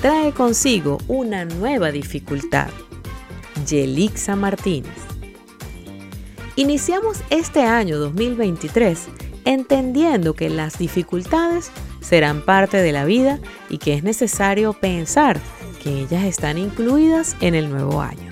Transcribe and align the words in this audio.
trae 0.00 0.32
consigo 0.32 0.98
una 1.08 1.44
nueva 1.44 1.90
dificultad. 1.90 2.68
Yelixa 3.66 4.36
Martínez. 4.36 4.92
Iniciamos 6.54 7.22
este 7.30 7.62
año 7.62 7.98
2023 7.98 9.08
entendiendo 9.44 10.34
que 10.34 10.50
las 10.50 10.78
dificultades 10.78 11.70
serán 12.00 12.42
parte 12.42 12.76
de 12.78 12.92
la 12.92 13.04
vida 13.04 13.40
y 13.70 13.78
que 13.78 13.94
es 13.94 14.04
necesario 14.04 14.74
pensar 14.74 15.40
que 15.82 16.02
ellas 16.02 16.24
están 16.24 16.58
incluidas 16.58 17.36
en 17.40 17.54
el 17.54 17.70
nuevo 17.70 18.02
año. 18.02 18.30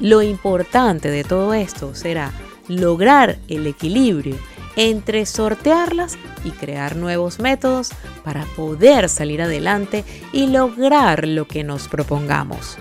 Lo 0.00 0.22
importante 0.22 1.10
de 1.10 1.22
todo 1.22 1.54
esto 1.54 1.94
será 1.94 2.32
lograr 2.68 3.38
el 3.48 3.66
equilibrio 3.66 4.36
entre 4.76 5.26
sortearlas 5.26 6.16
y 6.44 6.50
crear 6.50 6.96
nuevos 6.96 7.38
métodos 7.38 7.90
para 8.24 8.44
poder 8.56 9.08
salir 9.08 9.42
adelante 9.42 10.04
y 10.32 10.46
lograr 10.46 11.26
lo 11.26 11.46
que 11.46 11.64
nos 11.64 11.88
propongamos. 11.88 12.76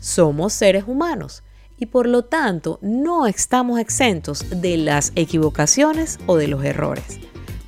Somos 0.00 0.52
seres 0.52 0.84
humanos 0.86 1.42
y 1.78 1.86
por 1.86 2.06
lo 2.06 2.24
tanto 2.24 2.78
no 2.82 3.26
estamos 3.26 3.80
exentos 3.80 4.44
de 4.50 4.76
las 4.76 5.12
equivocaciones 5.16 6.18
o 6.26 6.36
de 6.36 6.48
los 6.48 6.64
errores. 6.64 7.18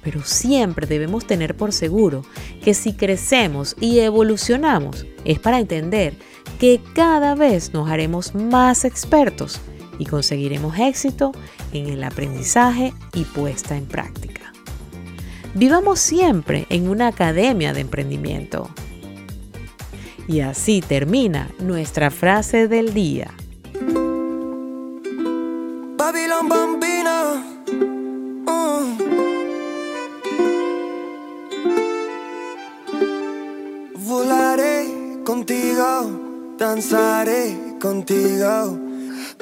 Pero 0.02 0.22
siempre 0.24 0.86
debemos 0.86 1.26
tener 1.26 1.56
por 1.56 1.72
seguro 1.72 2.24
que 2.62 2.74
si 2.74 2.94
crecemos 2.94 3.76
y 3.80 4.00
evolucionamos 4.00 5.06
es 5.24 5.38
para 5.38 5.60
entender 5.60 6.14
que 6.58 6.80
cada 6.94 7.34
vez 7.34 7.72
nos 7.72 7.88
haremos 7.88 8.34
más 8.34 8.84
expertos 8.84 9.60
y 10.02 10.04
conseguiremos 10.04 10.76
éxito 10.80 11.30
en 11.72 11.86
el 11.86 12.02
aprendizaje 12.02 12.92
y 13.14 13.22
puesta 13.22 13.76
en 13.76 13.86
práctica. 13.86 14.52
Vivamos 15.54 16.00
siempre 16.00 16.66
en 16.70 16.88
una 16.88 17.06
academia 17.06 17.72
de 17.72 17.82
emprendimiento. 17.82 18.68
Y 20.26 20.40
así 20.40 20.80
termina 20.80 21.50
nuestra 21.60 22.10
frase 22.10 22.66
del 22.66 22.94
día. 22.94 23.30
Babylon 25.96 26.48
Bambina. 26.48 27.44
Uh. 28.46 28.96
Volaré 33.98 35.22
contigo, 35.24 36.56
danzaré 36.58 37.76
contigo 37.80 38.91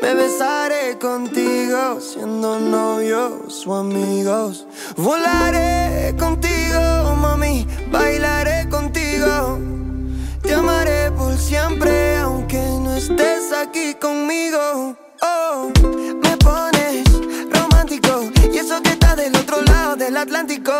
me 0.02 0.14
besaré 0.14 0.98
contigo, 0.98 2.00
siendo 2.00 2.58
novios 2.58 3.66
o 3.66 3.74
amigos. 3.74 4.66
Volaré 4.96 6.14
contigo, 6.18 7.16
mami, 7.16 7.66
bailaré 7.90 8.68
contigo. 8.68 9.58
Te 10.42 10.54
amaré 10.54 11.10
por 11.12 11.36
siempre, 11.36 12.16
aunque 12.16 12.58
no 12.58 12.94
estés 12.94 13.52
aquí 13.52 13.94
conmigo. 13.94 14.96
Oh, 15.22 15.70
me 16.22 16.36
pones 16.38 17.04
romántico, 17.52 18.30
y 18.52 18.58
eso 18.58 18.80
que 18.82 18.90
está 18.90 19.14
del 19.16 19.36
otro 19.36 19.60
lado 19.62 19.96
del 19.96 20.16
Atlántico. 20.16 20.72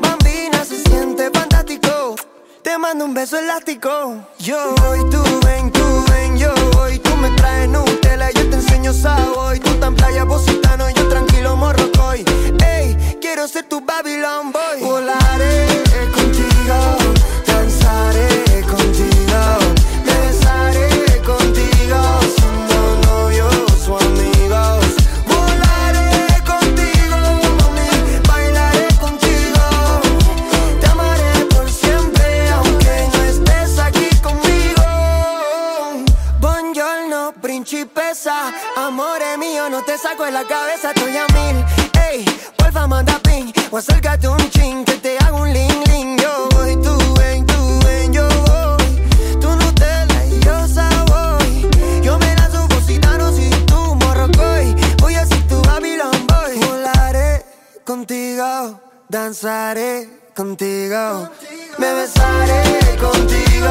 Bambina 0.00 0.64
se 0.64 0.78
siente 0.80 1.30
fantástico. 1.30 2.16
Te 2.62 2.76
mando 2.76 3.04
un 3.04 3.14
beso 3.14 3.38
elástico. 3.38 4.16
Yo 4.38 4.74
voy, 4.82 4.98
tú 5.10 5.22
ven, 5.46 5.70
tú 5.70 6.04
ven, 6.10 6.36
yo 6.36 6.52
voy. 6.72 6.98
Tú 6.98 7.14
me 7.16 7.30
traes 7.30 7.70
yo 7.72 7.87
te 8.48 8.56
enseño 8.56 8.92
sabor. 8.92 9.58
Tú 9.58 9.70
tan 9.80 9.94
playa, 9.94 10.26
positano, 10.26 10.88
yo 10.90 11.08
tranquilo 11.08 11.56
morrocoy. 11.56 12.24
Ey, 12.64 12.96
quiero 13.20 13.46
ser 13.48 13.64
tu 13.68 13.80
Babylon 13.80 14.52
boy. 14.52 14.80
Volaré 14.80 15.66
contigo, 16.14 17.07
Amore 38.76 39.38
mío, 39.38 39.70
no 39.70 39.84
te 39.84 39.96
saco 39.96 40.24
de 40.24 40.32
la 40.32 40.44
cabeza, 40.44 40.90
estoy 40.90 41.16
a 41.16 41.26
mil. 41.28 41.64
Ey, 42.10 42.24
porfa, 42.56 42.88
manda 42.88 43.16
ping. 43.20 43.52
O 43.70 43.76
acércate 43.76 44.26
un 44.26 44.50
ching, 44.50 44.84
que 44.84 44.94
te 44.94 45.16
hago 45.18 45.42
un 45.42 45.52
ling 45.52 45.84
ling. 45.86 46.18
Yo 46.18 46.48
voy, 46.50 46.74
tú 46.82 46.98
ven, 47.14 47.46
tú 47.46 47.80
ven, 47.84 48.12
yo 48.12 48.26
voy. 48.26 49.38
Tú 49.40 49.48
Nutella 49.50 50.24
y 50.26 50.40
yo 50.40 50.66
Savoy. 50.66 51.70
Yo 52.02 52.18
me 52.18 52.34
la 52.34 52.50
subo 52.50 52.80
si 52.80 52.94
si 52.94 53.50
tú 53.66 53.94
morrocoy. 53.94 54.74
Voy 55.00 55.14
a 55.14 55.24
ser 55.24 55.46
tu 55.46 55.62
Babylon 55.62 56.26
Boy. 56.26 56.58
Volaré 56.58 57.44
contigo, 57.84 58.80
danzaré 59.08 60.08
contigo. 60.34 61.28
Me 61.78 61.94
besaré 61.94 62.96
contigo, 62.98 63.70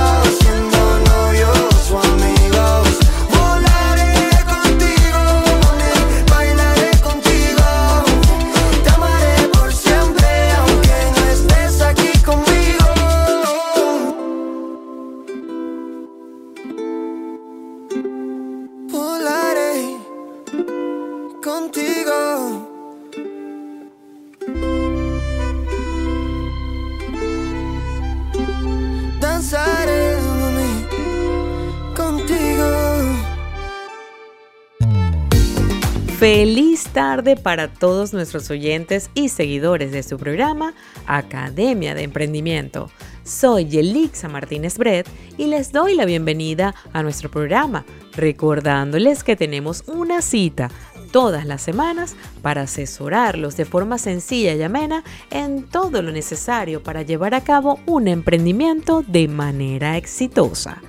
Feliz 36.20 36.86
tarde 36.86 37.36
para 37.36 37.72
todos 37.72 38.12
nuestros 38.12 38.50
oyentes 38.50 39.12
y 39.14 39.30
seguidores 39.30 39.92
de 39.92 40.02
su 40.02 40.18
programa 40.18 40.74
Academia 41.06 41.94
de 41.94 42.02
Emprendimiento. 42.02 42.90
Soy 43.24 43.66
Yelixa 43.66 44.28
Martínez 44.28 44.80
Bret 44.80 45.08
y 45.38 45.46
les 45.46 45.72
doy 45.72 45.94
la 45.94 46.06
bienvenida 46.06 46.74
a 46.92 47.04
nuestro 47.04 47.30
programa, 47.30 47.86
recordándoles 48.14 49.24
que 49.24 49.36
tenemos 49.36 49.84
una 49.86 50.24
cita 50.24 50.72
todas 51.12 51.46
las 51.46 51.62
semanas 51.62 52.16
para 52.42 52.64
asesorarlos 52.64 53.56
de 53.56 53.66
forma 53.66 54.00
sencilla 54.00 54.56
y 54.56 54.64
amena 54.64 55.04
en 55.30 55.66
todo 55.66 56.02
lo 56.02 56.12
necesario 56.12 56.82
para 56.82 57.04
llevar 57.04 57.36
a 57.36 57.42
cabo 57.42 57.80
un 57.86 58.08
emprendimiento 58.08 59.04
de 59.08 59.28
manera 59.28 59.98
exitosa. 59.98 60.82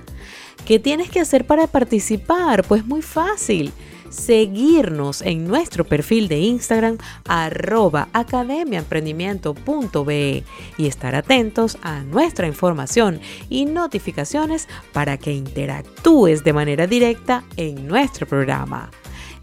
¿Qué 0.65 0.79
tienes 0.79 1.11
que 1.11 1.19
hacer 1.19 1.45
para 1.45 1.67
participar? 1.67 2.63
Pues 2.63 2.83
muy 2.83 3.03
fácil 3.03 3.71
seguirnos 4.09 5.21
en 5.21 5.47
nuestro 5.47 5.85
perfil 5.85 6.27
de 6.27 6.39
Instagram 6.39 6.97
arroba 7.27 8.09
academiaemprendimiento.be 8.13 10.43
y 10.77 10.87
estar 10.87 11.13
atentos 11.15 11.77
a 11.81 12.03
nuestra 12.03 12.47
información 12.47 13.19
y 13.49 13.65
notificaciones 13.65 14.67
para 14.93 15.17
que 15.17 15.33
interactúes 15.33 16.43
de 16.43 16.53
manera 16.53 16.85
directa 16.87 17.43
en 17.57 17.87
nuestro 17.87 18.27
programa. 18.27 18.91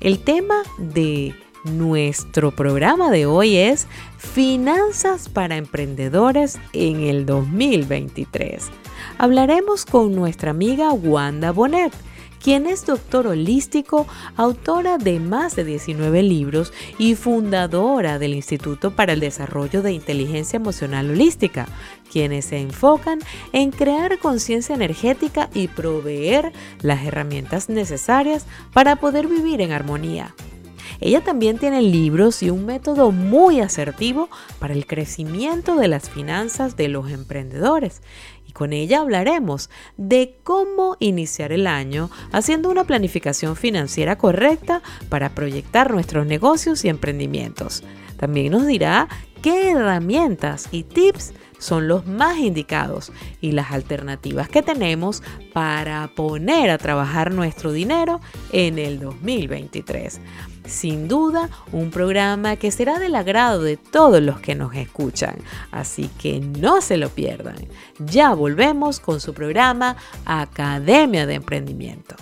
El 0.01 0.21
tema 0.21 0.63
de 0.79 1.35
nuestro 1.65 2.55
programa 2.55 3.11
de 3.11 3.27
hoy 3.27 3.57
es 3.57 3.89
Finanzas 4.19 5.29
para 5.29 5.57
Emprendedores 5.57 6.59
en 6.73 7.01
el 7.01 7.27
2023. 7.27 8.71
Hablaremos 9.19 9.85
con 9.85 10.15
nuestra 10.15 10.51
amiga 10.51 10.93
Wanda 10.93 11.51
Bonet 11.53 11.93
quien 12.47 12.69
es 12.69 12.87
doctor 12.87 13.27
holístico, 13.27 14.07
autora 14.37 14.99
de 14.99 15.19
más 15.19 15.57
de 15.57 15.65
19 15.65 16.23
libros 16.23 16.73
y 16.97 17.17
fundadora 17.17 18.21
del 18.21 18.35
Instituto 18.35 18.95
para 18.95 19.15
el 19.15 19.19
Desarrollo 19.19 19.83
de 19.83 19.93
Inteligencia 19.93 20.59
Emocional 20.59 21.11
Holística, 21.11 21.67
quienes 22.09 22.45
se 22.45 22.59
enfocan 22.59 23.19
en 23.53 23.73
crear 23.73 24.21
conciencia 24.21 24.77
energética 24.77 25.51
y 25.55 25.67
proveer 25.67 26.53
las 26.83 27.05
herramientas 27.05 27.69
necesarias 27.69 28.47
para 28.73 28.95
poder 28.95 29.27
vivir 29.27 29.61
en 29.61 29.73
armonía. 29.73 30.33
Ella 31.01 31.23
también 31.23 31.59
tiene 31.59 31.83
libros 31.83 32.43
y 32.43 32.51
un 32.51 32.65
método 32.65 33.11
muy 33.11 33.61
asertivo 33.61 34.29
para 34.59 34.73
el 34.73 34.87
crecimiento 34.87 35.75
de 35.75 35.89
las 35.89 36.09
finanzas 36.09 36.77
de 36.77 36.89
los 36.89 37.11
emprendedores 37.11 38.03
con 38.57 38.73
ella 38.73 39.01
hablaremos 39.01 39.69
de 39.99 40.39
cómo 40.43 40.97
iniciar 40.99 41.53
el 41.53 41.67
año 41.67 42.11
haciendo 42.33 42.71
una 42.71 42.85
planificación 42.85 43.55
financiera 43.55 44.17
correcta 44.17 44.81
para 45.11 45.35
proyectar 45.35 45.91
nuestros 45.91 46.27
negocios 46.27 46.83
y 46.83 46.89
emprendimientos. 46.89 47.85
También 48.17 48.53
nos 48.53 48.67
dirá 48.67 49.09
qué 49.43 49.73
herramientas 49.73 50.69
y 50.73 50.85
tips 50.85 51.35
son 51.59 51.87
los 51.87 52.07
más 52.07 52.39
indicados 52.39 53.13
y 53.43 53.53
las 53.53 53.73
alternativas 53.73 54.49
que 54.49 54.63
tenemos 54.63 55.23
para 55.53 56.09
poner 56.15 56.71
a 56.71 56.79
trabajar 56.79 57.35
nuestro 57.35 57.73
dinero 57.73 58.23
en 58.53 58.79
el 58.79 59.01
2023. 59.01 60.19
Sin 60.67 61.07
duda, 61.09 61.49
un 61.73 61.91
programa 61.91 62.57
que 62.57 62.71
será 62.71 62.99
del 62.99 63.15
agrado 63.15 63.63
de 63.63 63.77
todos 63.77 64.21
los 64.21 64.41
que 64.41 64.55
nos 64.55 64.75
escuchan, 64.75 65.37
así 65.71 66.11
que 66.19 66.41
no 66.41 66.81
se 66.81 66.97
lo 66.97 67.09
pierdan. 67.09 67.57
Ya 67.99 68.35
volvemos 68.35 69.01
con 69.01 69.21
su 69.21 69.33
programa 69.33 69.97
Academia 70.25 71.27
de 71.27 71.35
Emprendimiento. 71.35 72.17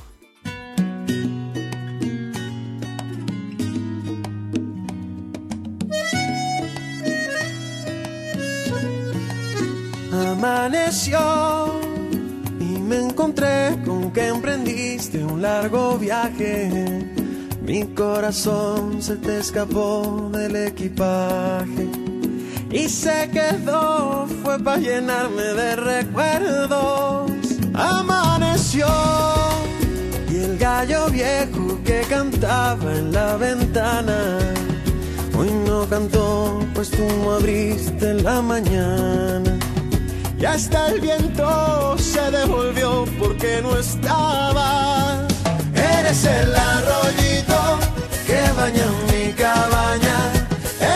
Amaneció 10.12 11.80
y 12.60 12.78
me 12.78 12.96
encontré 12.98 13.78
con 13.84 14.12
que 14.12 14.28
emprendiste 14.28 15.24
un 15.24 15.40
largo 15.40 15.96
viaje 15.96 17.13
mi 17.64 17.84
corazón 17.94 19.02
se 19.02 19.16
te 19.16 19.38
escapó 19.38 20.30
del 20.32 20.54
equipaje 20.54 21.88
y 22.70 22.88
se 22.88 23.30
quedó, 23.30 24.26
fue 24.42 24.58
para 24.58 24.78
llenarme 24.78 25.42
de 25.42 25.76
recuerdos. 25.76 27.30
Amaneció 27.72 28.86
y 30.28 30.36
el 30.36 30.58
gallo 30.58 31.08
viejo 31.08 31.78
que 31.84 32.00
cantaba 32.08 32.92
en 32.92 33.12
la 33.12 33.36
ventana. 33.36 34.38
Hoy 35.38 35.50
no 35.66 35.88
cantó, 35.88 36.60
pues 36.74 36.90
tú 36.90 37.04
no 37.22 37.34
abriste 37.34 38.14
la 38.14 38.42
mañana. 38.42 39.56
Y 40.38 40.44
hasta 40.44 40.88
el 40.88 41.00
viento 41.00 41.96
se 41.96 42.30
devolvió 42.30 43.04
porque 43.18 43.60
no 43.62 43.78
estaba. 43.78 45.26
Eres 45.74 46.24
el 46.24 46.56
que 48.26 48.40
baña 48.56 48.86
mi 49.08 49.32
cabaña. 49.32 50.18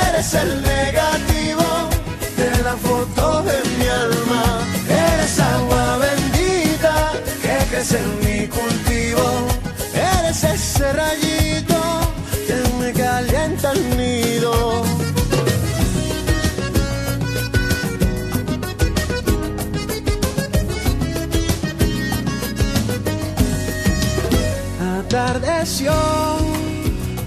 Eres 0.08 0.34
el 0.34 0.62
negativo 0.62 1.69
de 2.37 2.62
la 2.62 2.76
foto 2.76 3.18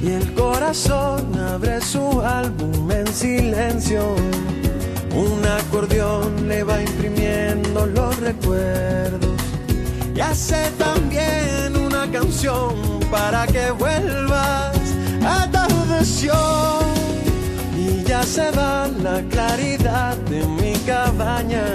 y 0.02 0.12
el 0.12 0.34
corazón 0.34 1.38
abre 1.38 1.82
su 1.82 2.22
álbum 2.22 2.90
en 2.90 3.06
silencio. 3.08 4.16
Un 5.14 5.46
acordeón 5.46 6.48
le 6.48 6.64
va 6.64 6.82
imprimiendo 6.82 7.86
los 7.86 8.18
recuerdos 8.22 9.42
y 10.16 10.22
hace 10.22 10.72
también 10.78 11.76
una 11.76 12.10
canción 12.10 13.02
para 13.12 13.46
que 13.46 13.72
vuelvas. 13.72 14.80
Atardeció 15.26 16.34
y 17.78 18.04
ya 18.04 18.24
se 18.24 18.52
va 18.52 18.88
la 18.88 19.22
claridad 19.24 20.16
de 20.30 20.46
mi 20.46 20.74
cabaña. 20.86 21.66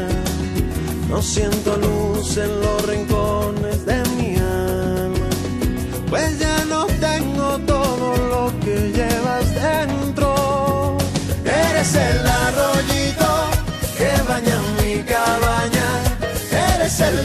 No 1.11 1.21
siento 1.21 1.77
luz 1.77 2.39
en 2.39 2.59
los 2.61 2.87
rincones 2.87 3.85
de 3.85 4.03
mi 4.17 4.36
pues 6.09 6.39
ya 6.39 6.65
no 6.67 6.87
tengo 6.87 7.59
todo 7.67 8.17
lo 8.17 8.61
que 8.61 8.93
llevas 8.93 9.47
dentro. 9.55 10.97
Eres 11.45 11.95
el 11.95 12.27
arroyito 12.27 13.31
que 13.99 14.11
baña 14.29 14.59
mi 14.81 15.03
cabaña, 15.03 15.89
eres 16.75 17.01
el 17.01 17.17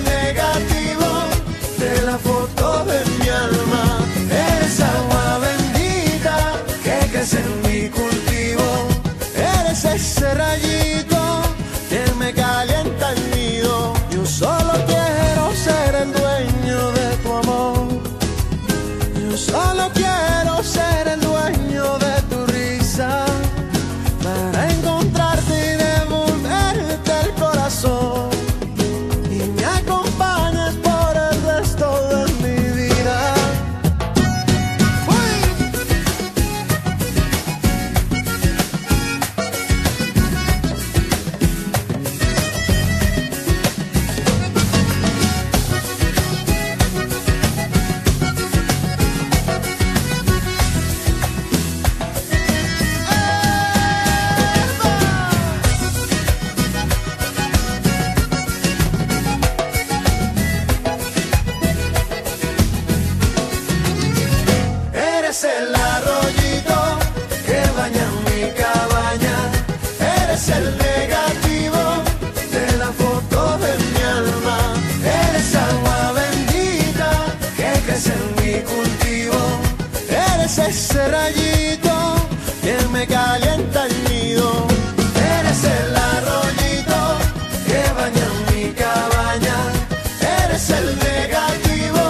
ese 80.72 81.08
rayito 81.08 81.96
que 82.62 82.76
me 82.94 83.08
calienta 83.08 83.86
el 83.86 83.94
nido. 84.10 84.68
Eres 85.38 85.64
el 85.64 85.96
arroyito 85.96 87.00
que 87.68 87.82
baña 87.98 88.28
mi 88.50 88.72
cabaña. 88.72 89.58
Eres 90.44 90.70
el 90.70 90.88
negativo 91.00 92.04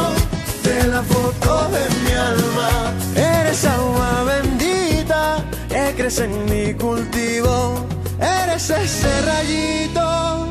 de 0.63 0.88
la 0.88 1.01
foto 1.03 1.69
de 1.75 1.83
mi 2.03 2.12
alma. 2.31 2.93
Eres 3.15 3.65
agua 3.65 4.24
bendita 4.24 5.43
que 5.69 5.93
crece 5.98 6.25
en 6.25 6.45
mi 6.45 6.74
cultivo. 6.74 7.86
Eres 8.19 8.69
ese 8.69 9.21
rayito 9.21 10.48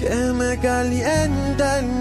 que 0.00 0.14
me 0.40 0.58
calienta 0.58 1.78
el 1.78 1.86
nido. 1.86 1.99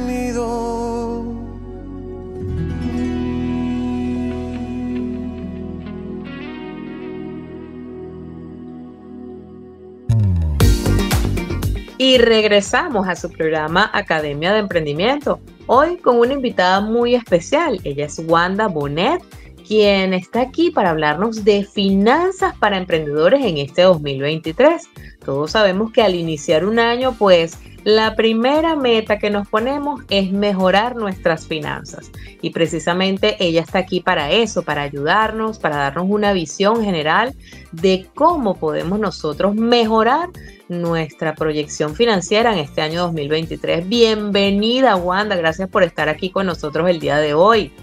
Regresamos 12.22 13.08
a 13.08 13.16
su 13.16 13.32
programa 13.32 13.90
Academia 13.94 14.52
de 14.52 14.60
Emprendimiento, 14.60 15.40
hoy 15.68 15.98
con 15.98 16.18
una 16.20 16.34
invitada 16.34 16.82
muy 16.82 17.16
especial. 17.16 17.80
Ella 17.84 18.06
es 18.06 18.22
Wanda 18.28 18.68
Bonet, 18.68 19.22
quien 19.66 20.14
está 20.14 20.42
aquí 20.42 20.70
para 20.70 20.90
hablarnos 20.90 21.46
de 21.46 21.64
finanzas 21.64 22.56
para 22.58 22.78
emprendedores 22.78 23.46
en 23.46 23.58
este 23.58 23.84
2023. 23.84 24.90
Todos 25.24 25.52
sabemos 25.52 25.92
que 25.92 26.02
al 26.02 26.16
iniciar 26.16 26.66
un 26.66 26.80
año, 26.80 27.16
pues 27.18 27.58
la 27.86 28.16
primera 28.16 28.76
meta 28.76 29.18
que 29.18 29.30
nos 29.30 29.48
ponemos 29.48 30.02
es 30.10 30.32
mejorar 30.32 30.98
nuestras 30.98 31.48
finanzas 31.48 32.12
y 32.42 32.50
precisamente 32.50 33.38
ella 33.40 33.62
está 33.62 33.80
aquí 33.80 34.02
para 34.02 34.32
eso, 34.32 34.64
para 34.64 34.82
ayudarnos, 34.82 35.60
para 35.60 35.78
darnos 35.78 36.08
una 36.10 36.34
visión 36.34 36.84
general 36.84 37.34
de 37.72 38.08
cómo 38.14 38.56
podemos 38.56 39.00
nosotros 39.00 39.56
mejorar 39.56 40.30
nuestra 40.70 41.36
proyección 41.36 41.96
financiera 41.96 42.54
en 42.54 42.60
este 42.60 42.82
año 42.82 43.02
2023. 43.02 43.90
Bienvenida 43.90 44.96
Wanda, 44.96 45.36
gracias 45.36 45.68
por 45.68 45.84
estar 45.84 46.08
aquí 46.08 46.30
con 46.30 46.46
nosotros 46.46 46.90
el 46.90 47.00
día 47.00 47.18
de 47.18 47.34
hoy. 47.34 47.74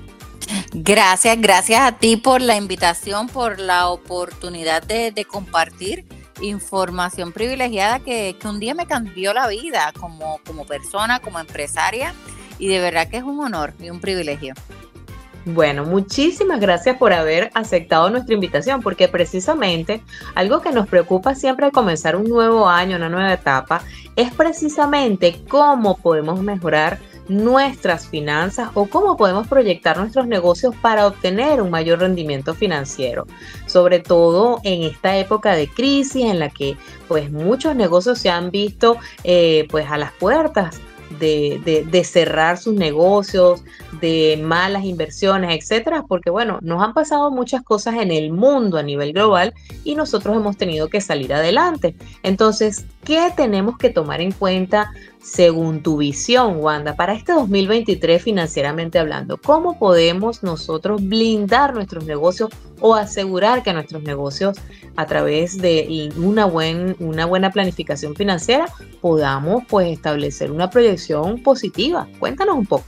Gracias, 0.72 1.40
gracias 1.40 1.80
a 1.80 1.92
ti 1.98 2.16
por 2.16 2.40
la 2.40 2.56
invitación, 2.56 3.28
por 3.28 3.58
la 3.58 3.88
oportunidad 3.88 4.82
de, 4.82 5.26
compartir 5.28 6.06
información 6.40 7.32
privilegiada 7.32 7.98
que, 7.98 8.36
un 8.44 8.60
día 8.60 8.74
me 8.74 8.86
cambió 8.86 9.34
la 9.34 9.48
vida 9.48 9.92
como, 9.98 10.38
como 10.46 10.64
persona, 10.64 11.18
como 11.18 11.40
empresaria 11.40 12.14
y 12.58 12.68
de 12.68 12.80
verdad 12.80 13.08
que 13.08 13.16
es 13.16 13.24
un 13.24 13.40
honor 13.40 13.74
y 13.80 13.90
un 13.90 14.00
privilegio. 14.00 14.54
Bueno, 15.48 15.84
muchísimas 15.84 16.58
gracias 16.58 16.96
por 16.96 17.12
haber 17.12 17.52
aceptado 17.54 18.10
nuestra 18.10 18.34
invitación, 18.34 18.82
porque 18.82 19.06
precisamente 19.06 20.02
algo 20.34 20.60
que 20.60 20.72
nos 20.72 20.88
preocupa 20.88 21.36
siempre 21.36 21.66
al 21.66 21.72
comenzar 21.72 22.16
un 22.16 22.24
nuevo 22.24 22.68
año, 22.68 22.96
una 22.96 23.08
nueva 23.08 23.32
etapa, 23.32 23.80
es 24.16 24.34
precisamente 24.34 25.40
cómo 25.48 25.98
podemos 25.98 26.42
mejorar 26.42 26.98
nuestras 27.28 28.08
finanzas 28.08 28.70
o 28.74 28.86
cómo 28.86 29.16
podemos 29.16 29.46
proyectar 29.46 29.96
nuestros 29.98 30.26
negocios 30.26 30.74
para 30.82 31.06
obtener 31.06 31.62
un 31.62 31.70
mayor 31.70 32.00
rendimiento 32.00 32.52
financiero. 32.52 33.28
Sobre 33.66 34.00
todo 34.00 34.58
en 34.64 34.82
esta 34.82 35.16
época 35.16 35.54
de 35.54 35.68
crisis 35.68 36.24
en 36.24 36.40
la 36.40 36.50
que 36.50 36.76
pues 37.06 37.30
muchos 37.30 37.76
negocios 37.76 38.18
se 38.18 38.30
han 38.30 38.50
visto 38.50 38.96
eh, 39.22 39.68
pues 39.70 39.88
a 39.88 39.96
las 39.96 40.10
puertas 40.10 40.80
de, 41.18 42.04
cerrar 42.04 42.58
sus 42.58 42.74
negocios, 42.74 43.62
de 44.00 44.40
malas 44.42 44.84
inversiones, 44.84 45.56
etcétera, 45.58 46.04
porque 46.06 46.30
bueno, 46.30 46.58
nos 46.62 46.82
han 46.82 46.94
pasado 46.94 47.30
muchas 47.30 47.62
cosas 47.62 47.94
en 47.96 48.10
el 48.10 48.32
mundo 48.32 48.78
a 48.78 48.82
nivel 48.82 49.12
global 49.12 49.54
y 49.84 49.94
nosotros 49.94 50.36
hemos 50.36 50.56
tenido 50.56 50.88
que 50.88 51.00
salir 51.00 51.32
adelante. 51.32 51.94
Entonces, 52.22 52.84
¿qué 53.04 53.32
tenemos 53.36 53.78
que 53.78 53.90
tomar 53.90 54.20
en 54.20 54.32
cuenta 54.32 54.90
según 55.26 55.82
tu 55.82 55.96
visión, 55.96 56.58
Wanda, 56.58 56.94
para 56.94 57.12
este 57.12 57.32
2023 57.32 58.22
financieramente 58.22 58.98
hablando? 58.98 59.38
¿Cómo 59.38 59.78
podemos 59.78 60.42
nosotros 60.44 61.04
blindar 61.04 61.74
nuestros 61.74 62.04
negocios 62.04 62.50
o 62.80 62.94
asegurar 62.94 63.62
que 63.62 63.72
nuestros 63.72 64.02
negocios 64.04 64.56
a 64.94 65.06
través 65.06 65.58
de 65.58 66.10
una, 66.16 66.46
una 66.46 67.26
buena 67.26 67.50
planificación 67.50 68.14
financiera 68.14 68.66
podamos 69.00 69.64
pues 69.68 69.88
establecer 69.88 70.52
una 70.52 70.70
proyección 70.70 71.42
positiva? 71.42 72.06
Cuéntanos 72.20 72.56
un 72.56 72.66
poco. 72.66 72.86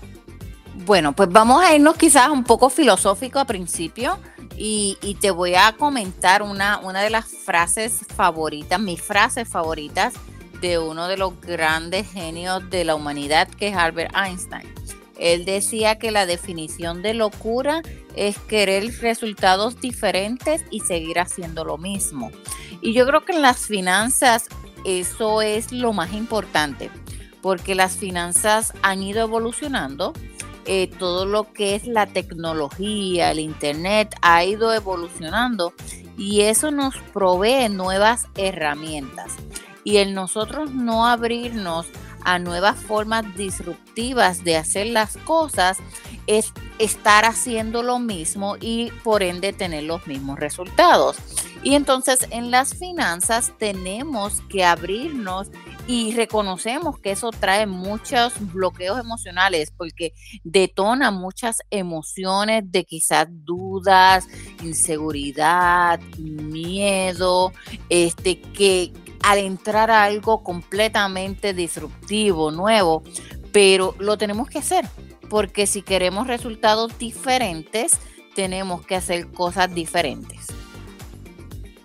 Bueno, 0.87 1.13
pues 1.15 1.29
vamos 1.31 1.63
a 1.63 1.75
irnos 1.75 1.97
quizás 1.97 2.29
un 2.29 2.45
poco 2.45 2.71
filosófico 2.71 3.41
a 3.41 3.47
principio 3.47 4.19
y, 4.57 4.97
te 5.21 5.31
voy 5.31 5.55
a 5.55 5.73
comentar 5.73 6.43
una, 6.43 6.79
una 6.79 7.03
de 7.03 7.11
las 7.11 7.27
frases 7.27 8.01
favoritas, 8.15 8.81
mis 8.81 9.01
frases 9.03 9.49
favoritas 9.49 10.15
de 10.61 10.79
uno 10.79 11.09
de 11.09 11.17
los 11.17 11.41
grandes 11.41 12.11
genios 12.11 12.69
de 12.71 12.85
la 12.85 12.95
humanidad 12.95 13.49
que 13.49 13.69
es 13.69 13.77
Albert 13.77 14.15
Einstein. 14.15 14.69
Él 15.19 15.45
decía 15.45 15.99
que 15.99 16.11
la 16.11 16.27
definición 16.27 17.03
de 17.03 17.15
locura 17.15 17.83
es 18.15 18.39
querer 18.39 18.85
resultados 19.01 19.81
diferentes 19.81 20.65
y 20.71 20.81
seguir 20.81 21.19
haciendo 21.19 21.65
lo 21.65 21.77
mismo. 21.77 22.31
Y 22.81 22.93
yo 22.93 23.07
creo 23.07 23.25
que 23.25 23.33
en 23.33 23.43
las 23.43 23.67
finanzas 23.67 24.47
eso 24.85 25.43
es 25.43 25.73
lo 25.73 25.93
más 25.93 26.13
importante, 26.13 26.91
porque 27.43 27.75
las 27.75 27.97
finanzas 27.97 28.73
han 28.83 29.03
ido 29.03 29.23
evolucionando 29.23 30.13
eh, 30.71 30.91
todo 30.99 31.25
lo 31.25 31.53
que 31.53 31.75
es 31.75 31.87
la 31.87 32.07
tecnología, 32.07 33.31
el 33.31 33.39
Internet 33.39 34.15
ha 34.21 34.45
ido 34.45 34.75
evolucionando 34.75 35.73
y 36.19 36.43
eso 36.43 36.71
nos 36.71 36.95
provee 37.15 37.71
nuevas 37.71 38.27
herramientas. 38.37 39.33
Y 39.89 39.97
el 39.97 40.13
nosotros 40.13 40.71
no 40.71 41.07
abrirnos 41.07 41.87
a 42.23 42.39
nuevas 42.39 42.79
formas 42.79 43.25
disruptivas 43.39 44.45
de 44.45 44.59
hacer 44.59 44.89
las 44.89 45.17
cosas 45.17 45.79
es 46.27 46.53
estar 46.79 47.25
haciendo 47.25 47.83
lo 47.83 47.99
mismo 47.99 48.59
y 48.61 48.91
por 49.03 49.23
ende 49.23 49.55
tener 49.55 49.85
los 49.85 50.07
mismos 50.07 50.39
resultados. 50.39 51.17
Y 51.63 51.75
entonces 51.75 52.27
en 52.29 52.51
las 52.51 52.75
finanzas 52.75 53.55
tenemos 53.59 54.43
que 54.51 54.63
abrirnos 54.63 55.49
y 55.87 56.13
reconocemos 56.13 57.01
que 57.01 57.13
eso 57.13 57.31
trae 57.31 57.67
muchos 57.67 58.35
bloqueos 58.53 59.01
emocionales 59.01 59.73
porque 59.75 60.13
detona 60.45 61.11
muchas 61.11 61.63
emociones 61.71 62.63
de 62.67 62.85
quizás 62.85 63.27
dudas, 63.31 64.29
inseguridad, 64.63 65.99
miedo, 66.19 67.55
este 67.89 68.39
que 68.39 68.93
al 69.23 69.39
entrar 69.39 69.91
a 69.91 70.05
algo 70.05 70.43
completamente 70.43 71.55
disruptivo, 71.55 72.51
nuevo, 72.51 73.03
pero 73.53 73.95
lo 73.99 74.19
tenemos 74.19 74.49
que 74.49 74.59
hacer 74.59 74.85
porque 75.29 75.67
si 75.67 75.83
queremos 75.83 76.27
resultados 76.27 76.99
diferentes, 76.99 77.93
tenemos 78.35 78.85
que 78.85 78.97
hacer 78.97 79.29
cosas 79.29 79.75
diferentes. 79.75 80.47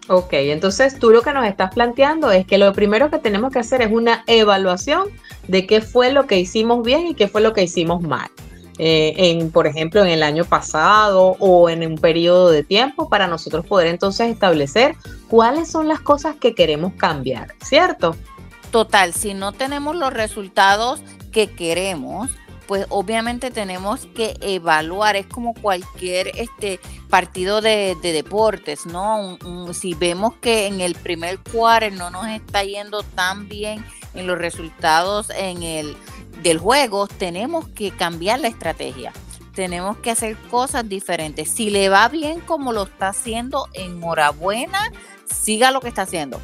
Ok, 0.09 0.33
entonces 0.33 0.99
tú 0.99 1.11
lo 1.11 1.21
que 1.21 1.31
nos 1.31 1.47
estás 1.47 1.73
planteando 1.73 2.29
es 2.31 2.45
que 2.45 2.57
lo 2.57 2.73
primero 2.73 3.09
que 3.09 3.19
tenemos 3.19 3.53
que 3.53 3.59
hacer 3.59 3.81
es 3.81 3.91
una 3.91 4.23
evaluación 4.27 5.07
de 5.47 5.65
qué 5.65 5.81
fue 5.81 6.11
lo 6.11 6.27
que 6.27 6.39
hicimos 6.39 6.83
bien 6.83 7.07
y 7.07 7.15
qué 7.15 7.27
fue 7.27 7.41
lo 7.41 7.53
que 7.53 7.63
hicimos 7.63 8.01
mal. 8.01 8.29
Eh, 8.79 9.13
en, 9.17 9.51
por 9.51 9.67
ejemplo, 9.67 10.01
en 10.01 10.09
el 10.09 10.23
año 10.23 10.45
pasado 10.45 11.35
o 11.39 11.69
en 11.69 11.85
un 11.85 11.97
periodo 11.97 12.49
de 12.49 12.63
tiempo 12.63 13.07
para 13.07 13.27
nosotros 13.27 13.65
poder 13.65 13.87
entonces 13.87 14.31
establecer 14.31 14.95
cuáles 15.27 15.69
son 15.69 15.87
las 15.87 15.99
cosas 15.99 16.35
que 16.37 16.55
queremos 16.55 16.93
cambiar, 16.93 17.53
¿cierto? 17.63 18.15
Total, 18.71 19.13
si 19.13 19.35
no 19.35 19.51
tenemos 19.51 19.95
los 19.95 20.11
resultados 20.11 21.01
que 21.31 21.51
queremos, 21.51 22.31
pues 22.67 22.87
obviamente 22.89 23.51
tenemos 23.51 24.07
que 24.15 24.35
evaluar, 24.41 25.15
es 25.15 25.27
como 25.27 25.53
cualquier 25.53 26.31
este 26.35 26.79
partido 27.09 27.61
de, 27.61 27.95
deportes, 28.01 28.85
¿no? 28.85 29.37
si 29.73 29.93
vemos 29.93 30.33
que 30.37 30.65
en 30.65 30.81
el 30.81 30.95
primer 30.95 31.37
cuarto 31.39 31.91
no 31.91 32.09
nos 32.09 32.27
está 32.27 32.63
yendo 32.63 33.03
tan 33.03 33.47
bien 33.47 33.85
en 34.15 34.27
los 34.27 34.37
resultados 34.37 35.29
en 35.29 35.63
el 35.63 35.95
del 36.41 36.57
juego, 36.57 37.07
tenemos 37.07 37.67
que 37.69 37.91
cambiar 37.91 38.39
la 38.39 38.47
estrategia. 38.47 39.13
Tenemos 39.53 39.97
que 39.97 40.11
hacer 40.11 40.35
cosas 40.49 40.87
diferentes. 40.89 41.49
Si 41.49 41.69
le 41.69 41.89
va 41.89 42.09
bien 42.09 42.39
como 42.39 42.73
lo 42.73 42.83
está 42.83 43.09
haciendo, 43.09 43.67
enhorabuena, 43.73 44.91
siga 45.25 45.71
lo 45.71 45.79
que 45.79 45.89
está 45.89 46.03
haciendo, 46.03 46.41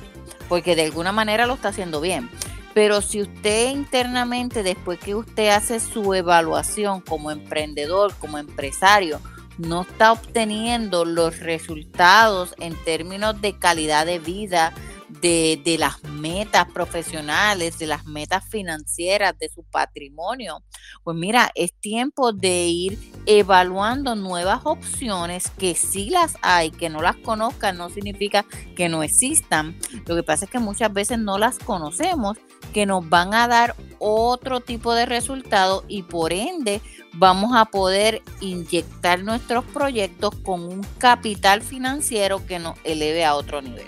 porque 0.48 0.76
de 0.76 0.84
alguna 0.86 1.12
manera 1.12 1.48
lo 1.48 1.56
está 1.56 1.70
haciendo 1.70 2.02
bien. 2.02 2.30
Pero 2.74 3.02
si 3.02 3.22
usted 3.22 3.72
internamente, 3.72 4.62
después 4.62 5.00
que 5.00 5.16
usted 5.16 5.50
hace 5.50 5.80
su 5.80 6.14
evaluación 6.14 7.02
como 7.02 7.32
emprendedor, 7.32 8.14
como 8.20 8.38
empresario, 8.38 9.20
no 9.58 9.82
está 9.82 10.14
obteniendo 10.14 11.04
los 11.04 11.40
resultados 11.40 12.56
en 12.60 12.76
términos 12.86 13.42
de 13.42 13.58
calidad 13.58 14.06
de 14.06 14.20
vida, 14.20 14.74
de, 15.22 15.76
las 15.80 16.04
metas 16.04 16.68
profesionales, 16.72 17.78
de 17.80 17.88
las 17.88 18.06
metas 18.06 18.46
financieras, 18.48 19.38
de 19.38 19.50
su 19.50 19.64
patrimonio. 19.64 20.64
Pues 21.04 21.18
mira, 21.18 21.52
es 21.56 21.74
tiempo 21.74 22.32
de 22.34 22.68
ir 22.68 23.00
evaluando 23.26 24.16
nuevas 24.16 24.62
opciones 24.64 25.50
que 25.58 25.76
sí 25.76 26.10
las 26.10 26.38
hay, 26.42 26.72
que 26.72 26.90
no 26.90 27.02
las 27.02 27.16
conozcan 27.18 27.78
no 27.78 27.90
significa 27.90 28.46
que 28.76 28.90
no 28.90 29.04
existan. 29.04 29.78
Lo 30.06 30.16
que 30.16 30.24
pasa 30.24 30.46
es 30.46 30.52
que 30.52 30.60
muchas 30.60 30.92
veces 30.94 31.20
no 31.20 31.38
las 31.38 31.60
conocemos, 31.60 32.38
que 32.74 32.86
nos 32.86 33.08
van 33.08 33.34
a 33.34 33.48
dar 33.48 33.76
otro 34.00 34.60
tipo 34.60 34.94
de 34.94 35.06
resultado 35.06 35.84
y 35.88 36.04
por 36.04 36.34
ende 36.34 36.82
vamos 37.14 37.56
a 37.56 37.66
poder 37.66 38.22
inyectar 38.42 39.24
nuestros 39.24 39.66
proyectos 39.66 40.36
con 40.44 40.62
un 40.62 40.82
capital 41.00 41.62
financiero 41.62 42.46
que 42.46 42.60
nos 42.60 42.78
eleve 42.84 43.26
a 43.26 43.36
otro 43.36 43.62
nivel. 43.62 43.88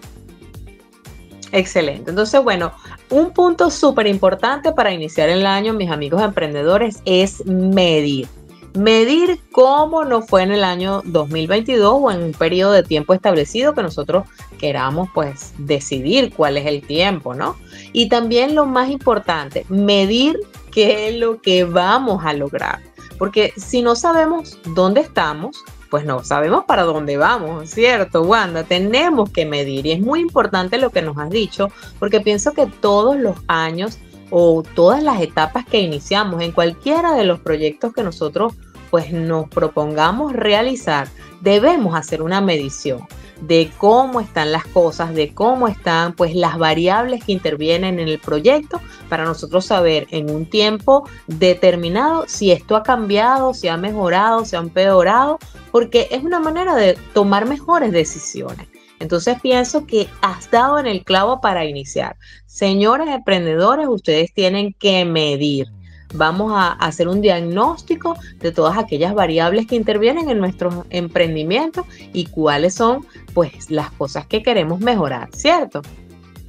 Excelente. 1.51 2.11
Entonces, 2.11 2.41
bueno, 2.43 2.71
un 3.09 3.31
punto 3.31 3.69
súper 3.69 4.07
importante 4.07 4.71
para 4.71 4.93
iniciar 4.93 5.29
el 5.29 5.45
año, 5.45 5.73
mis 5.73 5.91
amigos 5.91 6.21
emprendedores, 6.21 7.01
es 7.05 7.45
medir. 7.45 8.27
Medir 8.73 9.41
cómo 9.51 10.05
nos 10.05 10.27
fue 10.27 10.43
en 10.43 10.51
el 10.51 10.63
año 10.63 11.01
2022 11.03 11.93
o 11.93 12.09
en 12.09 12.23
un 12.23 12.31
periodo 12.31 12.71
de 12.71 12.83
tiempo 12.83 13.13
establecido 13.13 13.73
que 13.73 13.83
nosotros 13.83 14.23
queramos 14.59 15.09
pues 15.13 15.53
decidir 15.57 16.33
cuál 16.33 16.55
es 16.55 16.65
el 16.65 16.81
tiempo, 16.81 17.33
¿no? 17.33 17.57
Y 17.91 18.07
también 18.07 18.55
lo 18.55 18.65
más 18.65 18.89
importante, 18.89 19.65
medir 19.67 20.39
qué 20.71 21.09
es 21.09 21.15
lo 21.15 21.41
que 21.41 21.65
vamos 21.65 22.23
a 22.23 22.31
lograr. 22.31 22.79
Porque 23.17 23.53
si 23.57 23.81
no 23.81 23.95
sabemos 23.95 24.57
dónde 24.73 25.01
estamos, 25.01 25.65
pues 25.91 26.05
no 26.05 26.23
sabemos 26.23 26.63
para 26.63 26.83
dónde 26.83 27.17
vamos, 27.17 27.69
¿cierto, 27.69 28.21
Wanda? 28.23 28.63
Tenemos 28.63 29.29
que 29.29 29.45
medir 29.45 29.85
y 29.85 29.91
es 29.91 29.99
muy 29.99 30.21
importante 30.21 30.77
lo 30.77 30.89
que 30.89 31.01
nos 31.01 31.17
has 31.17 31.29
dicho, 31.29 31.67
porque 31.99 32.21
pienso 32.21 32.53
que 32.53 32.65
todos 32.65 33.17
los 33.17 33.35
años 33.47 33.99
o 34.29 34.63
todas 34.63 35.03
las 35.03 35.21
etapas 35.21 35.65
que 35.65 35.81
iniciamos 35.81 36.41
en 36.41 36.53
cualquiera 36.53 37.13
de 37.13 37.25
los 37.25 37.41
proyectos 37.41 37.93
que 37.93 38.03
nosotros 38.03 38.53
pues 38.89 39.11
nos 39.11 39.49
propongamos 39.49 40.31
realizar, 40.31 41.09
debemos 41.41 41.93
hacer 41.93 42.21
una 42.21 42.39
medición 42.39 43.05
de 43.41 43.71
cómo 43.77 44.21
están 44.21 44.51
las 44.51 44.65
cosas, 44.65 45.13
de 45.13 45.33
cómo 45.33 45.67
están 45.67 46.13
pues 46.13 46.35
las 46.35 46.57
variables 46.57 47.23
que 47.23 47.31
intervienen 47.31 47.99
en 47.99 48.07
el 48.07 48.19
proyecto 48.19 48.79
para 49.09 49.25
nosotros 49.25 49.65
saber 49.65 50.07
en 50.11 50.29
un 50.29 50.45
tiempo 50.45 51.07
determinado 51.27 52.25
si 52.27 52.51
esto 52.51 52.75
ha 52.75 52.83
cambiado, 52.83 53.53
si 53.53 53.67
ha 53.67 53.77
mejorado, 53.77 54.45
si 54.45 54.55
ha 54.55 54.59
empeorado, 54.59 55.39
porque 55.71 56.07
es 56.11 56.23
una 56.23 56.39
manera 56.39 56.75
de 56.75 56.97
tomar 57.13 57.47
mejores 57.47 57.91
decisiones. 57.91 58.67
Entonces 58.99 59.41
pienso 59.41 59.87
que 59.87 60.07
has 60.21 60.49
dado 60.51 60.77
en 60.77 60.85
el 60.85 61.03
clavo 61.03 61.41
para 61.41 61.65
iniciar. 61.65 62.17
Señores 62.45 63.09
emprendedores, 63.09 63.87
ustedes 63.87 64.31
tienen 64.31 64.73
que 64.73 65.05
medir 65.05 65.67
vamos 66.13 66.51
a 66.55 66.73
hacer 66.73 67.07
un 67.07 67.21
diagnóstico 67.21 68.17
de 68.39 68.51
todas 68.51 68.77
aquellas 68.77 69.13
variables 69.13 69.67
que 69.67 69.75
intervienen 69.75 70.29
en 70.29 70.39
nuestro 70.39 70.85
emprendimiento 70.89 71.85
y 72.13 72.25
cuáles 72.25 72.75
son 72.75 73.05
pues 73.33 73.69
las 73.69 73.91
cosas 73.91 74.25
que 74.25 74.43
queremos 74.43 74.79
mejorar, 74.79 75.29
¿cierto? 75.33 75.81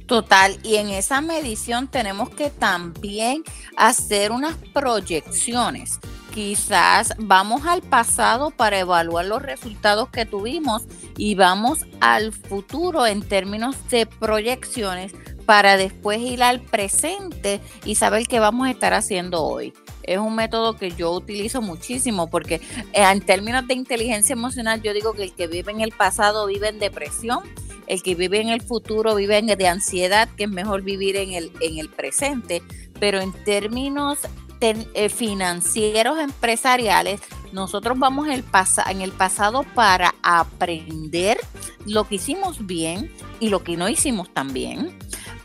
Total, 0.05 0.57
y 0.63 0.75
en 0.75 0.89
esa 0.89 1.21
medición 1.21 1.87
tenemos 1.87 2.29
que 2.29 2.49
también 2.49 3.43
hacer 3.77 4.31
unas 4.31 4.55
proyecciones. 4.73 5.99
Quizás 6.33 7.13
vamos 7.19 7.65
al 7.65 7.81
pasado 7.81 8.51
para 8.51 8.79
evaluar 8.79 9.25
los 9.25 9.41
resultados 9.41 10.09
que 10.09 10.25
tuvimos 10.25 10.83
y 11.15 11.35
vamos 11.35 11.85
al 12.01 12.33
futuro 12.33 13.05
en 13.05 13.21
términos 13.21 13.75
de 13.89 14.07
proyecciones 14.07 15.13
para 15.45 15.77
después 15.77 16.19
ir 16.19 16.43
al 16.43 16.61
presente 16.61 17.59
y 17.85 17.95
saber 17.95 18.27
qué 18.27 18.39
vamos 18.39 18.67
a 18.67 18.71
estar 18.71 18.93
haciendo 18.93 19.43
hoy. 19.43 19.73
Es 20.03 20.17
un 20.17 20.35
método 20.35 20.75
que 20.75 20.91
yo 20.91 21.11
utilizo 21.11 21.61
muchísimo 21.61 22.29
porque 22.29 22.55
eh, 22.55 22.61
en 22.93 23.21
términos 23.21 23.67
de 23.67 23.73
inteligencia 23.73 24.33
emocional 24.33 24.81
yo 24.81 24.93
digo 24.93 25.13
que 25.13 25.23
el 25.23 25.33
que 25.33 25.47
vive 25.47 25.71
en 25.71 25.81
el 25.81 25.91
pasado 25.91 26.47
vive 26.47 26.69
en 26.69 26.79
depresión, 26.79 27.43
el 27.87 28.01
que 28.01 28.15
vive 28.15 28.41
en 28.41 28.49
el 28.49 28.61
futuro 28.61 29.15
vive 29.15 29.37
en 29.37 29.47
de 29.47 29.67
ansiedad, 29.67 30.29
que 30.35 30.45
es 30.45 30.49
mejor 30.49 30.81
vivir 30.81 31.15
en 31.15 31.33
el, 31.33 31.51
en 31.61 31.77
el 31.77 31.89
presente, 31.89 32.61
pero 32.99 33.19
en 33.19 33.31
términos 33.43 34.19
eh, 34.65 35.09
financieros 35.09 36.19
empresariales, 36.19 37.19
nosotros 37.51 37.99
vamos 37.99 38.29
el 38.29 38.45
en 38.89 39.01
el 39.01 39.11
pasado 39.11 39.63
para 39.75 40.15
aprender 40.23 41.37
lo 41.85 42.05
que 42.05 42.15
hicimos 42.15 42.65
bien 42.65 43.11
y 43.41 43.49
lo 43.49 43.61
que 43.61 43.75
no 43.75 43.89
hicimos 43.89 44.33
tan 44.33 44.53
bien 44.53 44.97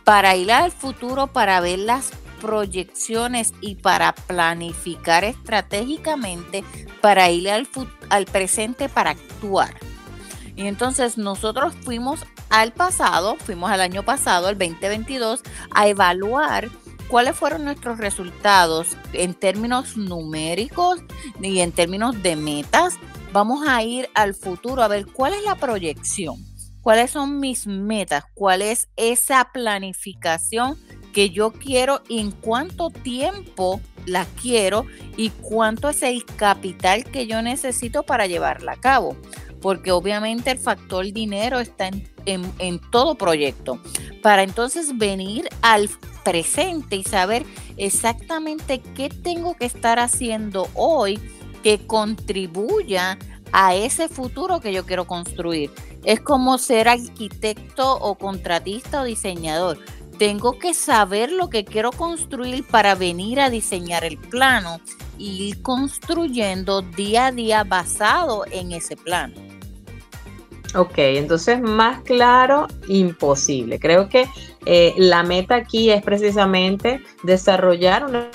para 0.08 0.34
ir 0.36 0.50
al 0.50 0.72
futuro, 0.72 1.26
para 1.26 1.60
ver 1.60 1.80
las 1.80 2.12
proyecciones 2.40 3.52
y 3.60 3.74
para 3.74 4.14
planificar 4.14 5.22
estratégicamente, 5.22 6.64
para 7.02 7.28
ir 7.30 7.50
al, 7.50 7.68
al 8.08 8.24
presente, 8.24 8.88
para 8.88 9.10
actuar. 9.10 9.74
Y 10.56 10.66
entonces 10.66 11.18
nosotros 11.18 11.74
fuimos 11.82 12.24
al 12.48 12.72
pasado, 12.72 13.36
fuimos 13.36 13.70
al 13.70 13.82
año 13.82 14.02
pasado, 14.02 14.48
el 14.48 14.56
2022, 14.56 15.42
a 15.74 15.88
evaluar 15.88 16.70
cuáles 17.08 17.36
fueron 17.36 17.66
nuestros 17.66 17.98
resultados 17.98 18.96
en 19.12 19.34
términos 19.34 19.98
numéricos 19.98 21.00
y 21.42 21.60
en 21.60 21.70
términos 21.70 22.22
de 22.22 22.34
metas. 22.34 22.94
Vamos 23.34 23.68
a 23.68 23.82
ir 23.82 24.08
al 24.14 24.32
futuro 24.32 24.82
a 24.82 24.88
ver 24.88 25.04
cuál 25.04 25.34
es 25.34 25.42
la 25.44 25.56
proyección 25.56 26.47
cuáles 26.88 27.10
son 27.10 27.38
mis 27.38 27.66
metas, 27.66 28.24
cuál 28.32 28.62
es 28.62 28.88
esa 28.96 29.50
planificación 29.52 30.78
que 31.12 31.28
yo 31.28 31.52
quiero 31.52 32.00
y 32.08 32.18
en 32.18 32.30
cuánto 32.30 32.88
tiempo 32.88 33.82
la 34.06 34.24
quiero 34.40 34.86
y 35.14 35.28
cuánto 35.28 35.90
es 35.90 36.02
el 36.02 36.24
capital 36.24 37.04
que 37.04 37.26
yo 37.26 37.42
necesito 37.42 38.04
para 38.04 38.26
llevarla 38.26 38.72
a 38.72 38.80
cabo. 38.80 39.18
Porque 39.60 39.92
obviamente 39.92 40.50
el 40.50 40.58
factor 40.58 41.04
dinero 41.12 41.58
está 41.58 41.88
en, 41.88 42.50
en 42.58 42.80
todo 42.90 43.16
proyecto. 43.16 43.82
Para 44.22 44.42
entonces 44.42 44.96
venir 44.96 45.46
al 45.60 45.90
presente 46.24 46.96
y 46.96 47.04
saber 47.04 47.44
exactamente 47.76 48.80
qué 48.80 49.10
tengo 49.10 49.58
que 49.58 49.66
estar 49.66 49.98
haciendo 49.98 50.70
hoy 50.72 51.20
que 51.62 51.86
contribuya 51.86 53.18
a 53.52 53.74
ese 53.74 54.08
futuro 54.08 54.60
que 54.60 54.72
yo 54.72 54.86
quiero 54.86 55.06
construir. 55.06 55.70
Es 56.04 56.20
como 56.20 56.58
ser 56.58 56.88
arquitecto 56.88 57.98
o 57.98 58.16
contratista 58.16 59.02
o 59.02 59.04
diseñador. 59.04 59.78
Tengo 60.18 60.58
que 60.58 60.74
saber 60.74 61.30
lo 61.30 61.48
que 61.48 61.64
quiero 61.64 61.92
construir 61.92 62.66
para 62.66 62.94
venir 62.94 63.40
a 63.40 63.50
diseñar 63.50 64.04
el 64.04 64.18
plano 64.18 64.80
y 65.16 65.48
ir 65.48 65.62
construyendo 65.62 66.82
día 66.82 67.26
a 67.26 67.32
día 67.32 67.64
basado 67.64 68.44
en 68.50 68.72
ese 68.72 68.96
plano. 68.96 69.34
Ok, 70.74 70.94
entonces 70.96 71.60
más 71.60 72.02
claro, 72.02 72.66
imposible. 72.88 73.78
Creo 73.78 74.08
que 74.08 74.28
eh, 74.66 74.94
la 74.96 75.22
meta 75.22 75.54
aquí 75.54 75.90
es 75.90 76.02
precisamente 76.02 77.00
desarrollar 77.22 78.04
una 78.04 78.28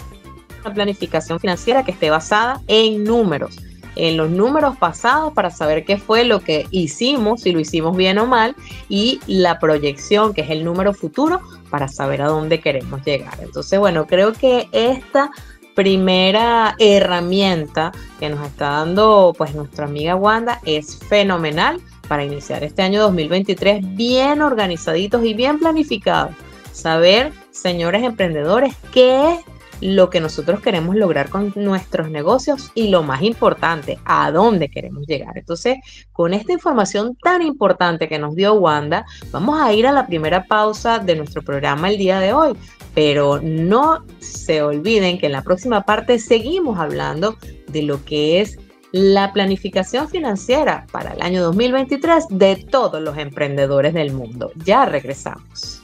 planificación 0.73 1.39
financiera 1.39 1.83
que 1.83 1.91
esté 1.91 2.09
basada 2.09 2.61
en 2.67 3.03
números 3.03 3.57
en 3.95 4.17
los 4.17 4.29
números 4.29 4.77
pasados 4.77 5.33
para 5.33 5.51
saber 5.51 5.85
qué 5.85 5.97
fue 5.97 6.23
lo 6.23 6.39
que 6.39 6.67
hicimos, 6.71 7.41
si 7.41 7.51
lo 7.51 7.59
hicimos 7.59 7.95
bien 7.95 8.17
o 8.17 8.25
mal, 8.25 8.55
y 8.89 9.19
la 9.27 9.59
proyección, 9.59 10.33
que 10.33 10.41
es 10.41 10.49
el 10.49 10.63
número 10.63 10.93
futuro, 10.93 11.41
para 11.69 11.87
saber 11.87 12.21
a 12.21 12.27
dónde 12.27 12.59
queremos 12.59 13.03
llegar. 13.05 13.33
Entonces, 13.41 13.79
bueno, 13.79 14.07
creo 14.07 14.33
que 14.33 14.67
esta 14.71 15.31
primera 15.75 16.75
herramienta 16.79 17.91
que 18.19 18.29
nos 18.29 18.45
está 18.45 18.69
dando 18.69 19.33
pues 19.37 19.55
nuestra 19.55 19.85
amiga 19.85 20.15
Wanda 20.15 20.59
es 20.65 20.97
fenomenal 20.97 21.81
para 22.07 22.23
iniciar 22.23 22.63
este 22.63 22.83
año 22.83 23.01
2023 23.01 23.95
bien 23.95 24.41
organizaditos 24.41 25.25
y 25.25 25.33
bien 25.33 25.59
planificados. 25.59 26.35
Saber, 26.71 27.31
señores 27.51 28.03
emprendedores, 28.03 28.75
qué 28.91 29.33
es 29.33 29.39
lo 29.83 30.09
que 30.09 30.21
nosotros 30.21 30.61
queremos 30.61 30.95
lograr 30.95 31.29
con 31.29 31.51
nuestros 31.55 32.09
negocios 32.09 32.71
y 32.73 32.87
lo 32.87 33.03
más 33.03 33.21
importante, 33.21 33.99
a 34.05 34.31
dónde 34.31 34.69
queremos 34.69 35.05
llegar. 35.05 35.37
Entonces, 35.37 35.77
con 36.13 36.33
esta 36.33 36.53
información 36.53 37.17
tan 37.21 37.41
importante 37.41 38.07
que 38.07 38.17
nos 38.17 38.33
dio 38.33 38.53
Wanda, 38.53 39.05
vamos 39.31 39.61
a 39.61 39.73
ir 39.73 39.85
a 39.85 39.91
la 39.91 40.07
primera 40.07 40.45
pausa 40.45 40.99
de 40.99 41.17
nuestro 41.17 41.41
programa 41.41 41.89
el 41.89 41.97
día 41.97 42.19
de 42.19 42.31
hoy. 42.31 42.53
Pero 42.95 43.41
no 43.41 44.05
se 44.19 44.61
olviden 44.61 45.17
que 45.17 45.25
en 45.25 45.33
la 45.33 45.41
próxima 45.41 45.81
parte 45.81 46.17
seguimos 46.17 46.79
hablando 46.79 47.35
de 47.67 47.81
lo 47.81 48.05
que 48.05 48.39
es 48.39 48.57
la 48.93 49.33
planificación 49.33 50.07
financiera 50.07 50.85
para 50.91 51.13
el 51.13 51.21
año 51.21 51.43
2023 51.43 52.25
de 52.29 52.55
todos 52.55 53.01
los 53.01 53.17
emprendedores 53.17 53.93
del 53.93 54.13
mundo. 54.13 54.51
Ya 54.63 54.85
regresamos. 54.85 55.82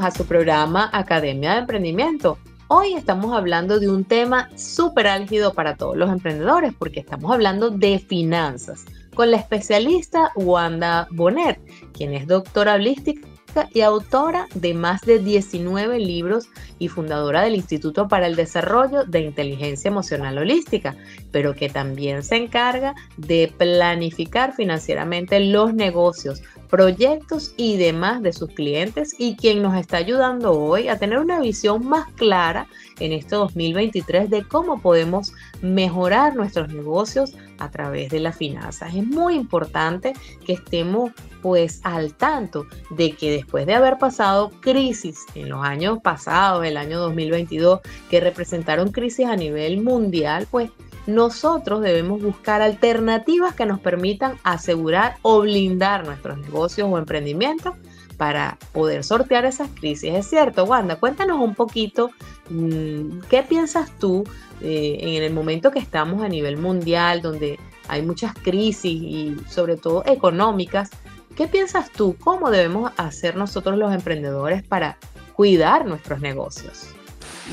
A 0.00 0.10
su 0.10 0.24
programa 0.24 0.88
Academia 0.92 1.52
de 1.52 1.58
Emprendimiento. 1.58 2.38
Hoy 2.68 2.94
estamos 2.94 3.36
hablando 3.36 3.78
de 3.78 3.90
un 3.90 4.04
tema 4.04 4.48
súper 4.56 5.06
álgido 5.06 5.52
para 5.52 5.76
todos 5.76 5.96
los 5.96 6.10
emprendedores 6.10 6.72
porque 6.78 7.00
estamos 7.00 7.30
hablando 7.32 7.70
de 7.70 7.98
finanzas 7.98 8.84
con 9.14 9.30
la 9.30 9.36
especialista 9.36 10.32
Wanda 10.36 11.06
Bonet, 11.10 11.60
quien 11.92 12.14
es 12.14 12.26
doctora 12.26 12.74
holística 12.74 13.26
y 13.72 13.80
autora 13.80 14.46
de 14.54 14.74
más 14.74 15.00
de 15.02 15.18
19 15.18 15.98
libros 15.98 16.48
y 16.78 16.88
fundadora 16.88 17.42
del 17.42 17.54
Instituto 17.54 18.08
para 18.08 18.26
el 18.26 18.36
Desarrollo 18.36 19.04
de 19.04 19.20
Inteligencia 19.20 19.88
Emocional 19.88 20.38
Holística, 20.38 20.96
pero 21.30 21.54
que 21.54 21.68
también 21.68 22.22
se 22.22 22.36
encarga 22.36 22.94
de 23.16 23.52
planificar 23.56 24.54
financieramente 24.54 25.40
los 25.40 25.74
negocios, 25.74 26.42
proyectos 26.68 27.52
y 27.56 27.76
demás 27.76 28.22
de 28.22 28.32
sus 28.32 28.50
clientes 28.50 29.14
y 29.18 29.36
quien 29.36 29.62
nos 29.62 29.76
está 29.76 29.96
ayudando 29.96 30.52
hoy 30.52 30.88
a 30.88 30.98
tener 30.98 31.18
una 31.18 31.40
visión 31.40 31.86
más 31.86 32.10
clara 32.12 32.68
en 33.00 33.12
este 33.12 33.34
2023 33.34 34.30
de 34.30 34.44
cómo 34.46 34.80
podemos 34.80 35.32
mejorar 35.62 36.34
nuestros 36.34 36.72
negocios 36.72 37.34
a 37.58 37.70
través 37.70 38.10
de 38.10 38.20
las 38.20 38.36
finanzas. 38.36 38.94
Es 38.94 39.06
muy 39.06 39.34
importante 39.34 40.14
que 40.44 40.54
estemos 40.54 41.12
pues 41.42 41.80
al 41.84 42.14
tanto 42.14 42.66
de 42.90 43.12
que 43.12 43.30
después 43.30 43.66
de 43.66 43.74
haber 43.74 43.98
pasado 43.98 44.50
crisis 44.60 45.24
en 45.34 45.48
los 45.48 45.64
años 45.64 45.98
pasados, 46.02 46.64
el 46.64 46.76
año 46.76 46.98
2022, 46.98 47.80
que 48.10 48.20
representaron 48.20 48.92
crisis 48.92 49.26
a 49.26 49.36
nivel 49.36 49.82
mundial, 49.82 50.46
pues 50.50 50.70
nosotros 51.06 51.80
debemos 51.80 52.22
buscar 52.22 52.62
alternativas 52.62 53.54
que 53.54 53.66
nos 53.66 53.80
permitan 53.80 54.36
asegurar 54.42 55.16
o 55.22 55.40
blindar 55.40 56.06
nuestros 56.06 56.38
negocios 56.38 56.88
o 56.90 56.98
emprendimientos 56.98 57.74
para 58.20 58.58
poder 58.74 59.02
sortear 59.02 59.46
esas 59.46 59.70
crisis. 59.70 60.12
Es 60.12 60.26
cierto, 60.26 60.64
Wanda, 60.64 60.96
cuéntanos 60.96 61.40
un 61.40 61.54
poquito 61.54 62.10
mm, 62.50 63.20
qué 63.30 63.42
piensas 63.42 63.98
tú 63.98 64.24
eh, 64.60 64.98
en 65.00 65.22
el 65.22 65.32
momento 65.32 65.70
que 65.70 65.78
estamos 65.78 66.22
a 66.22 66.28
nivel 66.28 66.58
mundial, 66.58 67.22
donde 67.22 67.58
hay 67.88 68.02
muchas 68.02 68.34
crisis 68.34 68.92
y 68.92 69.36
sobre 69.48 69.78
todo 69.78 70.02
económicas. 70.04 70.90
¿Qué 71.34 71.46
piensas 71.46 71.90
tú? 71.90 72.14
¿Cómo 72.20 72.50
debemos 72.50 72.92
hacer 72.98 73.36
nosotros 73.36 73.78
los 73.78 73.90
emprendedores 73.94 74.62
para 74.64 74.98
cuidar 75.32 75.86
nuestros 75.86 76.20
negocios? 76.20 76.94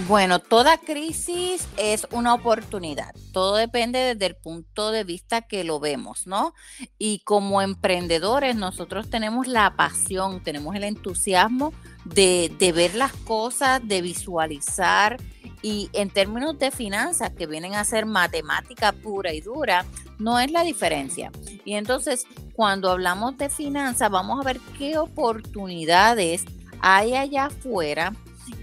Bueno, 0.06 0.38
toda 0.38 0.78
crisis 0.78 1.68
es 1.76 2.08
una 2.12 2.36
oportunidad. 2.36 3.16
Todo 3.34 3.56
depende 3.56 3.98
desde 3.98 4.28
el 4.28 4.36
punto 4.36 4.92
de 4.92 5.04
vista 5.04 5.42
que 5.42 5.64
lo 5.64 5.80
vemos, 5.80 6.28
¿no? 6.28 6.54
Y 7.00 7.20
como 7.20 7.64
emprendedores, 7.64 8.56
nosotros 8.56 9.10
tenemos 9.10 9.48
la 9.48 9.76
pasión, 9.76 10.44
tenemos 10.44 10.76
el 10.76 10.84
entusiasmo 10.84 11.74
de, 12.06 12.52
ver 12.76 12.94
las 12.94 13.12
cosas, 13.12 13.82
de 13.88 14.04
visualizar. 14.04 15.18
Y 15.64 15.90
en 15.94 16.12
términos 16.12 16.60
de 16.60 16.70
finanzas, 16.70 17.32
que 17.32 17.48
vienen 17.48 17.74
a 17.74 17.84
ser 17.84 18.06
matemática 18.06 18.92
pura 18.92 19.34
y 19.34 19.42
dura, 19.42 19.84
no 20.20 20.40
es 20.40 20.52
la 20.52 20.62
diferencia. 20.62 21.32
Y 21.66 21.74
entonces, 21.74 22.26
cuando 22.54 22.92
hablamos 22.92 23.36
de 23.38 23.50
finanzas, 23.50 24.12
vamos 24.12 24.40
a 24.40 24.44
ver 24.44 24.60
qué 24.78 25.00
oportunidades 25.00 26.46
hay 26.80 27.16
allá 27.16 27.46
afuera 27.46 28.14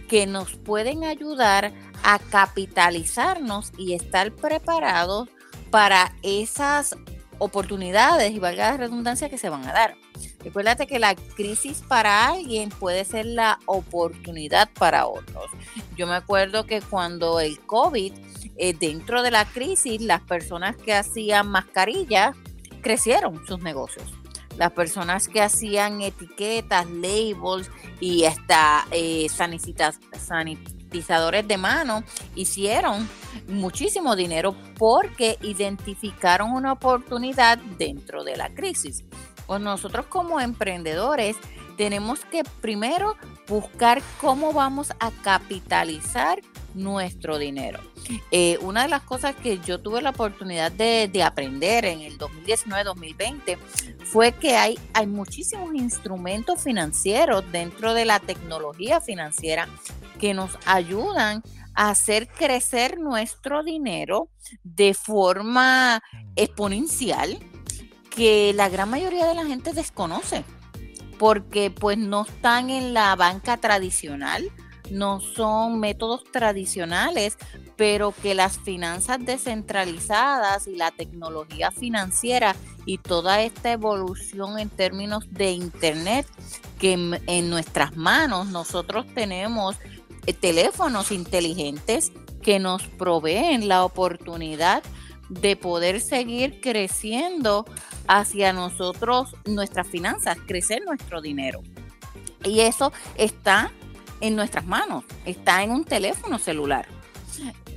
que 0.09 0.27
nos 0.27 0.57
pueden 0.57 1.05
ayudar 1.05 1.73
a 2.03 2.19
capitalizarnos 2.19 3.73
y 3.77 3.95
estar 3.95 4.33
preparados 4.33 5.29
para 5.71 6.15
esas 6.23 6.97
oportunidades 7.39 8.33
y 8.33 8.39
valga 8.39 8.71
la 8.71 8.77
redundancia 8.77 9.29
que 9.29 9.39
se 9.39 9.49
van 9.49 9.67
a 9.67 9.73
dar. 9.73 9.97
Recuérdate 10.41 10.87
que 10.87 10.99
la 10.99 11.15
crisis 11.15 11.83
para 11.89 12.29
alguien 12.29 12.69
puede 12.69 13.05
ser 13.05 13.27
la 13.27 13.59
oportunidad 13.67 14.69
para 14.79 15.07
otros. 15.07 15.51
Yo 15.97 16.07
me 16.07 16.15
acuerdo 16.15 16.67
que 16.67 16.81
cuando 16.81 17.41
el 17.41 17.59
COVID, 17.61 18.13
eh, 18.57 18.75
dentro 18.75 19.23
de 19.23 19.31
la 19.31 19.47
crisis, 19.47 20.01
las 20.01 20.21
personas 20.21 20.77
que 20.77 20.95
hacían 20.95 21.49
mascarillas 21.49 22.37
crecieron 22.83 23.45
sus 23.47 23.61
negocios 23.61 24.13
las 24.57 24.73
personas 24.73 25.29
que 25.29 25.43
hacían 25.43 26.01
etiquetas, 26.01 26.89
labels 26.91 27.71
y 28.01 28.25
hasta 28.25 28.87
eh, 28.91 29.27
sanitizadores 29.29 31.49
de 31.49 31.57
mano 31.57 32.05
hicieron 32.35 33.09
muchísimo 33.49 34.17
dinero 34.17 34.55
porque 34.79 35.39
identificaron 35.43 36.53
una 36.53 36.73
oportunidad 36.73 37.59
dentro 37.79 38.25
de 38.25 38.37
la 38.37 38.55
crisis. 38.55 39.05
Pues 39.47 39.61
nosotros 39.61 40.07
como 40.07 40.41
emprendedores 40.41 41.37
tenemos 41.77 42.25
que 42.25 42.43
primero 42.61 43.17
buscar 43.49 44.03
cómo 44.21 44.53
vamos 44.53 44.93
a 45.01 45.11
capitalizar 45.23 46.41
nuestro 46.75 47.39
dinero. 47.39 47.81
Eh, 48.31 48.59
una 48.61 48.83
de 48.83 48.89
las 48.89 49.03
cosas 49.03 49.35
que 49.35 49.59
yo 49.61 49.81
tuve 49.81 50.03
la 50.03 50.11
oportunidad 50.11 50.73
de, 50.73 51.11
aprender 51.23 51.85
en 51.85 52.01
el 52.01 52.19
2019-2020 52.19 53.57
fue 54.05 54.33
que 54.33 54.57
hay, 54.57 54.79
hay 54.93 55.07
muchísimos 55.07 55.75
instrumentos 55.75 56.63
financieros 56.63 57.45
dentro 57.51 57.95
de 57.95 58.05
la 58.05 58.21
tecnología 58.21 59.01
financiera 59.01 59.69
que 60.19 60.35
nos 60.35 60.59
ayudan 60.67 61.43
a 61.75 61.91
hacer 61.91 62.29
crecer 62.29 62.99
nuestro 62.99 63.63
dinero 63.63 64.29
de 64.63 64.95
forma 64.95 66.03
exponencial 66.37 67.39
que 68.11 68.53
la 68.55 68.69
gran 68.69 68.91
mayoría 68.91 69.27
de 69.27 69.35
la 69.35 69.45
gente 69.45 69.73
desconoce 69.73 70.45
porque 71.19 71.71
pues 71.71 71.99
no 71.99 72.23
están 72.23 72.71
en 72.71 72.95
la 72.95 73.15
banca 73.17 73.57
tradicional, 73.57 74.51
no 74.91 75.21
son 75.21 75.81
métodos 75.81 76.25
tradicionales, 76.25 77.37
pero 77.77 78.13
que 78.23 78.35
las 78.35 78.59
finanzas 78.59 79.19
descentralizadas 79.21 80.67
y 80.67 80.77
la 80.77 80.91
tecnología 80.91 81.71
financiera 81.71 82.55
y 82.87 82.99
toda 82.99 83.43
esta 83.43 83.73
evolución 83.73 84.59
en 84.59 84.69
términos 84.69 85.25
de 85.31 85.53
Internet, 85.53 86.27
que 86.79 86.93
en, 87.27 87.51
nuestras 87.51 87.97
manos 87.97 88.49
nosotros 88.49 89.07
tenemos 89.15 89.77
eh, 90.27 90.33
teléfonos 90.33 91.13
inteligentes 91.13 92.13
que 92.43 92.59
nos 92.59 92.83
proveen 92.83 93.69
la 93.69 93.85
oportunidad 93.85 94.83
de 95.29 95.57
poder 95.57 96.01
seguir 96.01 96.61
creciendo 96.61 97.65
hacia 98.07 98.53
nosotros, 98.53 99.35
nuestras 99.47 99.89
finanzas, 99.89 100.37
crecer 100.47 100.83
nuestro 100.85 101.23
dinero. 101.23 101.63
Y 102.45 102.61
eso 102.61 102.93
está 103.17 103.73
en 104.25 104.37
nuestras 104.37 104.65
manos, 104.65 105.05
está 105.27 105.63
en 105.63 105.71
un 105.71 105.85
teléfono 105.85 106.39
celular, 106.39 106.89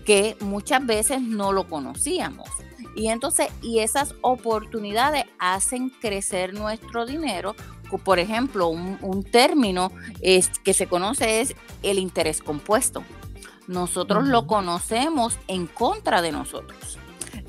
que 0.06 0.38
muchas 0.40 0.86
veces 0.86 1.22
no 1.22 1.52
lo 1.52 1.68
conocíamos. 1.68 2.48
Y 2.96 3.10
entonces, 3.10 3.50
y 3.62 3.80
esas 3.80 4.16
oportunidades 4.22 5.26
hacen 5.40 5.90
crecer 5.90 6.54
nuestro 6.54 7.06
dinero. 7.06 7.54
Por 8.06 8.18
ejemplo, 8.18 8.70
un, 8.70 9.24
término 9.30 9.92
es, 10.22 10.50
que 10.64 10.74
se 10.74 10.88
conoce 10.88 11.42
es 11.42 11.54
el 11.84 12.00
interés 12.00 12.42
compuesto. 12.42 13.04
Nosotros 13.68 14.26
lo 14.26 14.48
conocemos 14.48 15.38
en 15.50 15.68
contra 15.68 16.22
de 16.22 16.32
nosotros. 16.32 16.98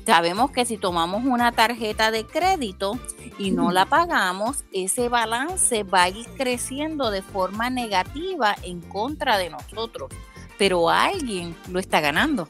Sabemos 0.09 0.49
que 0.49 0.65
si 0.65 0.77
tomamos 0.79 1.23
una 1.23 1.51
tarjeta 1.51 2.09
de 2.09 2.25
crédito 2.25 2.97
y 3.37 3.51
no 3.51 3.71
la 3.71 3.85
pagamos, 3.85 4.63
ese 4.73 5.07
balance 5.07 5.83
va 5.83 6.01
a 6.01 6.09
ir 6.09 6.25
creciendo 6.35 7.11
de 7.11 7.21
forma 7.21 7.69
negativa 7.69 8.55
en 8.63 8.81
contra 8.81 9.37
de 9.37 9.51
nosotros, 9.51 10.09
pero 10.57 10.89
alguien 10.89 11.55
lo 11.69 11.77
está 11.77 11.99
ganando. 11.99 12.49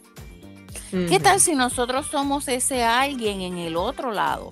¿Qué 0.90 1.20
tal 1.20 1.42
si 1.42 1.54
nosotros 1.54 2.08
somos 2.08 2.48
ese 2.48 2.86
alguien 2.86 3.42
en 3.42 3.58
el 3.58 3.76
otro 3.76 4.14
lado? 4.14 4.52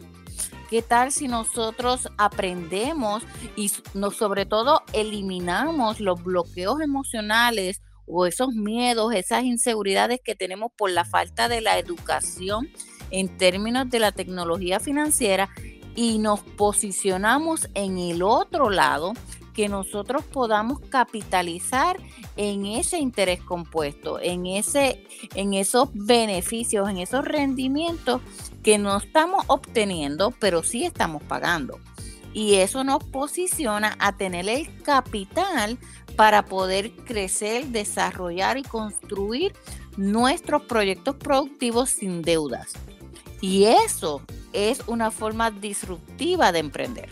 ¿Qué 0.70 0.82
tal 0.82 1.14
si 1.14 1.30
nosotros 1.30 2.10
aprendemos 2.18 3.24
y 3.56 3.70
sobre 3.70 4.46
todo 4.46 4.84
eliminamos 4.92 6.02
los 6.02 6.22
bloqueos 6.22 6.82
emocionales 6.82 7.82
o 8.06 8.26
esos 8.26 8.50
miedos, 8.50 9.14
esas 9.14 9.46
inseguridades 9.46 10.20
que 10.22 10.36
tenemos 10.36 10.74
por 10.78 10.92
la 10.92 11.06
falta 11.06 11.48
de 11.48 11.62
la 11.62 11.78
educación 11.78 12.70
en 13.12 13.38
términos 13.38 13.90
de 13.90 14.00
la 14.00 14.12
tecnología 14.12 14.80
financiera 14.80 15.50
y 15.96 16.20
nos 16.20 16.42
posicionamos 16.42 17.70
en 17.74 17.98
el 17.98 18.22
otro 18.22 18.70
lado 18.70 19.14
que 19.54 19.68
nosotros 19.68 20.24
podamos 20.24 20.80
capitalizar 20.80 21.98
en 22.36 22.68
ese 22.68 23.00
interés 23.00 23.42
compuesto, 23.42 24.20
en 24.22 24.46
ese 24.46 25.04
en 25.34 25.56
esos 25.56 25.90
beneficios, 25.94 26.88
en 26.88 27.00
esos 27.00 27.26
rendimientos 27.26 28.22
que 28.62 28.78
no 28.78 28.96
estamos 28.98 29.44
obteniendo, 29.48 30.32
pero 30.40 30.62
sí 30.62 30.86
estamos 30.86 31.24
pagando. 31.24 31.80
Y 32.34 32.56
eso 32.56 32.84
nos 32.84 33.04
posiciona 33.04 33.96
a 33.98 34.16
tener 34.16 34.48
el 34.48 34.84
capital 34.84 35.80
para 36.16 36.46
poder 36.46 36.92
crecer, 36.92 37.66
desarrollar 37.68 38.60
y 38.60 38.64
construir 38.64 39.54
nuestros 39.98 40.62
proyectos 40.64 41.16
productivos 41.16 41.90
sin 41.90 42.22
deudas. 42.22 42.74
Y 43.42 43.66
eso 43.66 44.22
es 44.54 44.82
una 44.88 45.12
forma 45.12 45.52
disruptiva 45.52 46.52
de 46.52 46.60
emprender. 46.60 47.10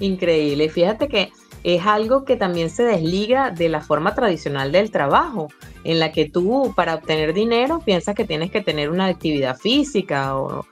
Increíble. 0.00 0.68
Fíjate 0.68 1.08
que 1.08 1.32
es 1.64 1.84
algo 1.84 2.24
que 2.24 2.36
también 2.36 2.70
se 2.70 2.84
desliga 2.84 3.50
de 3.50 3.68
la 3.68 3.80
forma 3.80 4.14
tradicional 4.14 4.72
del 4.72 4.90
trabajo, 4.90 5.48
en 5.84 5.98
la 5.98 6.12
que 6.12 6.28
tú 6.28 6.72
para 6.76 6.94
obtener 6.94 7.34
dinero 7.34 7.80
piensas 7.84 8.14
que 8.14 8.24
tienes 8.24 8.50
que 8.50 8.60
tener 8.60 8.90
una 8.90 9.06
actividad 9.06 9.56
física 9.56 10.36
o, 10.36 10.64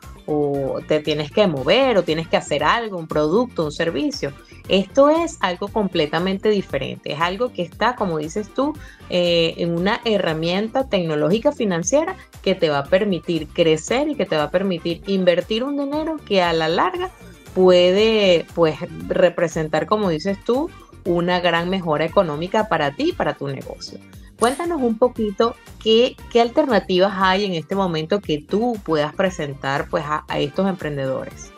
te 0.88 1.00
tienes 1.00 1.30
que 1.30 1.46
mover 1.46 1.98
o 1.98 2.02
tienes 2.02 2.28
que 2.28 2.37
hacer 2.37 2.64
algo, 2.64 2.98
un 2.98 3.06
producto, 3.06 3.66
un 3.66 3.72
servicio. 3.72 4.32
Esto 4.68 5.10
es 5.10 5.37
algo 5.40 5.68
completamente 5.68 6.48
diferente, 6.48 7.12
es 7.12 7.20
algo 7.20 7.52
que 7.52 7.62
está, 7.62 7.94
como 7.96 8.18
dices 8.18 8.48
tú, 8.54 8.72
eh, 9.10 9.54
en 9.58 9.76
una 9.76 10.00
herramienta 10.04 10.88
tecnológica 10.88 11.52
financiera 11.52 12.16
que 12.42 12.54
te 12.54 12.70
va 12.70 12.78
a 12.78 12.84
permitir 12.84 13.48
crecer 13.48 14.08
y 14.08 14.14
que 14.14 14.24
te 14.24 14.37
va 14.37 14.44
a 14.44 14.50
permitir 14.50 15.02
invertir 15.06 15.64
un 15.64 15.76
dinero 15.76 16.16
que 16.26 16.42
a 16.42 16.52
la 16.52 16.68
larga 16.68 17.10
puede 17.54 18.46
pues 18.54 18.76
representar, 19.06 19.87
como 19.87 20.08
dices 20.08 20.38
tú, 20.44 20.70
una 21.04 21.40
gran 21.40 21.68
mejora 21.68 22.04
económica 22.04 22.68
para 22.68 22.92
ti 22.92 23.12
para 23.12 23.34
tu 23.34 23.48
negocio. 23.48 23.98
Cuéntanos 24.38 24.83
un 24.83 24.99
poquito 24.99 25.55
qué, 25.83 26.16
qué 26.31 26.40
alternativas 26.40 27.12
hay 27.16 27.44
en 27.44 27.55
este 27.55 27.75
momento 27.75 28.20
que 28.20 28.38
tú 28.38 28.79
puedas 28.85 29.14
presentar 29.14 29.88
pues, 29.88 30.05
a, 30.07 30.25
estos 30.38 30.68
emprendedores. 30.68 31.53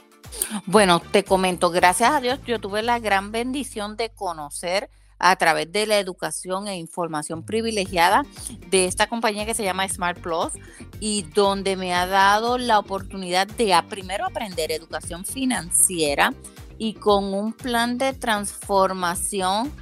Bueno, 0.67 1.01
te 1.01 1.25
comento, 1.25 1.71
gracias 1.71 2.11
a 2.11 2.21
Dios 2.21 2.39
yo 2.47 2.61
tuve 2.61 2.83
la 2.83 2.99
gran 2.99 3.33
bendición 3.33 3.97
de 3.97 4.11
conocer 4.11 4.91
a 5.19 5.35
través 5.37 5.73
de 5.73 5.87
la 5.87 5.99
educación 5.99 6.69
e 6.69 6.77
información 6.77 7.43
privilegiada 7.43 8.25
de 8.69 8.85
esta 8.85 9.07
compañía 9.07 9.47
que 9.47 9.55
se 9.55 9.65
llama 9.65 9.89
Smart 9.89 10.21
Plus 10.21 10.53
y 11.01 11.23
donde 11.35 11.77
me 11.77 11.95
ha 11.95 12.07
dado 12.07 12.59
la 12.59 12.79
oportunidad 12.79 13.47
de 13.47 13.75
primero 13.89 14.27
aprender 14.27 14.71
educación 14.71 15.25
financiera 15.25 16.35
y 16.79 16.95
con 16.95 17.33
un 17.33 17.55
plan 17.55 17.97
de 17.97 18.13
transformación 18.13 19.73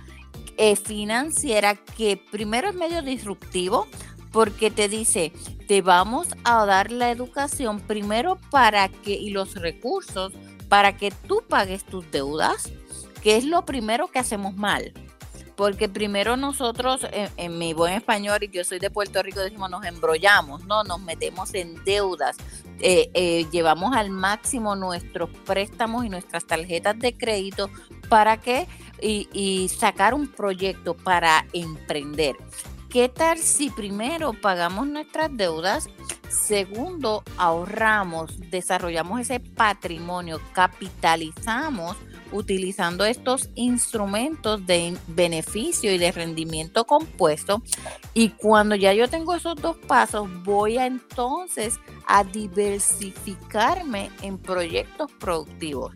eh, 0.56 0.76
financiera 0.76 1.74
que 1.74 2.16
primero 2.30 2.68
es 2.68 2.74
medio 2.74 3.02
disruptivo 3.02 3.86
porque 4.32 4.70
te 4.70 4.88
dice, 4.88 5.32
te 5.68 5.80
vamos 5.80 6.28
a 6.42 6.66
dar 6.66 6.90
la 6.90 7.10
educación 7.10 7.80
primero 7.80 8.38
para 8.50 8.88
que 8.88 9.12
y 9.12 9.30
los 9.30 9.54
recursos 9.54 10.32
para 10.68 10.96
que 10.96 11.12
tú 11.12 11.42
pagues 11.48 11.84
tus 11.84 12.10
deudas, 12.10 12.72
que 13.22 13.36
es 13.36 13.44
lo 13.44 13.64
primero 13.64 14.08
que 14.08 14.18
hacemos 14.18 14.54
mal. 14.54 14.92
Porque 15.56 15.88
primero 15.88 16.36
nosotros, 16.36 17.06
en, 17.12 17.58
mi 17.58 17.74
buen 17.74 17.94
español, 17.94 18.42
y 18.42 18.48
yo 18.48 18.64
soy 18.64 18.80
de 18.80 18.90
Puerto 18.90 19.22
Rico, 19.22 19.38
decimos 19.38 19.70
nos 19.70 19.84
embrollamos, 19.84 20.64
¿no? 20.64 20.82
Nos 20.82 21.00
metemos 21.00 21.54
en 21.54 21.82
deudas, 21.84 22.36
eh, 22.80 23.08
eh, 23.14 23.46
llevamos 23.52 23.94
al 23.94 24.10
máximo 24.10 24.74
nuestros 24.74 25.30
préstamos 25.46 26.04
y 26.04 26.08
nuestras 26.08 26.44
tarjetas 26.44 26.98
de 26.98 27.16
crédito 27.16 27.70
para 28.08 28.40
que, 28.40 28.66
y, 29.04 29.68
sacar 29.68 30.14
un 30.14 30.28
proyecto 30.28 30.94
para 30.94 31.46
emprender. 31.52 32.36
¿Qué 32.88 33.08
tal 33.08 33.38
si 33.38 33.70
primero 33.70 34.32
pagamos 34.32 34.86
nuestras 34.86 35.36
deudas? 35.36 35.88
Segundo, 36.28 37.22
ahorramos, 37.36 38.50
desarrollamos 38.50 39.20
ese 39.20 39.40
patrimonio, 39.40 40.40
capitalizamos 40.52 41.96
utilizando 42.32 43.04
estos 43.04 43.48
instrumentos 43.54 44.64
de 44.66 44.96
beneficio 45.06 45.92
y 45.92 45.98
de 45.98 46.10
rendimiento 46.10 46.84
compuesto. 46.84 47.62
Y 48.12 48.30
cuando 48.30 48.74
ya 48.74 48.92
yo 48.92 49.08
tengo 49.08 49.34
esos 49.34 49.56
dos 49.56 49.76
pasos, 49.76 50.28
voy 50.42 50.78
a 50.78 50.86
entonces 50.86 51.78
a 52.06 52.24
diversificarme 52.24 54.10
en 54.22 54.38
proyectos 54.38 55.10
productivos 55.12 55.92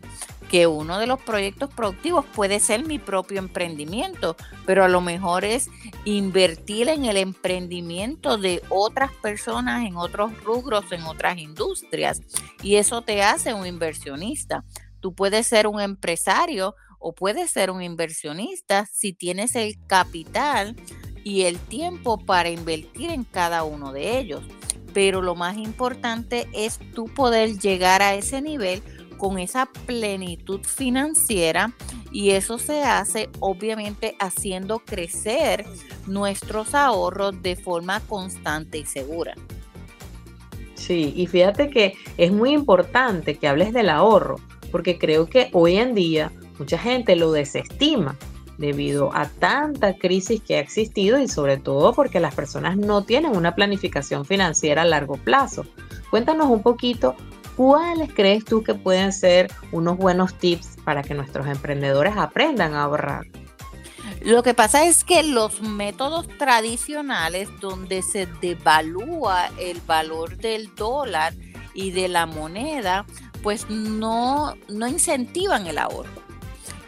que 0.49 0.67
uno 0.67 0.97
de 0.97 1.07
los 1.07 1.19
proyectos 1.21 1.69
productivos 1.73 2.25
puede 2.25 2.59
ser 2.59 2.83
mi 2.83 2.97
propio 2.97 3.37
emprendimiento, 3.37 4.35
pero 4.65 4.83
a 4.83 4.89
lo 4.89 4.99
mejor 4.99 5.45
es 5.45 5.69
invertir 6.05 6.89
en 6.89 7.05
el 7.05 7.17
emprendimiento 7.17 8.37
de 8.37 8.61
otras 8.69 9.11
personas 9.21 9.85
en 9.85 9.95
otros 9.95 10.43
rubros, 10.43 10.91
en 10.91 11.03
otras 11.03 11.37
industrias. 11.37 12.21
Y 12.63 12.75
eso 12.75 13.03
te 13.03 13.21
hace 13.21 13.53
un 13.53 13.67
inversionista. 13.67 14.65
Tú 14.99 15.13
puedes 15.13 15.47
ser 15.47 15.67
un 15.67 15.79
empresario 15.79 16.75
o 16.97 17.13
puedes 17.13 17.51
ser 17.51 17.69
un 17.69 17.81
inversionista 17.81 18.87
si 18.91 19.13
tienes 19.13 19.55
el 19.55 19.77
capital 19.87 20.75
y 21.23 21.43
el 21.43 21.59
tiempo 21.59 22.17
para 22.17 22.49
invertir 22.49 23.11
en 23.11 23.23
cada 23.23 23.63
uno 23.63 23.93
de 23.93 24.17
ellos. 24.17 24.43
Pero 24.93 25.21
lo 25.21 25.35
más 25.35 25.57
importante 25.57 26.47
es 26.53 26.79
tú 26.95 27.05
poder 27.05 27.59
llegar 27.59 28.01
a 28.01 28.15
ese 28.15 28.41
nivel 28.41 28.81
con 29.19 29.37
esa 29.37 29.67
plenitud 29.85 30.61
financiera 30.63 31.71
y 32.11 32.31
eso 32.31 32.57
se 32.57 32.81
hace 32.81 33.29
obviamente 33.39 34.15
haciendo 34.19 34.79
crecer 34.79 35.65
nuestros 36.07 36.73
ahorros 36.73 37.39
de 37.43 37.55
forma 37.55 37.99
constante 37.99 38.79
y 38.79 38.85
segura. 38.85 39.35
Sí, 40.73 41.13
y 41.15 41.27
fíjate 41.27 41.69
que 41.69 41.93
es 42.17 42.31
muy 42.31 42.51
importante 42.51 43.37
que 43.37 43.47
hables 43.47 43.73
del 43.73 43.89
ahorro, 43.89 44.37
porque 44.71 44.97
creo 44.97 45.27
que 45.27 45.49
hoy 45.53 45.75
en 45.75 45.93
día 45.93 46.31
mucha 46.57 46.79
gente 46.79 47.15
lo 47.15 47.31
desestima 47.31 48.15
debido 48.57 49.15
a 49.15 49.27
tanta 49.27 49.93
crisis 49.95 50.41
que 50.41 50.55
ha 50.55 50.59
existido 50.59 51.19
y 51.19 51.27
sobre 51.27 51.57
todo 51.57 51.93
porque 51.93 52.19
las 52.19 52.35
personas 52.35 52.77
no 52.77 53.03
tienen 53.03 53.35
una 53.35 53.55
planificación 53.55 54.25
financiera 54.25 54.81
a 54.81 54.85
largo 54.85 55.15
plazo. 55.15 55.65
Cuéntanos 56.09 56.47
un 56.47 56.61
poquito 56.61 57.15
¿cuáles 57.59 58.13
crees 58.13 58.45
tú 58.45 58.63
que 58.63 58.73
pueden 58.73 59.11
ser 59.11 59.51
unos 59.73 59.97
buenos 59.97 60.33
tips 60.35 60.77
para 60.85 61.03
que 61.03 61.13
nuestros 61.13 61.45
emprendedores 61.45 62.15
aprendan 62.15 62.73
a 62.73 62.83
ahorrar? 62.83 63.25
Lo 64.21 64.43
que 64.43 64.53
pasa 64.53 64.85
es 64.85 65.03
que 65.03 65.23
los 65.23 65.61
métodos 65.61 66.29
tradicionales 66.37 67.49
donde 67.59 68.01
se 68.01 68.27
devalúa 68.27 69.49
el 69.59 69.81
valor 69.81 70.37
del 70.37 70.73
dólar 70.73 71.33
y 71.73 71.91
de 71.91 72.07
la 72.07 72.25
moneda, 72.25 73.05
pues 73.43 73.69
no, 73.69 74.55
no 74.69 74.87
incentivan 74.87 75.67
el 75.67 75.79
ahorro. 75.79 76.23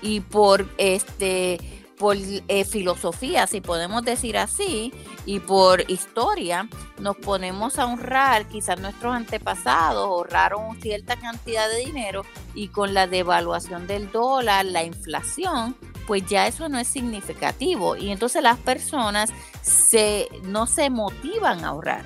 Y 0.01 0.21
por 0.21 0.69
este 0.77 1.59
por 2.01 2.17
eh, 2.17 2.65
filosofía, 2.65 3.45
si 3.45 3.61
podemos 3.61 4.01
decir 4.01 4.35
así, 4.35 4.91
y 5.27 5.39
por 5.39 5.87
historia, 5.87 6.67
nos 6.97 7.15
ponemos 7.15 7.77
a 7.77 7.85
honrar, 7.85 8.47
quizás 8.47 8.79
nuestros 8.79 9.13
antepasados 9.13 10.07
ahorraron 10.07 10.81
cierta 10.81 11.15
cantidad 11.15 11.69
de 11.69 11.85
dinero 11.85 12.23
y 12.55 12.69
con 12.69 12.95
la 12.95 13.05
devaluación 13.05 13.85
del 13.85 14.11
dólar, 14.11 14.65
la 14.65 14.83
inflación, 14.83 15.75
pues 16.07 16.25
ya 16.25 16.47
eso 16.47 16.69
no 16.69 16.79
es 16.79 16.87
significativo 16.87 17.95
y 17.95 18.09
entonces 18.09 18.41
las 18.41 18.57
personas 18.57 19.29
se, 19.61 20.27
no 20.41 20.65
se 20.65 20.89
motivan 20.89 21.63
a 21.63 21.67
ahorrar. 21.67 22.05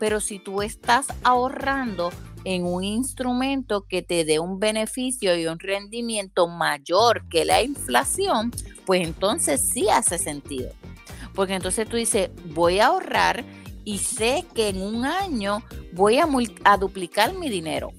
Pero 0.00 0.18
si 0.18 0.40
tú 0.40 0.60
estás 0.60 1.06
ahorrando 1.22 2.10
en 2.46 2.64
un 2.64 2.84
instrumento 2.84 3.88
que 3.88 4.02
te 4.02 4.24
dé 4.24 4.38
un 4.38 4.60
beneficio 4.60 5.36
y 5.36 5.48
un 5.48 5.58
rendimiento 5.58 6.46
mayor 6.46 7.28
que 7.28 7.44
la 7.44 7.60
inflación, 7.60 8.52
pues 8.84 9.02
entonces 9.02 9.68
sí 9.68 9.88
hace 9.88 10.16
sentido. 10.16 10.70
Porque 11.34 11.54
entonces 11.54 11.88
tú 11.88 11.96
dices, 11.96 12.30
voy 12.54 12.78
a 12.78 12.86
ahorrar 12.86 13.44
y 13.84 13.98
sé 13.98 14.44
que 14.54 14.68
en 14.68 14.80
un 14.80 15.04
año 15.04 15.64
voy 15.92 16.18
a, 16.18 16.28
a 16.62 16.76
duplicar 16.76 17.34
mi 17.34 17.48
dinero. 17.48 17.92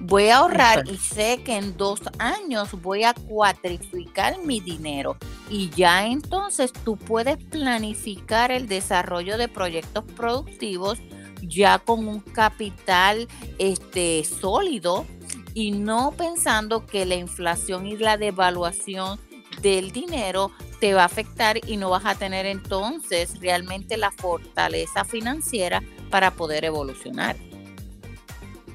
Voy 0.00 0.28
a 0.28 0.38
ahorrar 0.38 0.88
y 0.88 0.96
sé 0.96 1.42
que 1.44 1.58
en 1.58 1.76
dos 1.76 2.00
años 2.18 2.70
voy 2.80 3.04
a 3.04 3.12
cuatriplicar 3.12 4.38
mi 4.42 4.58
dinero. 4.60 5.18
Y 5.50 5.68
ya 5.68 6.06
entonces 6.06 6.72
tú 6.72 6.96
puedes 6.96 7.36
planificar 7.36 8.50
el 8.50 8.68
desarrollo 8.68 9.36
de 9.36 9.48
proyectos 9.48 10.04
productivos 10.16 10.98
ya 11.42 11.78
con 11.78 12.08
un 12.08 12.20
capital 12.20 13.28
este, 13.58 14.24
sólido 14.24 15.06
y 15.54 15.70
no 15.70 16.12
pensando 16.16 16.86
que 16.86 17.06
la 17.06 17.14
inflación 17.14 17.86
y 17.86 17.96
la 17.96 18.16
devaluación 18.16 19.18
del 19.62 19.90
dinero 19.90 20.50
te 20.80 20.94
va 20.94 21.02
a 21.02 21.06
afectar 21.06 21.58
y 21.66 21.76
no 21.76 21.90
vas 21.90 22.04
a 22.04 22.14
tener 22.14 22.46
entonces 22.46 23.40
realmente 23.40 23.96
la 23.96 24.10
fortaleza 24.10 25.04
financiera 25.04 25.82
para 26.10 26.32
poder 26.32 26.64
evolucionar. 26.64 27.36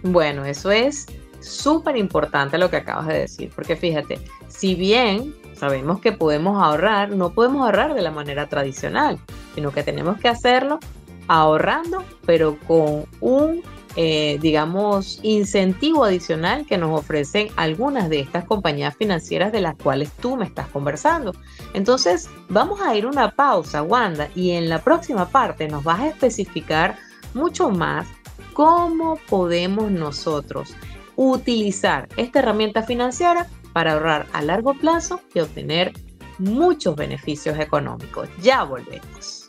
Bueno, 0.03 0.45
eso 0.45 0.71
es 0.71 1.05
súper 1.39 1.97
importante 1.97 2.57
lo 2.57 2.69
que 2.69 2.77
acabas 2.77 3.07
de 3.07 3.19
decir, 3.19 3.51
porque 3.55 3.75
fíjate, 3.75 4.19
si 4.47 4.75
bien 4.75 5.35
sabemos 5.53 5.99
que 5.99 6.11
podemos 6.11 6.61
ahorrar, 6.61 7.11
no 7.11 7.33
podemos 7.33 7.63
ahorrar 7.63 7.93
de 7.93 8.01
la 8.01 8.11
manera 8.11 8.49
tradicional, 8.49 9.19
sino 9.53 9.71
que 9.71 9.83
tenemos 9.83 10.19
que 10.19 10.27
hacerlo 10.27 10.79
ahorrando, 11.27 12.03
pero 12.25 12.57
con 12.67 13.05
un, 13.19 13.63
eh, 13.95 14.37
digamos, 14.41 15.19
incentivo 15.23 16.03
adicional 16.03 16.65
que 16.65 16.77
nos 16.77 16.99
ofrecen 16.99 17.49
algunas 17.55 18.09
de 18.09 18.19
estas 18.19 18.45
compañías 18.45 18.95
financieras 18.95 19.51
de 19.51 19.61
las 19.61 19.75
cuales 19.75 20.11
tú 20.13 20.35
me 20.35 20.45
estás 20.45 20.67
conversando. 20.67 21.33
Entonces, 21.73 22.29
vamos 22.49 22.81
a 22.81 22.95
ir 22.95 23.05
una 23.05 23.31
pausa, 23.31 23.83
Wanda, 23.83 24.29
y 24.35 24.51
en 24.51 24.69
la 24.69 24.79
próxima 24.79 25.27
parte 25.29 25.67
nos 25.67 25.83
vas 25.83 25.99
a 25.99 26.07
especificar 26.07 26.97
mucho 27.33 27.69
más 27.69 28.07
cómo 28.53 29.17
podemos 29.29 29.91
nosotros 29.91 30.75
utilizar 31.15 32.07
esta 32.17 32.39
herramienta 32.39 32.83
financiera 32.83 33.47
para 33.73 33.93
ahorrar 33.93 34.27
a 34.33 34.41
largo 34.41 34.73
plazo 34.73 35.21
y 35.33 35.39
obtener 35.39 35.93
muchos 36.39 36.95
beneficios 36.95 37.57
económicos. 37.59 38.27
Ya 38.41 38.63
volvemos. 38.63 39.40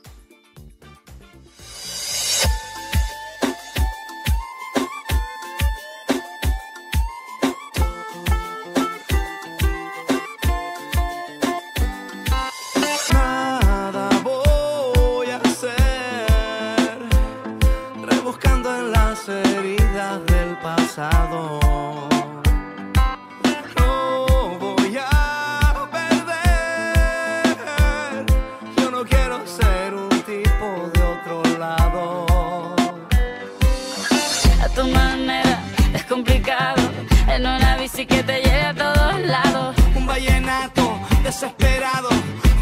que 38.07 38.23
te 38.23 38.41
lleve 38.41 38.63
a 38.63 38.75
todos 38.75 39.21
lados. 39.21 39.77
Un 39.95 40.07
vallenato 40.07 40.99
desesperado, 41.23 42.09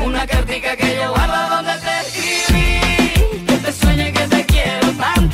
una 0.05 0.27
cartica 0.27 0.77
que 0.77 0.97
yo 0.97 1.11
guardo 1.11 1.57
donde 1.57 1.73
te 1.79 2.01
escribí. 2.01 3.47
Que 3.47 3.57
te 3.57 3.73
sueñe 3.73 4.13
que 4.13 4.27
te 4.27 4.45
quiero 4.45 4.89
tanto. 4.93 5.30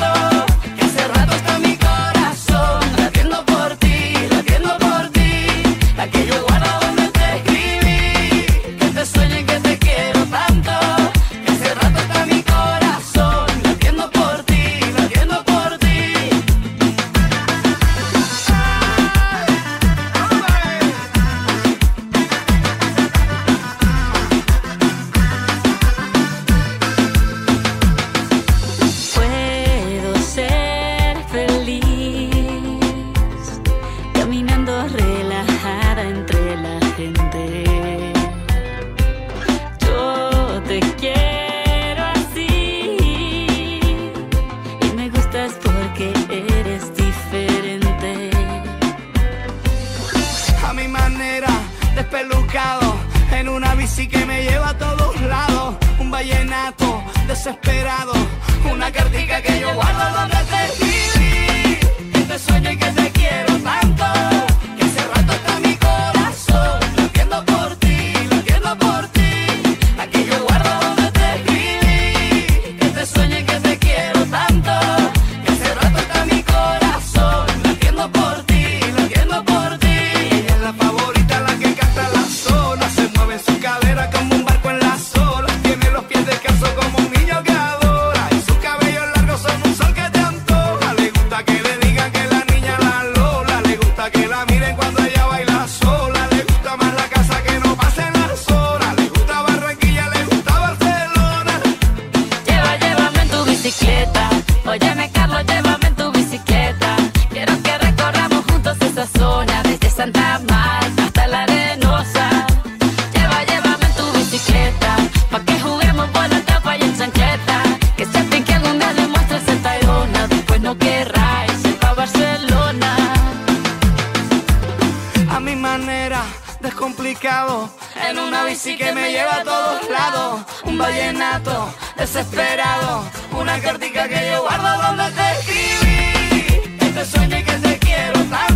mi 125.46 125.54
manera, 125.54 126.24
descomplicado. 126.60 127.70
En 128.08 128.18
una 128.18 128.44
bici 128.44 128.76
que 128.76 128.92
me 128.92 129.12
lleva 129.12 129.36
a 129.36 129.44
todos 129.44 129.88
lados. 129.88 130.40
Un 130.64 130.76
vallenato 130.76 131.72
desesperado. 131.96 133.04
Una 133.30 133.60
cartica 133.60 134.08
que 134.08 134.28
yo 134.28 134.42
guardo 134.42 134.82
donde 134.82 135.04
te 135.12 135.26
escribí. 135.38 136.76
Este 136.80 137.04
sueño 137.04 137.38
y 137.38 137.44
que 137.44 137.52
te 137.52 137.78
quiero 137.78 138.20
tanto. 138.24 138.55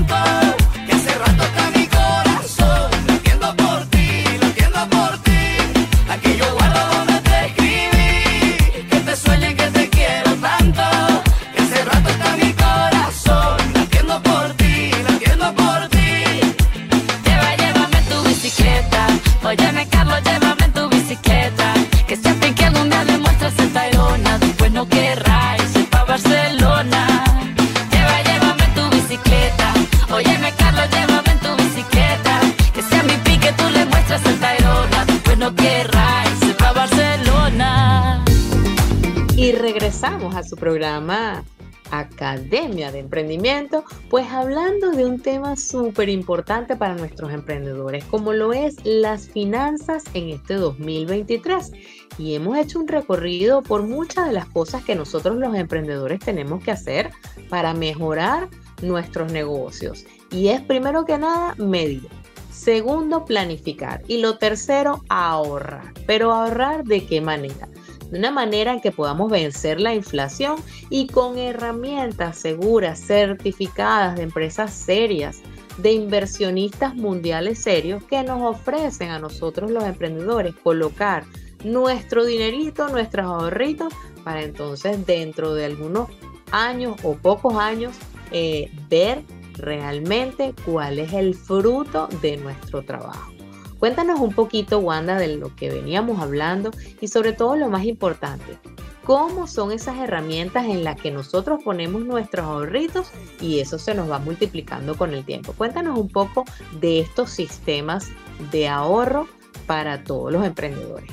Programa 40.61 41.43
Academia 41.91 42.93
de 42.93 43.01
Emprendimiento, 43.01 43.85
pues 44.09 44.29
hablando 44.31 44.91
de 44.91 45.05
un 45.05 45.21
tema 45.21 45.57
súper 45.57 46.09
importante 46.09 46.77
para 46.77 46.95
nuestros 46.95 47.33
emprendedores, 47.33 48.05
como 48.05 48.33
lo 48.33 48.53
es 48.53 48.77
las 48.85 49.29
finanzas 49.29 50.05
en 50.15 50.31
este 50.31 50.55
2023. 50.55 51.73
Y 52.19 52.35
hemos 52.35 52.59
hecho 52.59 52.79
un 52.79 52.89
recorrido 52.89 53.63
por 53.63 53.83
muchas 53.83 54.27
de 54.27 54.33
las 54.33 54.47
cosas 54.47 54.85
que 54.85 54.95
nosotros 54.95 55.37
los 55.37 55.55
emprendedores 55.55 56.21
tenemos 56.21 56.63
que 56.63 56.71
hacer 56.71 57.11
para 57.49 57.75
mejorar 57.75 58.49
nuestros 58.83 59.33
negocios. 59.33 60.05
Y 60.31 60.49
es 60.49 60.61
primero 60.61 61.05
que 61.05 61.19
nada 61.19 61.55
medir. 61.57 62.09
Segundo, 62.53 63.25
planificar. 63.25 64.03
Y 64.07 64.19
lo 64.19 64.37
tercero, 64.37 65.03
ahorrar. 65.09 65.95
Pero 66.07 66.33
ahorrar 66.33 66.85
de 66.85 67.07
qué 67.07 67.21
manera? 67.21 67.69
De 68.11 68.19
una 68.19 68.31
manera 68.31 68.73
en 68.73 68.81
que 68.81 68.93
podamos 68.93 69.31
vencer 69.31 69.81
la 69.81 69.95
inflación 69.95 70.57
y 70.89 71.07
con 71.07 71.39
herramientas 71.39 72.39
seguras, 72.39 73.01
certificadas 73.01 74.17
de 74.17 74.23
empresas 74.23 74.73
serias, 74.73 75.41
de 75.79 75.93
inversionistas 75.93 76.95
mundiales 76.95 77.61
serios 77.61 78.03
que 78.05 78.23
nos 78.23 78.43
ofrecen 78.43 79.11
a 79.11 79.19
nosotros 79.19 79.71
los 79.71 79.85
emprendedores 79.85 80.55
colocar 80.55 81.25
nuestro 81.65 82.25
dinerito, 82.25 82.89
nuestros 82.89 83.27
ahorritos, 83.27 83.93
para 84.25 84.43
entonces 84.43 85.07
dentro 85.07 85.55
de 85.55 85.67
algunos 85.67 86.09
años 86.51 86.97
o 87.03 87.15
pocos 87.15 87.55
años 87.55 87.95
eh, 88.33 88.71
ver 88.89 89.23
realmente 89.55 90.55
cuál 90.65 90.99
es 90.99 91.13
el 91.13 91.35
fruto 91.35 92.09
de 92.23 92.37
nuestro 92.37 92.83
trabajo. 92.83 93.33
Cuéntanos 93.81 94.20
un 94.20 94.35
poquito, 94.35 94.78
Wanda, 94.78 95.16
de 95.16 95.37
lo 95.37 95.57
que 95.57 95.70
veníamos 95.70 96.20
hablando 96.20 96.70
y 97.01 97.09
sobre 97.09 97.33
todo 97.33 97.57
lo 97.57 97.70
más 97.70 97.85
importante, 97.85 98.59
cómo 99.05 99.47
son 99.47 99.72
esas 99.72 99.97
herramientas 99.97 100.66
en 100.66 100.85
las 100.85 101.01
que 101.01 101.11
nosotros 101.11 101.62
ponemos 101.64 102.03
nuestros 102.03 102.45
ahorritos 102.45 103.09
y 103.41 103.61
eso 103.61 103.78
se 103.78 103.95
nos 103.95 104.11
va 104.11 104.18
multiplicando 104.18 104.97
con 104.99 105.14
el 105.14 105.24
tiempo. 105.24 105.55
Cuéntanos 105.55 105.99
un 105.99 106.09
poco 106.09 106.45
de 106.78 107.01
estos 107.01 107.31
sistemas 107.31 108.11
de 108.53 108.68
ahorro 108.68 109.26
para 109.66 110.05
todos 110.05 110.31
los 110.31 110.45
emprendedores. 110.45 111.11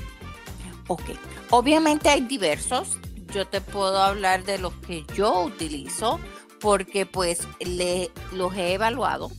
Ok, 0.90 1.04
obviamente 1.50 2.10
hay 2.10 2.22
diversos. 2.22 2.98
Yo 3.34 3.48
te 3.48 3.62
puedo 3.62 3.98
hablar 3.98 4.44
de 4.44 4.58
los 4.58 4.74
que 4.74 5.06
yo 5.16 5.44
utilizo 5.44 6.20
porque 6.60 7.06
pues 7.06 7.48
le, 7.60 8.12
los 8.34 8.56
he 8.56 8.74
evaluado. 8.74 9.32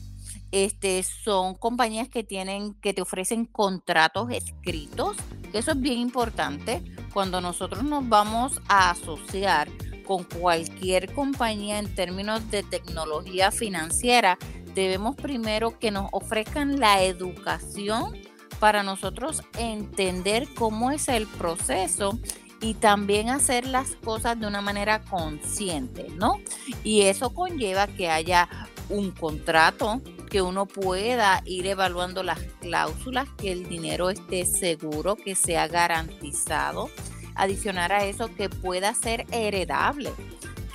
Este, 0.51 1.03
son 1.03 1.55
compañías 1.55 2.09
que 2.09 2.25
tienen, 2.25 2.75
que 2.75 2.95
te 2.95 3.03
ofrecen 3.03 3.45
contratos 3.45 4.31
escritos, 4.31 5.17
eso 5.53 5.73
es 5.73 5.81
bien 5.81 5.99
importante. 5.99 6.83
Cuando 7.13 7.41
nosotros 7.41 7.85
nos 7.85 8.09
vamos 8.09 8.61
a 8.69 8.91
asociar 8.91 9.69
con 10.07 10.25
cualquier 10.25 11.13
compañía 11.13 11.79
en 11.79 11.95
términos 11.95 12.51
de 12.51 12.63
tecnología 12.63 13.51
financiera, 13.51 14.39
debemos 14.75 15.17
primero 15.17 15.79
que 15.79 15.91
nos 15.91 16.09
ofrezcan 16.13 16.79
la 16.81 17.03
educación 17.03 18.17
para 18.59 18.83
nosotros 18.83 19.43
entender 19.59 20.49
cómo 20.55 20.91
es 20.91 21.09
el 21.09 21.27
proceso 21.27 22.19
y 22.61 22.75
también 22.75 23.29
hacer 23.29 23.67
las 23.67 23.91
cosas 23.97 24.39
de 24.41 24.47
una 24.47 24.61
manera 24.61 25.03
consciente, 25.03 26.09
¿no? 26.17 26.41
Y 26.83 27.03
eso 27.03 27.31
conlleva 27.31 27.87
que 27.87 28.09
haya 28.09 28.49
un 28.89 29.13
contrato, 29.13 30.01
que 30.29 30.43
uno 30.43 30.67
pueda 30.67 31.43
ir 31.45 31.67
evaluando 31.67 32.23
las 32.23 32.41
cláusulas, 32.61 33.29
que 33.37 33.53
el 33.53 33.69
dinero 33.69 34.11
esté 34.11 34.47
seguro, 34.47 35.17
que 35.17 35.35
sea 35.35 35.69
garantizado. 35.69 36.91
Adicionar 37.35 37.93
a 37.93 38.05
eso, 38.05 38.35
que 38.35 38.49
pueda 38.49 38.93
ser 38.95 39.27
heredable, 39.31 40.11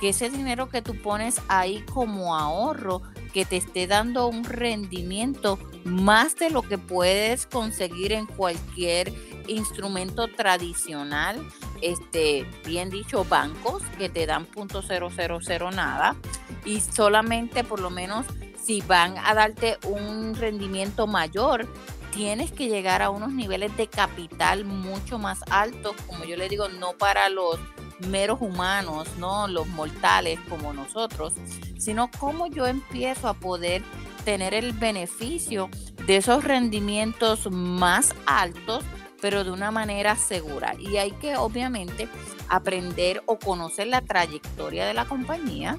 que 0.00 0.10
ese 0.10 0.30
dinero 0.30 0.68
que 0.68 0.82
tú 0.82 1.00
pones 1.00 1.40
ahí 1.48 1.84
como 1.92 2.36
ahorro, 2.36 3.02
que 3.32 3.44
te 3.44 3.56
esté 3.56 3.86
dando 3.86 4.28
un 4.28 4.44
rendimiento 4.44 5.58
más 5.84 6.36
de 6.36 6.50
lo 6.50 6.62
que 6.62 6.78
puedes 6.78 7.46
conseguir 7.46 8.12
en 8.12 8.26
cualquier 8.26 9.12
instrumento 9.48 10.28
tradicional, 10.28 11.46
este, 11.82 12.46
bien 12.64 12.88
dicho, 12.90 13.24
bancos 13.24 13.82
que 13.98 14.08
te 14.08 14.24
dan 14.24 14.46
punto 14.46 14.82
cero 14.82 15.10
nada 15.70 16.16
y 16.64 16.80
solamente 16.80 17.64
por 17.64 17.80
lo 17.80 17.90
menos 17.90 18.24
si 18.64 18.80
van 18.80 19.16
a 19.18 19.34
darte 19.34 19.78
un 19.86 20.34
rendimiento 20.34 21.06
mayor, 21.06 21.68
tienes 22.12 22.52
que 22.52 22.68
llegar 22.68 23.02
a 23.02 23.10
unos 23.10 23.32
niveles 23.32 23.76
de 23.76 23.88
capital 23.88 24.64
mucho 24.64 25.18
más 25.18 25.40
altos, 25.50 25.94
como 26.06 26.24
yo 26.24 26.36
le 26.36 26.48
digo, 26.48 26.68
no 26.68 26.92
para 26.92 27.28
los 27.28 27.58
meros 28.08 28.40
humanos, 28.40 29.08
no 29.18 29.48
los 29.48 29.66
mortales 29.68 30.38
como 30.48 30.72
nosotros, 30.72 31.32
sino 31.78 32.10
cómo 32.18 32.46
yo 32.46 32.66
empiezo 32.66 33.28
a 33.28 33.34
poder 33.34 33.82
tener 34.24 34.54
el 34.54 34.72
beneficio 34.72 35.68
de 36.06 36.16
esos 36.16 36.44
rendimientos 36.44 37.50
más 37.50 38.14
altos, 38.26 38.84
pero 39.20 39.44
de 39.44 39.50
una 39.50 39.70
manera 39.70 40.16
segura. 40.16 40.74
Y 40.78 40.96
hay 40.96 41.12
que 41.12 41.36
obviamente 41.36 42.08
aprender 42.48 43.22
o 43.26 43.38
conocer 43.38 43.88
la 43.88 44.00
trayectoria 44.00 44.86
de 44.86 44.94
la 44.94 45.06
compañía. 45.06 45.78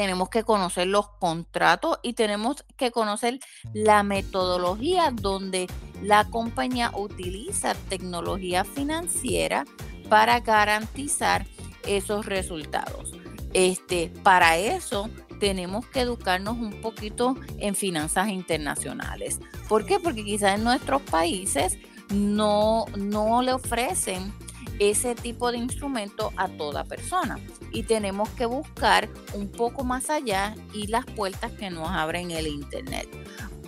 Tenemos 0.00 0.30
que 0.30 0.44
conocer 0.44 0.86
los 0.86 1.10
contratos 1.10 1.98
y 2.02 2.14
tenemos 2.14 2.64
que 2.78 2.90
conocer 2.90 3.38
la 3.74 4.02
metodología 4.02 5.10
donde 5.12 5.66
la 6.00 6.24
compañía 6.24 6.90
utiliza 6.96 7.74
tecnología 7.90 8.64
financiera 8.64 9.66
para 10.08 10.40
garantizar 10.40 11.44
esos 11.86 12.24
resultados. 12.24 13.12
Este, 13.52 14.10
para 14.22 14.56
eso 14.56 15.10
tenemos 15.38 15.84
que 15.84 16.00
educarnos 16.00 16.56
un 16.56 16.80
poquito 16.80 17.36
en 17.58 17.74
finanzas 17.74 18.28
internacionales. 18.28 19.38
¿Por 19.68 19.84
qué? 19.84 20.00
Porque 20.00 20.24
quizás 20.24 20.54
en 20.54 20.64
nuestros 20.64 21.02
países 21.02 21.76
no, 22.08 22.86
no 22.96 23.42
le 23.42 23.52
ofrecen 23.52 24.32
ese 24.80 25.14
tipo 25.14 25.52
de 25.52 25.58
instrumento 25.58 26.32
a 26.36 26.48
toda 26.48 26.84
persona 26.84 27.38
y 27.70 27.82
tenemos 27.82 28.28
que 28.30 28.46
buscar 28.46 29.08
un 29.34 29.48
poco 29.48 29.84
más 29.84 30.08
allá 30.08 30.56
y 30.72 30.86
las 30.86 31.04
puertas 31.04 31.52
que 31.52 31.70
nos 31.70 31.88
abren 31.88 32.30
el 32.30 32.46
internet. 32.46 33.06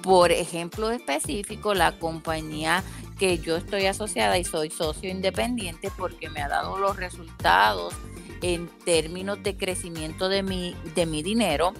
Por 0.02 0.32
ejemplo 0.32 0.90
específico, 0.90 1.74
la 1.74 1.98
compañía 1.98 2.82
que 3.18 3.38
yo 3.38 3.56
estoy 3.56 3.86
asociada 3.86 4.38
y 4.38 4.44
soy 4.44 4.70
socio 4.70 5.10
independiente 5.10 5.92
porque 5.96 6.30
me 6.30 6.40
ha 6.40 6.48
dado 6.48 6.78
los 6.78 6.96
resultados 6.96 7.94
en 8.40 8.66
términos 8.84 9.40
de 9.42 9.56
crecimiento 9.56 10.30
de 10.30 10.42
mi, 10.42 10.74
de 10.94 11.04
mi 11.04 11.22
dinero. 11.22 11.74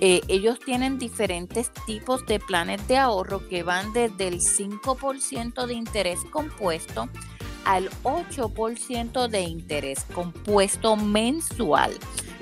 Eh, 0.00 0.20
ellos 0.26 0.58
tienen 0.58 0.98
diferentes 0.98 1.70
tipos 1.86 2.26
de 2.26 2.40
planes 2.40 2.86
de 2.88 2.96
ahorro 2.96 3.48
que 3.48 3.62
van 3.62 3.92
desde 3.92 4.26
el 4.26 4.40
5% 4.40 5.66
de 5.66 5.74
interés 5.74 6.18
compuesto 6.32 7.08
al 7.64 7.90
8% 8.02 9.28
de 9.28 9.40
interés 9.42 10.04
compuesto 10.14 10.96
mensual. 10.96 11.92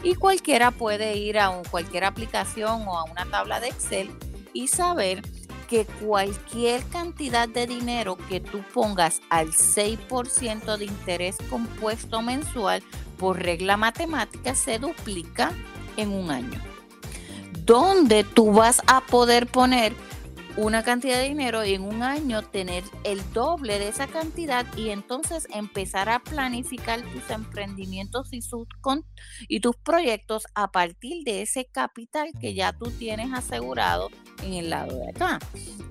Y 0.02 0.14
cualquiera 0.14 0.70
puede 0.70 1.16
ir 1.16 1.38
a 1.38 1.50
cualquier 1.70 2.04
aplicación 2.04 2.86
o 2.88 2.98
a 2.98 3.04
una 3.04 3.26
tabla 3.26 3.60
de 3.60 3.68
Excel 3.68 4.10
y 4.52 4.68
saber 4.68 5.22
que 5.68 5.84
cualquier 5.84 6.82
cantidad 6.86 7.48
de 7.48 7.66
dinero 7.66 8.18
que 8.28 8.40
tú 8.40 8.60
pongas 8.74 9.20
al 9.30 9.52
6% 9.52 10.76
de 10.76 10.84
interés 10.84 11.36
compuesto 11.48 12.22
mensual 12.22 12.82
por 13.18 13.40
regla 13.40 13.76
matemática 13.76 14.56
se 14.56 14.80
duplica 14.80 15.52
en 15.96 16.12
un 16.12 16.30
año. 16.32 16.60
Donde 17.64 18.24
tú 18.24 18.52
vas 18.52 18.82
a 18.88 19.00
poder 19.00 19.46
poner 19.46 19.94
una 20.56 20.82
cantidad 20.82 21.18
de 21.18 21.28
dinero 21.28 21.64
y 21.64 21.74
en 21.74 21.82
un 21.82 22.02
año 22.02 22.42
tener 22.42 22.84
el 23.04 23.20
doble 23.32 23.78
de 23.78 23.88
esa 23.88 24.06
cantidad 24.06 24.66
y 24.76 24.90
entonces 24.90 25.46
empezar 25.50 26.08
a 26.08 26.18
planificar 26.18 27.00
tus 27.12 27.30
emprendimientos 27.30 28.32
y, 28.32 28.42
sus, 28.42 28.66
y 29.48 29.60
tus 29.60 29.76
proyectos 29.76 30.46
a 30.54 30.70
partir 30.70 31.24
de 31.24 31.42
ese 31.42 31.66
capital 31.66 32.30
que 32.40 32.54
ya 32.54 32.72
tú 32.72 32.90
tienes 32.90 33.32
asegurado 33.32 34.10
en 34.42 34.54
el 34.54 34.70
lado 34.70 34.96
de 34.98 35.10
acá. 35.10 35.38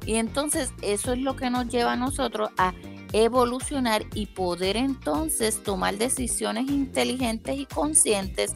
Y 0.05 0.15
entonces 0.15 0.71
eso 0.81 1.13
es 1.13 1.19
lo 1.19 1.35
que 1.35 1.49
nos 1.49 1.67
lleva 1.67 1.93
a 1.93 1.97
nosotros 1.97 2.49
a 2.57 2.73
evolucionar 3.13 4.05
y 4.13 4.27
poder 4.27 4.77
entonces 4.77 5.63
tomar 5.63 5.97
decisiones 5.97 6.69
inteligentes 6.69 7.57
y 7.57 7.65
conscientes 7.65 8.55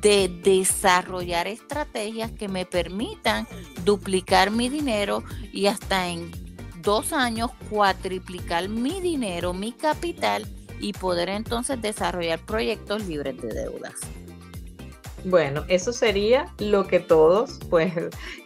de 0.00 0.28
desarrollar 0.28 1.46
estrategias 1.46 2.30
que 2.32 2.48
me 2.48 2.66
permitan 2.66 3.46
duplicar 3.84 4.50
mi 4.50 4.68
dinero 4.68 5.22
y 5.52 5.66
hasta 5.66 6.08
en 6.08 6.30
dos 6.82 7.12
años 7.12 7.50
cuatriplicar 7.70 8.68
mi 8.68 9.00
dinero, 9.00 9.52
mi 9.52 9.72
capital 9.72 10.46
y 10.80 10.92
poder 10.92 11.28
entonces 11.28 11.80
desarrollar 11.80 12.40
proyectos 12.40 13.06
libres 13.06 13.40
de 13.40 13.48
deudas. 13.48 13.94
Bueno, 15.24 15.64
eso 15.68 15.92
sería 15.92 16.52
lo 16.58 16.86
que 16.88 16.98
todos 16.98 17.60
pues 17.70 17.92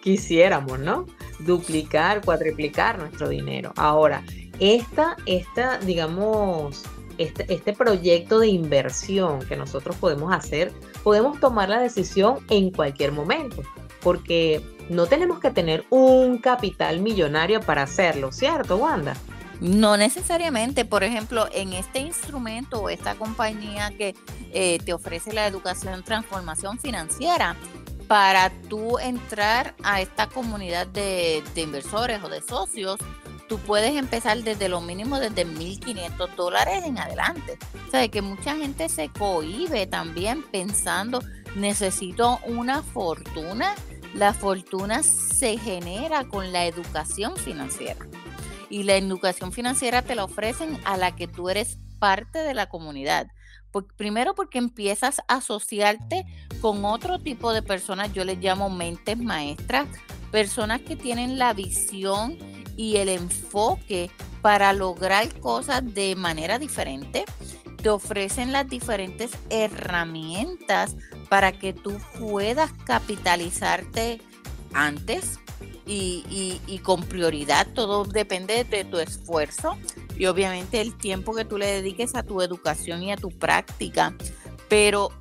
quisiéramos, 0.03 0.79
¿no? 0.79 1.07
Duplicar, 1.41 2.23
cuatriplicar 2.23 2.99
nuestro 2.99 3.31
dinero. 3.31 3.73
Ahora, 3.77 4.23
esta, 4.61 5.17
esta, 5.25 5.79
digamos, 5.79 6.83
este, 7.19 7.53
este, 7.53 7.73
proyecto 7.73 8.39
de 8.39 8.49
inversión 8.49 9.41
que 9.47 9.57
nosotros 9.57 9.97
podemos 9.97 10.33
hacer, 10.33 10.73
podemos 11.03 11.41
tomar 11.41 11.69
la 11.69 11.81
decisión 11.81 12.39
en 12.51 12.71
cualquier 12.71 13.13
momento, 13.13 13.63
porque 14.03 14.63
no 14.89 15.07
tenemos 15.07 15.41
que 15.41 15.51
tener 15.51 15.85
un 15.91 16.39
capital 16.39 17.01
millonario 17.01 17.61
para 17.61 17.83
hacerlo, 17.83 18.33
¿cierto, 18.33 18.77
Wanda? 18.77 19.17
No 19.61 19.97
necesariamente, 19.97 20.85
por 20.85 21.03
ejemplo, 21.03 21.49
en 21.53 21.73
este 21.73 22.01
instrumento 22.01 22.83
o 22.83 22.91
esta 22.91 23.15
compañía 23.15 23.91
que 23.97 24.15
eh, 24.53 24.79
te 24.85 24.93
ofrece 24.93 25.33
la 25.33 25.47
educación 25.47 26.03
transformación 26.03 26.79
financiera, 26.79 27.57
para 28.07 28.51
tú 28.69 28.99
entrar 28.99 29.75
a 29.83 30.01
esta 30.01 30.29
comunidad 30.29 30.87
de, 30.87 31.43
de 31.55 31.61
inversores 31.61 32.23
o 32.23 32.29
de 32.29 32.41
socios, 32.41 32.99
tú 33.49 33.59
puedes 33.59 33.97
empezar 33.97 34.43
desde 34.43 34.69
lo 34.69 34.81
mínimo, 34.81 35.19
desde 35.19 35.47
1.500 35.47 36.35
dólares 36.35 36.85
en 36.85 36.99
adelante. 36.99 37.59
O 37.87 37.91
sea, 37.91 38.07
que 38.09 38.23
mucha 38.23 38.57
gente 38.57 38.89
se 38.89 39.09
cohibe 39.09 39.87
también 39.87 40.43
pensando, 40.43 41.23
necesito 41.55 42.41
una 42.47 42.83
fortuna. 42.83 43.75
La 44.15 44.33
fortuna 44.33 45.03
se 45.03 45.59
genera 45.59 46.25
con 46.25 46.53
la 46.53 46.67
educación 46.67 47.37
financiera. 47.37 48.07
Y 48.69 48.83
la 48.83 48.97
educación 48.97 49.53
financiera 49.53 50.03
te 50.03 50.15
la 50.15 50.25
ofrecen 50.25 50.79
a 50.85 50.97
la 50.97 51.15
que 51.15 51.29
tú 51.29 51.49
eres 51.49 51.79
parte 51.99 52.39
de 52.41 52.55
la 52.55 52.69
comunidad. 52.69 53.29
primero 53.97 54.35
porque 54.35 54.57
empiezas 54.57 55.21
a 55.29 55.37
asociarte 55.37 56.25
con 56.63 56.85
otro 56.87 57.19
tipo 57.19 57.53
de 57.53 57.63
personas, 57.63 58.11
yo 58.15 58.25
les 58.25 58.39
llamo 58.39 58.71
mentes 58.71 59.19
maestras, 59.19 59.87
personas 60.31 60.81
que 60.81 60.97
tienen 60.97 61.39
la 61.39 61.53
visión 61.53 62.39
y 62.77 62.97
el 62.97 63.09
enfoque 63.09 64.11
para 64.43 64.73
lograr 64.73 65.39
cosas 65.41 65.83
de 65.95 66.15
manera 66.17 66.59
diferente. 66.59 67.25
Te 67.83 67.89
ofrecen 67.89 68.53
las 68.53 68.69
diferentes 68.69 69.31
herramientas 69.51 70.97
para 71.29 71.53
que 71.53 71.73
tú 71.73 71.97
puedas 72.19 72.73
capitalizarte 72.85 74.21
antes, 74.73 75.39
y, 75.87 76.61
y, 76.67 76.79
con 76.81 77.03
prioridad. 77.05 77.67
Todo 77.73 78.05
depende 78.05 78.65
de 78.65 78.85
tu 78.85 78.99
esfuerzo 78.99 79.77
y 80.19 80.27
obviamente 80.27 80.81
el 80.81 80.97
tiempo 80.97 81.35
que 81.35 81.45
tú 81.45 81.59
le 81.59 81.67
dediques 81.67 82.15
a 82.15 82.23
tu 82.23 82.43
educación 82.43 83.03
y 83.03 83.13
a 83.13 83.17
tu 83.17 83.31
práctica. 83.31 84.15
Pero 84.69 85.13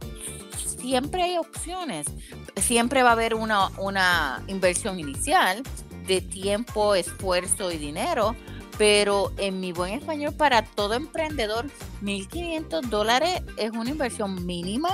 siempre 0.57 1.23
hay 1.23 1.37
opciones. 1.37 2.07
Siempre 2.55 3.03
va 3.03 3.09
a 3.09 3.13
haber 3.13 3.35
una, 3.35 3.69
una 3.77 4.43
inversión 4.47 4.99
inicial 4.99 5.61
de 6.07 6.21
tiempo, 6.21 6.95
esfuerzo 6.95 7.71
y 7.71 7.77
dinero. 7.77 8.35
Pero 8.77 9.31
en 9.37 9.61
mi 9.61 9.71
buen 9.71 9.93
español, 9.93 10.33
para 10.33 10.63
todo 10.63 10.95
emprendedor, 10.95 11.67
1.500 12.01 12.81
dólares 12.89 13.41
es 13.57 13.71
una 13.71 13.89
inversión 13.89 14.45
mínima 14.45 14.89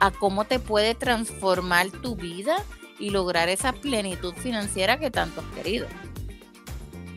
a 0.00 0.10
cómo 0.10 0.44
te 0.44 0.58
puede 0.58 0.94
transformar 0.94 1.90
tu 1.90 2.16
vida 2.16 2.56
y 2.98 3.10
lograr 3.10 3.48
esa 3.48 3.72
plenitud 3.72 4.32
financiera 4.34 4.98
que 4.98 5.10
tanto 5.10 5.42
has 5.42 5.46
querido. 5.54 5.86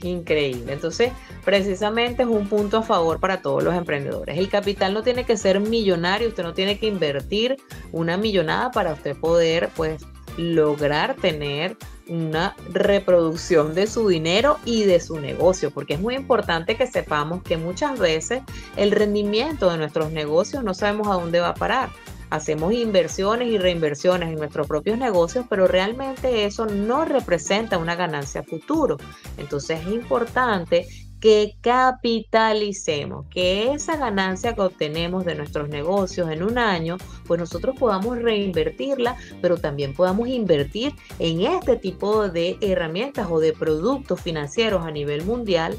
Increíble. 0.04 0.72
Entonces, 0.74 1.12
precisamente 1.44 2.24
es 2.24 2.30
un 2.30 2.48
punto 2.48 2.78
a 2.78 2.84
favor 2.84 3.20
para 3.20 3.42
todos 3.42 3.64
los 3.64 3.76
emprendedores. 3.76 4.38
El 4.38 4.50
capital 4.50 4.94
no 4.94 5.04
tiene 5.04 5.26
que 5.26 5.38
ser 5.38 5.60
millonario, 5.60 6.30
usted 6.30 6.44
no 6.44 6.54
tiene 6.54 6.80
que 6.80 6.88
invertir 6.88 7.58
una 7.92 8.18
millonada 8.18 8.72
para 8.72 8.94
usted 8.94 9.16
poder, 9.18 9.70
pues, 9.76 10.06
lograr 10.38 11.16
tener 11.16 11.76
una 12.10 12.56
reproducción 12.74 13.74
de 13.74 13.88
su 13.88 14.08
dinero 14.08 14.58
y 14.66 14.84
de 14.84 15.00
su 15.00 15.20
negocio, 15.20 15.72
porque 15.72 15.94
es 15.94 16.00
muy 16.00 16.16
importante 16.16 16.76
que 16.76 16.88
sepamos 16.88 17.44
que 17.44 17.58
muchas 17.58 17.98
veces 17.98 18.42
el 18.76 18.92
rendimiento 18.92 19.72
de 19.72 19.78
nuestros 19.78 20.12
negocios 20.12 20.64
no 20.64 20.74
sabemos 20.74 21.08
a 21.08 21.14
dónde 21.14 21.40
va 21.40 21.50
a 21.50 21.56
parar 21.56 21.90
hacemos 22.30 22.74
inversiones 22.74 23.48
y 23.48 23.58
reinversiones 23.58 24.30
en 24.30 24.36
nuestros 24.36 24.68
propios 24.68 24.98
negocios, 24.98 25.46
pero 25.50 25.68
realmente 25.68 26.46
eso 26.46 26.66
no 26.66 27.06
representa 27.06 27.78
una 27.78 27.96
ganancia 27.96 28.44
futuro. 28.44 28.98
Entonces 29.38 29.82
es 29.82 29.88
importante 29.88 30.88
que 31.20 31.56
capitalicemos, 31.62 33.26
que 33.30 33.74
esa 33.74 33.98
ganancia 33.98 34.54
que 34.56 34.62
obtenemos 34.62 35.26
de 35.26 35.36
nuestros 35.36 35.70
negocios 35.70 36.30
en 36.32 36.44
un 36.44 36.58
año, 36.58 36.98
pues 37.28 37.40
nosotros 37.40 37.76
podamos 37.78 38.18
reinvertirla, 38.22 39.18
pero 39.42 39.58
también 39.58 39.94
podamos 39.94 40.28
invertir 40.28 40.94
en 41.20 41.42
este 41.42 41.76
tipo 41.76 42.30
de 42.30 42.58
herramientas 42.62 43.28
o 43.30 43.40
de 43.40 43.54
productos 43.54 44.22
financieros 44.22 44.86
a 44.86 44.92
nivel 44.92 45.26
mundial 45.26 45.78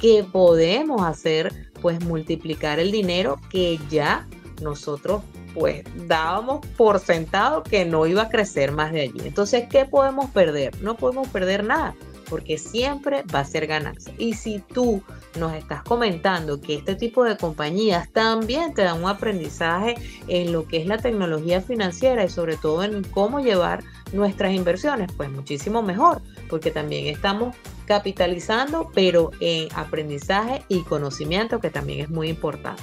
que 0.00 0.24
podemos 0.24 1.02
hacer 1.02 1.70
pues 1.80 2.04
multiplicar 2.04 2.78
el 2.78 2.90
dinero 2.90 3.40
que 3.50 3.78
ya 3.88 4.28
nosotros 4.60 5.22
pues 5.54 5.84
dábamos 6.06 6.64
por 6.76 6.98
sentado 6.98 7.62
que 7.62 7.84
no 7.84 8.06
iba 8.06 8.22
a 8.22 8.28
crecer 8.28 8.72
más 8.72 8.92
de 8.92 9.02
allí. 9.02 9.20
Entonces, 9.24 9.64
¿qué 9.70 9.84
podemos 9.84 10.30
perder? 10.30 10.80
No 10.82 10.96
podemos 10.96 11.28
perder 11.28 11.64
nada 11.64 11.94
porque 12.28 12.58
siempre 12.58 13.24
va 13.34 13.40
a 13.40 13.44
ser 13.44 13.66
ganancia. 13.66 14.14
Y 14.18 14.34
si 14.34 14.60
tú 14.60 15.02
nos 15.38 15.52
estás 15.54 15.82
comentando 15.82 16.60
que 16.60 16.74
este 16.74 16.94
tipo 16.94 17.24
de 17.24 17.36
compañías 17.36 18.10
también 18.12 18.74
te 18.74 18.82
dan 18.82 19.02
un 19.02 19.08
aprendizaje 19.08 19.94
en 20.28 20.52
lo 20.52 20.66
que 20.66 20.78
es 20.78 20.86
la 20.86 20.98
tecnología 20.98 21.60
financiera 21.60 22.24
y 22.24 22.28
sobre 22.28 22.56
todo 22.56 22.84
en 22.84 23.02
cómo 23.04 23.40
llevar 23.40 23.82
nuestras 24.12 24.52
inversiones, 24.52 25.10
pues 25.16 25.30
muchísimo 25.30 25.82
mejor, 25.82 26.20
porque 26.48 26.70
también 26.70 27.06
estamos 27.06 27.56
capitalizando, 27.86 28.90
pero 28.94 29.30
en 29.40 29.68
aprendizaje 29.74 30.62
y 30.68 30.82
conocimiento, 30.82 31.60
que 31.60 31.70
también 31.70 32.00
es 32.00 32.10
muy 32.10 32.28
importante. 32.28 32.82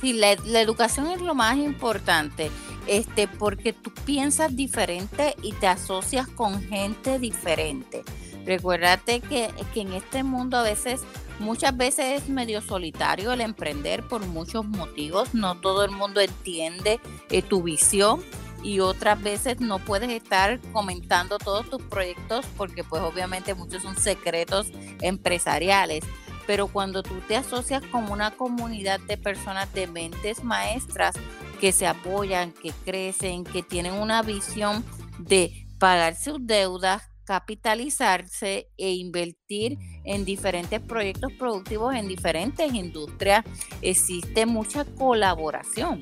Sí, 0.00 0.12
la, 0.12 0.32
educación 0.60 1.08
es 1.08 1.20
lo 1.20 1.34
más 1.34 1.56
importante, 1.56 2.50
este, 2.88 3.28
porque 3.28 3.72
tú 3.72 3.92
piensas 4.04 4.56
diferente 4.56 5.36
y 5.42 5.52
te 5.52 5.66
asocias 5.66 6.26
con 6.26 6.60
gente 6.62 7.18
diferente. 7.18 8.02
Recuérdate 8.44 9.20
que, 9.20 9.50
que 9.74 9.82
en 9.82 9.92
este 9.92 10.22
mundo 10.22 10.56
a 10.56 10.62
veces, 10.62 11.02
muchas 11.38 11.76
veces 11.76 12.22
es 12.22 12.28
medio 12.30 12.62
solitario 12.62 13.32
el 13.32 13.42
emprender 13.42 14.02
por 14.08 14.26
muchos 14.26 14.64
motivos. 14.64 15.34
No 15.34 15.60
todo 15.60 15.84
el 15.84 15.90
mundo 15.90 16.20
entiende 16.20 16.98
eh, 17.30 17.42
tu 17.42 17.62
visión 17.62 18.22
y 18.62 18.80
otras 18.80 19.22
veces 19.22 19.60
no 19.60 19.78
puedes 19.78 20.10
estar 20.10 20.58
comentando 20.72 21.38
todos 21.38 21.68
tus 21.68 21.82
proyectos 21.82 22.46
porque 22.56 22.82
pues 22.84 23.02
obviamente 23.02 23.54
muchos 23.54 23.82
son 23.82 23.96
secretos 23.96 24.68
empresariales 25.00 26.04
pero 26.48 26.66
cuando 26.66 27.02
tú 27.02 27.20
te 27.28 27.36
asocias 27.36 27.82
con 27.82 28.10
una 28.10 28.30
comunidad 28.30 29.00
de 29.00 29.18
personas 29.18 29.70
de 29.74 29.86
mentes 29.86 30.42
maestras 30.42 31.14
que 31.60 31.72
se 31.72 31.86
apoyan, 31.86 32.52
que 32.52 32.72
crecen, 32.86 33.44
que 33.44 33.62
tienen 33.62 33.92
una 33.92 34.22
visión 34.22 34.82
de 35.18 35.66
pagar 35.78 36.16
sus 36.16 36.38
deudas, 36.46 37.02
capitalizarse 37.24 38.70
e 38.78 38.92
invertir 38.94 39.76
en 40.04 40.24
diferentes 40.24 40.80
proyectos 40.80 41.34
productivos 41.34 41.94
en 41.94 42.08
diferentes 42.08 42.72
industrias, 42.72 43.44
existe 43.82 44.46
mucha 44.46 44.86
colaboración 44.86 46.00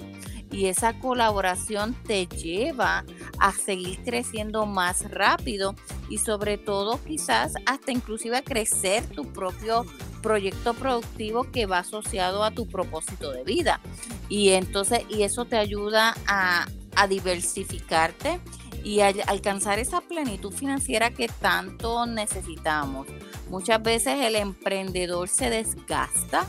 y 0.50 0.66
esa 0.66 0.98
colaboración 0.98 1.94
te 2.06 2.26
lleva 2.26 3.04
a 3.38 3.52
seguir 3.52 4.00
creciendo 4.04 4.66
más 4.66 5.10
rápido 5.10 5.74
y 6.08 6.18
sobre 6.18 6.56
todo 6.58 7.02
quizás 7.04 7.54
hasta 7.66 7.92
inclusive 7.92 8.36
a 8.36 8.42
crecer 8.42 9.06
tu 9.06 9.32
propio 9.32 9.84
proyecto 10.22 10.74
productivo 10.74 11.44
que 11.44 11.66
va 11.66 11.78
asociado 11.78 12.42
a 12.42 12.50
tu 12.50 12.68
propósito 12.68 13.32
de 13.32 13.44
vida. 13.44 13.80
Y 14.28 14.50
entonces, 14.50 15.02
y 15.08 15.22
eso 15.22 15.44
te 15.44 15.56
ayuda 15.56 16.14
a, 16.26 16.66
diversificarte 17.08 18.40
y 18.82 19.00
a 19.00 19.12
alcanzar 19.26 19.78
esa 19.78 20.00
plenitud 20.00 20.52
financiera 20.52 21.10
que 21.10 21.28
tanto 21.28 22.06
necesitamos. 22.06 23.06
Muchas 23.50 23.82
veces 23.82 24.24
el 24.24 24.34
emprendedor 24.34 25.28
se 25.28 25.50
desgasta 25.50 26.46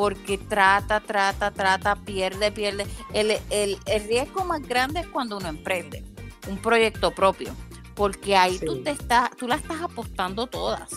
porque 0.00 0.38
trata, 0.38 0.98
trata, 1.00 1.50
trata, 1.50 1.94
pierde, 1.94 2.50
pierde. 2.50 2.86
El, 3.12 3.36
el, 3.50 3.78
riesgo 4.08 4.46
más 4.46 4.66
grande 4.66 5.00
es 5.00 5.06
cuando 5.06 5.36
uno 5.36 5.48
emprende 5.48 6.02
un 6.48 6.56
proyecto 6.56 7.10
propio, 7.10 7.54
porque 7.94 8.34
ahí 8.34 8.58
tú, 8.58 8.82
te 8.82 8.92
estás, 8.92 9.28
tú 9.36 9.46
la 9.46 9.56
estás 9.56 9.82
apostando 9.82 10.46
todas. 10.46 10.88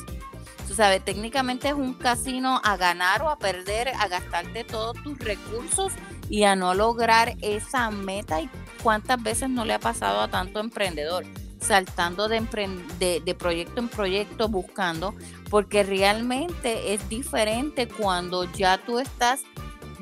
Tú 0.70 0.74
sabes, 0.74 1.04
técnicamente 1.04 1.68
es 1.68 1.74
un 1.74 1.96
casino 1.96 2.62
a 2.64 2.78
ganar 2.78 3.24
o 3.24 3.30
a 3.30 3.38
perder, 3.38 3.90
a 3.90 4.08
gastarte 4.08 4.64
todos 4.64 4.96
tus 5.04 5.20
recursos 5.20 5.92
y 6.30 6.44
a 6.44 6.56
no 6.56 6.74
lograr 6.74 7.36
esa 7.42 7.92
meta. 7.92 8.40
¿Y 8.40 8.50
cuántas 8.82 9.22
veces 9.22 9.50
no 9.50 9.66
le 9.66 9.74
ha 9.74 9.80
pasado 9.80 10.22
a 10.22 10.30
tanto 10.30 10.62
emprendedor? 10.62 11.26
Saltando 11.64 12.28
de, 12.28 12.42
de, 13.24 13.36
proyecto 13.36 13.80
en 13.80 13.90
proyecto 13.90 14.48
buscando, 14.48 15.16
porque 15.50 15.84
realmente 15.84 16.94
es 16.94 17.08
diferente 17.10 17.88
cuando 17.88 18.52
ya 18.54 18.78
tú 18.78 19.00
estás 19.00 19.42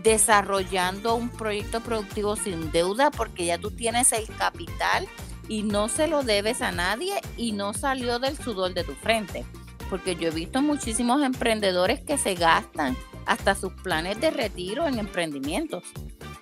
desarrollando 0.03 1.15
un 1.15 1.29
proyecto 1.29 1.81
productivo 1.81 2.35
sin 2.35 2.71
deuda, 2.71 3.11
porque 3.11 3.45
ya 3.45 3.57
tú 3.57 3.71
tienes 3.71 4.11
el 4.11 4.27
capital 4.35 5.07
y 5.47 5.63
no 5.63 5.89
se 5.89 6.07
lo 6.07 6.23
debes 6.23 6.61
a 6.61 6.71
nadie 6.71 7.13
y 7.37 7.51
no 7.51 7.73
salió 7.73 8.19
del 8.19 8.37
sudor 8.37 8.73
de 8.73 8.83
tu 8.83 8.93
frente. 8.93 9.45
Porque 9.89 10.15
yo 10.15 10.29
he 10.29 10.31
visto 10.31 10.61
muchísimos 10.61 11.21
emprendedores 11.21 11.99
que 11.99 12.17
se 12.17 12.35
gastan 12.35 12.97
hasta 13.25 13.55
sus 13.55 13.73
planes 13.73 14.19
de 14.21 14.31
retiro 14.31 14.87
en 14.87 14.97
emprendimientos 14.97 15.83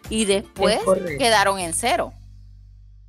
y 0.09 0.26
después 0.26 0.80
quedaron 1.17 1.59
en 1.59 1.74
cero. 1.74 2.13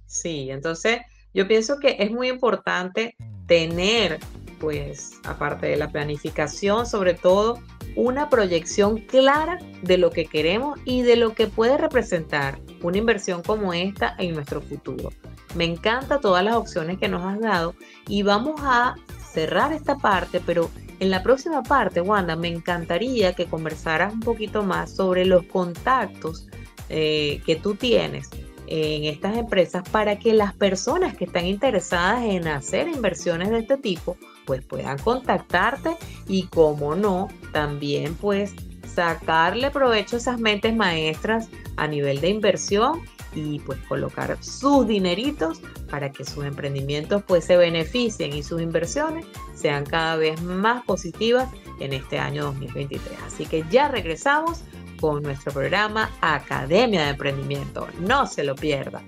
Sí, 0.06 0.50
entonces 0.50 1.02
yo 1.34 1.46
pienso 1.46 1.78
que 1.78 1.96
es 1.98 2.10
muy 2.10 2.28
importante 2.28 3.16
tener, 3.46 4.18
pues, 4.58 5.12
aparte 5.24 5.66
de 5.66 5.76
la 5.76 5.90
planificación, 5.90 6.86
sobre 6.86 7.14
todo, 7.14 7.60
una 7.96 8.28
proyección 8.28 8.98
clara 8.98 9.58
de 9.82 9.98
lo 9.98 10.10
que 10.10 10.26
queremos 10.26 10.78
y 10.84 11.02
de 11.02 11.16
lo 11.16 11.34
que 11.34 11.46
puede 11.46 11.76
representar 11.76 12.60
una 12.82 12.98
inversión 12.98 13.42
como 13.42 13.72
esta 13.72 14.14
en 14.18 14.34
nuestro 14.34 14.60
futuro. 14.60 15.10
Me 15.54 15.64
encanta 15.64 16.20
todas 16.20 16.44
las 16.44 16.54
opciones 16.54 16.98
que 16.98 17.08
nos 17.08 17.24
has 17.24 17.40
dado 17.40 17.74
y 18.06 18.22
vamos 18.22 18.60
a 18.62 18.94
cerrar 19.32 19.72
esta 19.72 19.96
parte, 19.96 20.40
pero 20.44 20.70
en 21.00 21.10
la 21.10 21.22
próxima 21.22 21.62
parte, 21.62 22.00
Wanda, 22.00 22.36
me 22.36 22.48
encantaría 22.48 23.32
que 23.32 23.46
conversaras 23.46 24.12
un 24.12 24.20
poquito 24.20 24.62
más 24.62 24.94
sobre 24.94 25.24
los 25.24 25.44
contactos 25.44 26.46
eh, 26.88 27.40
que 27.46 27.56
tú 27.56 27.74
tienes 27.74 28.28
en 28.70 29.04
estas 29.04 29.36
empresas 29.36 29.86
para 29.90 30.18
que 30.18 30.32
las 30.32 30.54
personas 30.54 31.16
que 31.16 31.24
están 31.24 31.44
interesadas 31.44 32.22
en 32.24 32.46
hacer 32.46 32.88
inversiones 32.88 33.50
de 33.50 33.58
este 33.58 33.76
tipo 33.76 34.16
pues 34.46 34.64
puedan 34.64 34.96
contactarte 34.98 35.96
y 36.28 36.44
como 36.44 36.94
no, 36.94 37.28
también 37.52 38.14
pues 38.14 38.54
sacarle 38.94 39.70
provecho 39.70 40.16
a 40.16 40.18
esas 40.18 40.40
mentes 40.40 40.74
maestras 40.74 41.48
a 41.76 41.86
nivel 41.86 42.20
de 42.20 42.30
inversión 42.30 43.02
y 43.34 43.60
pues 43.60 43.78
colocar 43.88 44.36
sus 44.42 44.86
dineritos 44.86 45.60
para 45.90 46.10
que 46.10 46.24
sus 46.24 46.44
emprendimientos 46.44 47.22
pues 47.26 47.44
se 47.44 47.56
beneficien 47.56 48.32
y 48.32 48.42
sus 48.42 48.60
inversiones 48.60 49.26
sean 49.54 49.84
cada 49.84 50.16
vez 50.16 50.40
más 50.42 50.84
positivas 50.84 51.48
en 51.80 51.92
este 51.92 52.18
año 52.18 52.44
2023. 52.44 53.02
Así 53.26 53.46
que 53.46 53.64
ya 53.70 53.88
regresamos 53.88 54.62
con 55.00 55.22
nuestro 55.22 55.52
programa 55.52 56.10
Academia 56.20 57.04
de 57.04 57.10
Emprendimiento. 57.10 57.88
No 58.00 58.26
se 58.26 58.44
lo 58.44 58.54
pierda. 58.54 59.02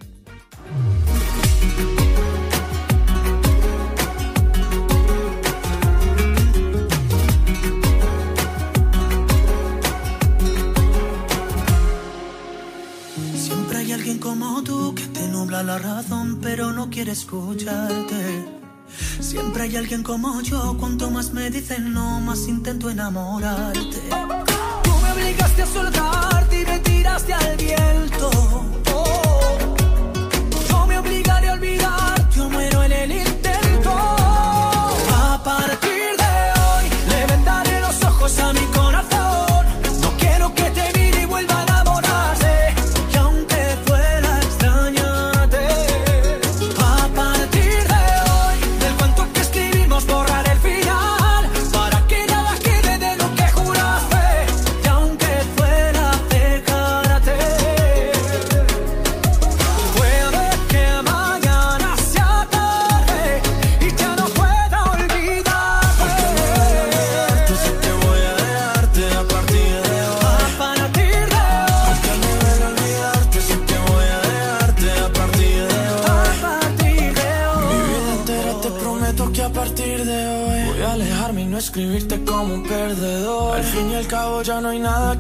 Siempre 13.36 13.78
hay 13.78 13.93
alguien 13.93 14.18
como 14.18 14.62
tú 14.62 14.95
que 14.95 15.07
te 15.09 15.28
nubla 15.28 15.62
la 15.62 15.78
razón, 15.78 16.38
pero 16.40 16.72
no 16.72 16.88
quiere 16.88 17.12
escucharte. 17.12 18.62
Siempre 19.20 19.64
hay 19.64 19.76
alguien 19.76 20.03
como 20.03 20.40
yo, 20.43 20.76
cuanto 20.78 21.11
más 21.11 21.32
me 21.32 21.51
dicen 21.51 21.93
no, 21.93 22.20
más 22.20 22.49
intento 22.49 22.90
enamorarte. 22.90 24.51
Obligaste 25.53 25.62
a 25.62 25.82
soltarte 25.82 26.61
y 26.62 26.64
me 26.64 26.78
tiraste 26.78 27.34
al 27.34 27.57
viento. 27.59 28.72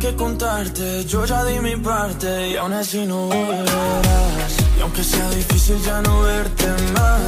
Que 0.02 0.16
contarte. 0.16 1.04
Yo 1.04 1.24
ya 1.24 1.44
di 1.44 1.60
mi 1.60 1.76
parte 1.76 2.50
y 2.50 2.56
aún 2.56 2.72
así 2.72 3.06
no 3.06 3.28
volverás. 3.28 4.52
Y 4.76 4.80
aunque 4.80 5.04
sea 5.04 5.30
difícil 5.30 5.80
ya 5.84 6.02
no 6.02 6.22
verte 6.22 6.66
más, 6.92 7.20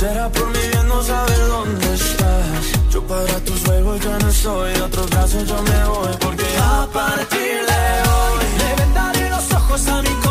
será 0.00 0.30
por 0.30 0.46
mi 0.46 0.66
bien 0.72 0.88
no 0.88 1.02
saber 1.02 1.46
dónde 1.48 1.94
estás. 1.94 2.64
Yo 2.90 3.02
para 3.06 3.38
tus 3.46 3.60
juegos 3.64 4.00
ya 4.00 4.18
no 4.18 4.32
soy, 4.32 4.72
de 4.72 4.82
otros 4.82 5.10
brazos 5.10 5.46
yo 5.46 5.62
me 5.62 5.84
voy 5.84 6.14
porque 6.20 6.44
A 6.58 6.88
partir 6.90 7.56
de 7.70 7.84
hoy 8.12 8.44
le 8.60 8.82
vendaré 8.82 9.28
los 9.28 9.52
ojos 9.52 9.86
a 9.88 10.02
mi 10.02 10.21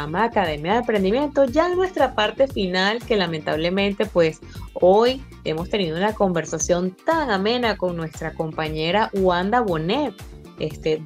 Academia 0.00 0.72
de 0.72 0.78
Emprendimiento, 0.78 1.44
ya 1.44 1.66
en 1.66 1.76
nuestra 1.76 2.14
parte 2.14 2.48
final 2.48 2.98
que 3.04 3.16
lamentablemente 3.16 4.06
pues 4.06 4.40
hoy 4.74 5.22
hemos 5.44 5.68
tenido 5.68 5.96
una 5.96 6.14
conversación 6.14 6.96
tan 7.04 7.30
amena 7.30 7.76
con 7.76 7.96
nuestra 7.96 8.32
compañera 8.32 9.10
Wanda 9.12 9.60
Bonet, 9.60 10.14
este 10.58 11.00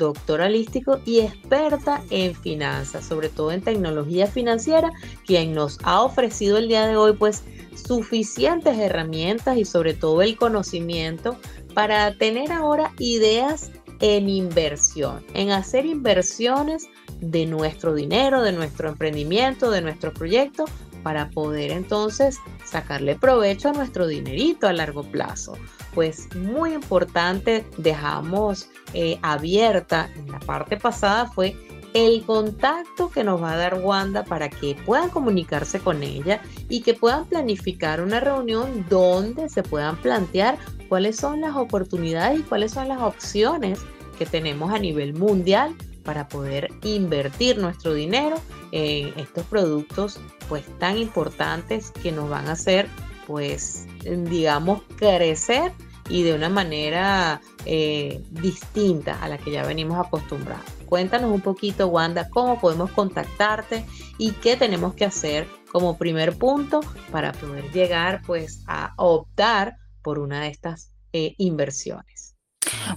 y 1.05 1.21
experta 1.21 2.03
en 2.11 2.35
finanzas, 2.35 3.05
sobre 3.05 3.29
todo 3.29 3.53
en 3.53 3.63
tecnología 3.63 4.27
financiera, 4.27 4.93
quien 5.25 5.55
nos 5.55 5.79
ha 5.83 6.03
ofrecido 6.03 6.59
el 6.59 6.69
día 6.69 6.87
de 6.87 6.97
hoy 6.97 7.15
pues 7.15 7.43
suficientes 7.75 8.79
herramientas 8.79 9.57
y 9.57 9.65
sobre 9.65 9.95
todo 9.95 10.23
el 10.23 10.37
conocimiento 10.37 11.37
para 11.75 12.15
tener 12.17 12.53
ahora 12.53 12.93
ideas 12.99 13.71
en 14.01 14.29
inversión, 14.29 15.25
en 15.35 15.51
hacer 15.51 15.87
inversiones 15.87 16.89
de 17.21 17.47
nuestro 17.47 17.95
dinero, 17.95 18.43
de 18.43 18.53
nuestro 18.53 18.89
emprendimiento, 18.89 19.71
de 19.71 19.81
nuestro 19.81 20.13
proyecto, 20.13 20.65
para 21.03 21.31
poder 21.31 21.71
entonces 21.71 22.41
sacarle 22.65 23.15
provecho 23.15 23.69
a 23.69 23.73
nuestro 23.73 24.07
dinerito 24.07 24.67
a 24.67 24.73
largo 24.73 25.05
plazo. 25.05 25.57
Pues 25.95 26.35
muy 26.35 26.73
importante, 26.73 27.65
dejamos 27.77 28.69
eh, 28.93 29.19
abierta 29.23 30.11
en 30.17 30.33
la 30.33 30.41
parte 30.41 30.77
pasada 30.77 31.27
fue 31.27 31.57
el 31.95 32.25
contacto 32.25 33.11
que 33.11 33.25
nos 33.25 33.43
va 33.43 33.53
a 33.53 33.57
dar 33.57 33.75
Wanda 33.75 34.25
para 34.25 34.51
que 34.51 34.77
puedan 34.85 35.09
comunicarse 35.09 35.81
con 35.81 36.03
ella 36.03 36.43
y 36.69 36.83
que 36.83 36.93
puedan 36.93 37.25
planificar 37.25 38.03
una 38.03 38.21
reunión 38.21 38.85
donde 38.91 39.49
se 39.49 39.63
puedan 39.63 39.97
plantear 39.97 40.59
cuáles 40.89 41.17
son 41.17 41.41
las 41.41 41.57
oportunidades 41.57 42.41
y 42.41 42.43
cuáles 42.43 42.73
son 42.73 42.89
las 42.89 43.01
opciones 43.01 43.79
que 44.19 44.27
tenemos 44.27 44.75
a 44.75 44.79
nivel 44.79 45.15
mundial 45.15 45.75
para 46.07 46.29
poder 46.29 46.71
invertir 46.83 47.59
nuestro 47.59 47.93
dinero 47.93 48.37
en 48.73 49.13
estos 49.19 49.45
productos 49.45 50.19
pues 50.49 50.65
tan 50.79 50.97
importantes 50.97 51.91
que 51.91 52.13
nos 52.13 52.31
van 52.31 52.49
a 52.49 52.53
hacer 52.53 52.89
pues 53.27 53.87
digamos 54.05 54.83
crecer 54.97 55.73
y 56.09 56.23
de 56.23 56.35
una 56.35 56.49
manera 56.49 57.41
eh, 57.65 58.23
distinta 58.31 59.21
a 59.23 59.29
la 59.29 59.39
que 59.39 59.51
ya 59.51 59.67
venimos 59.67 59.99
acostumbrados. 59.99 60.65
Cuéntanos 60.87 61.33
un 61.33 61.41
poquito, 61.41 61.89
Wanda, 61.89 62.31
cómo 62.31 62.61
podemos 62.61 62.93
contactarte 62.93 63.85
y 64.19 64.31
qué 64.31 64.57
tenemos 64.57 64.95
que 64.95 65.05
hacer 65.05 65.49
como 65.73 65.99
primer 65.99 66.39
punto 66.39 66.81
para 67.11 67.33
poder 67.33 67.71
llegar 67.73 68.23
pues 68.25 68.63
a 68.69 68.95
optar 68.97 69.79
por 70.03 70.21
una 70.21 70.43
de 70.43 70.49
estas 70.49 70.93
eh, 71.13 71.35
inversiones. 71.39 72.16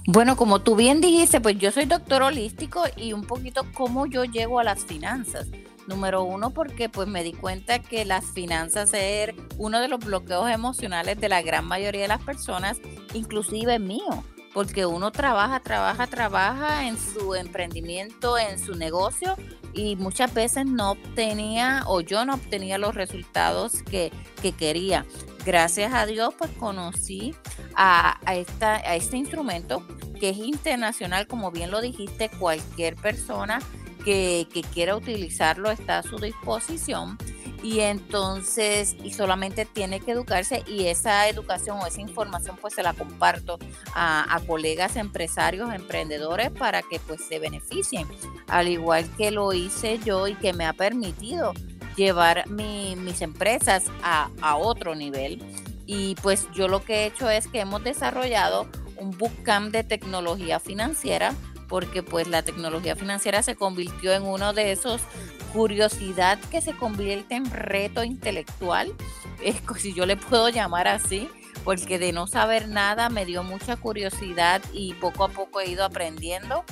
Bueno, 0.06 0.36
como 0.36 0.60
tú 0.60 0.76
bien 0.76 1.00
dijiste, 1.00 1.40
pues 1.40 1.58
yo 1.58 1.70
soy 1.70 1.84
doctor 1.84 2.22
holístico 2.22 2.84
y 2.96 3.12
un 3.12 3.22
poquito 3.22 3.66
cómo 3.74 4.06
yo 4.06 4.24
llego 4.24 4.58
a 4.58 4.64
las 4.64 4.84
finanzas. 4.84 5.48
Número 5.86 6.22
uno, 6.22 6.50
porque 6.50 6.88
pues 6.88 7.08
me 7.08 7.24
di 7.24 7.32
cuenta 7.32 7.80
que 7.80 8.04
las 8.04 8.24
finanzas 8.26 8.92
es 8.94 9.34
uno 9.58 9.80
de 9.80 9.88
los 9.88 9.98
bloqueos 9.98 10.50
emocionales 10.50 11.20
de 11.20 11.28
la 11.28 11.42
gran 11.42 11.66
mayoría 11.66 12.02
de 12.02 12.08
las 12.08 12.22
personas, 12.22 12.78
inclusive 13.14 13.78
mío, 13.78 14.24
porque 14.52 14.86
uno 14.86 15.10
trabaja, 15.10 15.60
trabaja, 15.60 16.06
trabaja 16.06 16.86
en 16.86 16.96
su 16.98 17.34
emprendimiento, 17.34 18.38
en 18.38 18.58
su 18.58 18.74
negocio 18.74 19.36
y 19.72 19.96
muchas 19.96 20.32
veces 20.34 20.66
no 20.66 20.92
obtenía 20.92 21.82
o 21.86 22.00
yo 22.00 22.24
no 22.24 22.34
obtenía 22.34 22.78
los 22.78 22.94
resultados 22.94 23.82
que, 23.82 24.12
que 24.42 24.52
quería. 24.52 25.06
Gracias 25.44 25.92
a 25.94 26.06
Dios, 26.06 26.34
pues 26.36 26.50
conocí 26.58 27.34
a, 27.74 28.18
a, 28.28 28.34
esta, 28.34 28.76
a 28.76 28.96
este 28.96 29.16
instrumento 29.16 29.82
que 30.20 30.30
es 30.30 30.36
internacional, 30.36 31.26
como 31.26 31.50
bien 31.50 31.70
lo 31.70 31.80
dijiste, 31.80 32.28
cualquier 32.28 32.94
persona 32.96 33.60
que, 34.04 34.46
quiera 34.72 34.96
utilizarlo 34.96 35.70
está 35.70 35.98
a 35.98 36.02
su 36.02 36.18
disposición. 36.18 37.18
Y 37.62 37.80
entonces 37.80 38.96
y 39.04 39.12
solamente 39.12 39.66
tiene 39.66 40.00
que 40.00 40.12
educarse 40.12 40.62
y 40.66 40.86
esa 40.86 41.28
educación 41.28 41.78
o 41.78 41.86
esa 41.86 42.00
información 42.00 42.56
pues 42.58 42.72
se 42.72 42.82
la 42.82 42.94
comparto 42.94 43.58
a, 43.94 44.40
colegas 44.46 44.96
empresarios 44.96 45.72
emprendedores 45.74 46.50
para 46.50 46.80
que 46.80 46.98
pues 47.00 47.22
se 47.22 47.38
beneficien. 47.38 48.08
Al 48.48 48.68
igual 48.68 49.10
que 49.16 49.30
lo 49.30 49.52
hice 49.52 49.98
yo 49.98 50.26
y 50.26 50.34
que 50.36 50.54
me 50.54 50.64
ha 50.64 50.72
permitido 50.72 51.52
llevar 52.00 52.48
mis 52.48 53.20
empresas 53.20 53.84
a, 54.02 54.30
a 54.40 54.56
otro 54.56 54.94
nivel. 54.94 55.42
Y 55.86 56.14
pues 56.22 56.48
yo 56.52 56.68
lo 56.68 56.84
que 56.84 56.94
he 56.94 57.06
hecho 57.06 57.28
es 57.28 57.46
que 57.46 57.60
hemos 57.60 57.84
desarrollado 57.84 58.66
un 58.96 59.10
bootcamp 59.16 59.70
de 59.72 59.84
tecnología 59.84 60.60
financiera 60.60 61.34
porque 61.68 62.02
pues 62.02 62.26
la 62.26 62.42
tecnología 62.42 62.96
financiera 62.96 63.42
se 63.42 63.54
convirtió 63.54 64.12
en 64.12 64.24
uno 64.24 64.52
de 64.52 64.72
esos 64.72 65.00
curiosidad 65.52 66.38
que 66.50 66.60
se 66.60 66.76
convierte 66.76 67.34
en 67.36 67.50
reto 67.50 68.02
intelectual, 68.02 68.92
es, 69.42 69.56
si 69.78 69.94
yo 69.94 70.06
le 70.06 70.16
puedo 70.16 70.48
llamar 70.48 70.88
así, 70.88 71.28
porque 71.64 71.98
de 71.98 72.12
no 72.12 72.26
saber 72.26 72.68
nada 72.68 73.08
me 73.08 73.24
dio 73.26 73.42
mucha 73.42 73.76
curiosidad 73.76 74.62
y 74.72 74.94
poco 74.94 75.24
a 75.24 75.28
poco 75.28 75.60
he 75.60 75.70
ido 75.70 75.84
aprendiendo. 75.84 76.64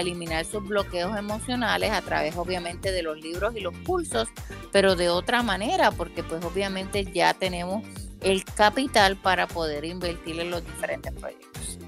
eliminar 0.00 0.44
sus 0.44 0.66
bloqueos 0.66 1.16
emocionales 1.16 1.90
a 1.90 2.02
través 2.02 2.36
obviamente 2.36 2.92
de 2.92 3.02
los 3.02 3.20
libros 3.20 3.54
y 3.56 3.60
los 3.60 3.76
cursos, 3.78 4.28
pero 4.72 4.96
de 4.96 5.08
otra 5.08 5.42
manera, 5.42 5.90
porque 5.90 6.22
pues 6.22 6.44
obviamente 6.44 7.04
ya 7.04 7.34
tenemos 7.34 7.84
el 8.20 8.44
capital 8.44 9.16
para 9.16 9.46
poder 9.46 9.84
invertir 9.84 10.40
en 10.40 10.50
los 10.50 10.64
diferentes 10.64 11.12
proyectos. 11.12 11.78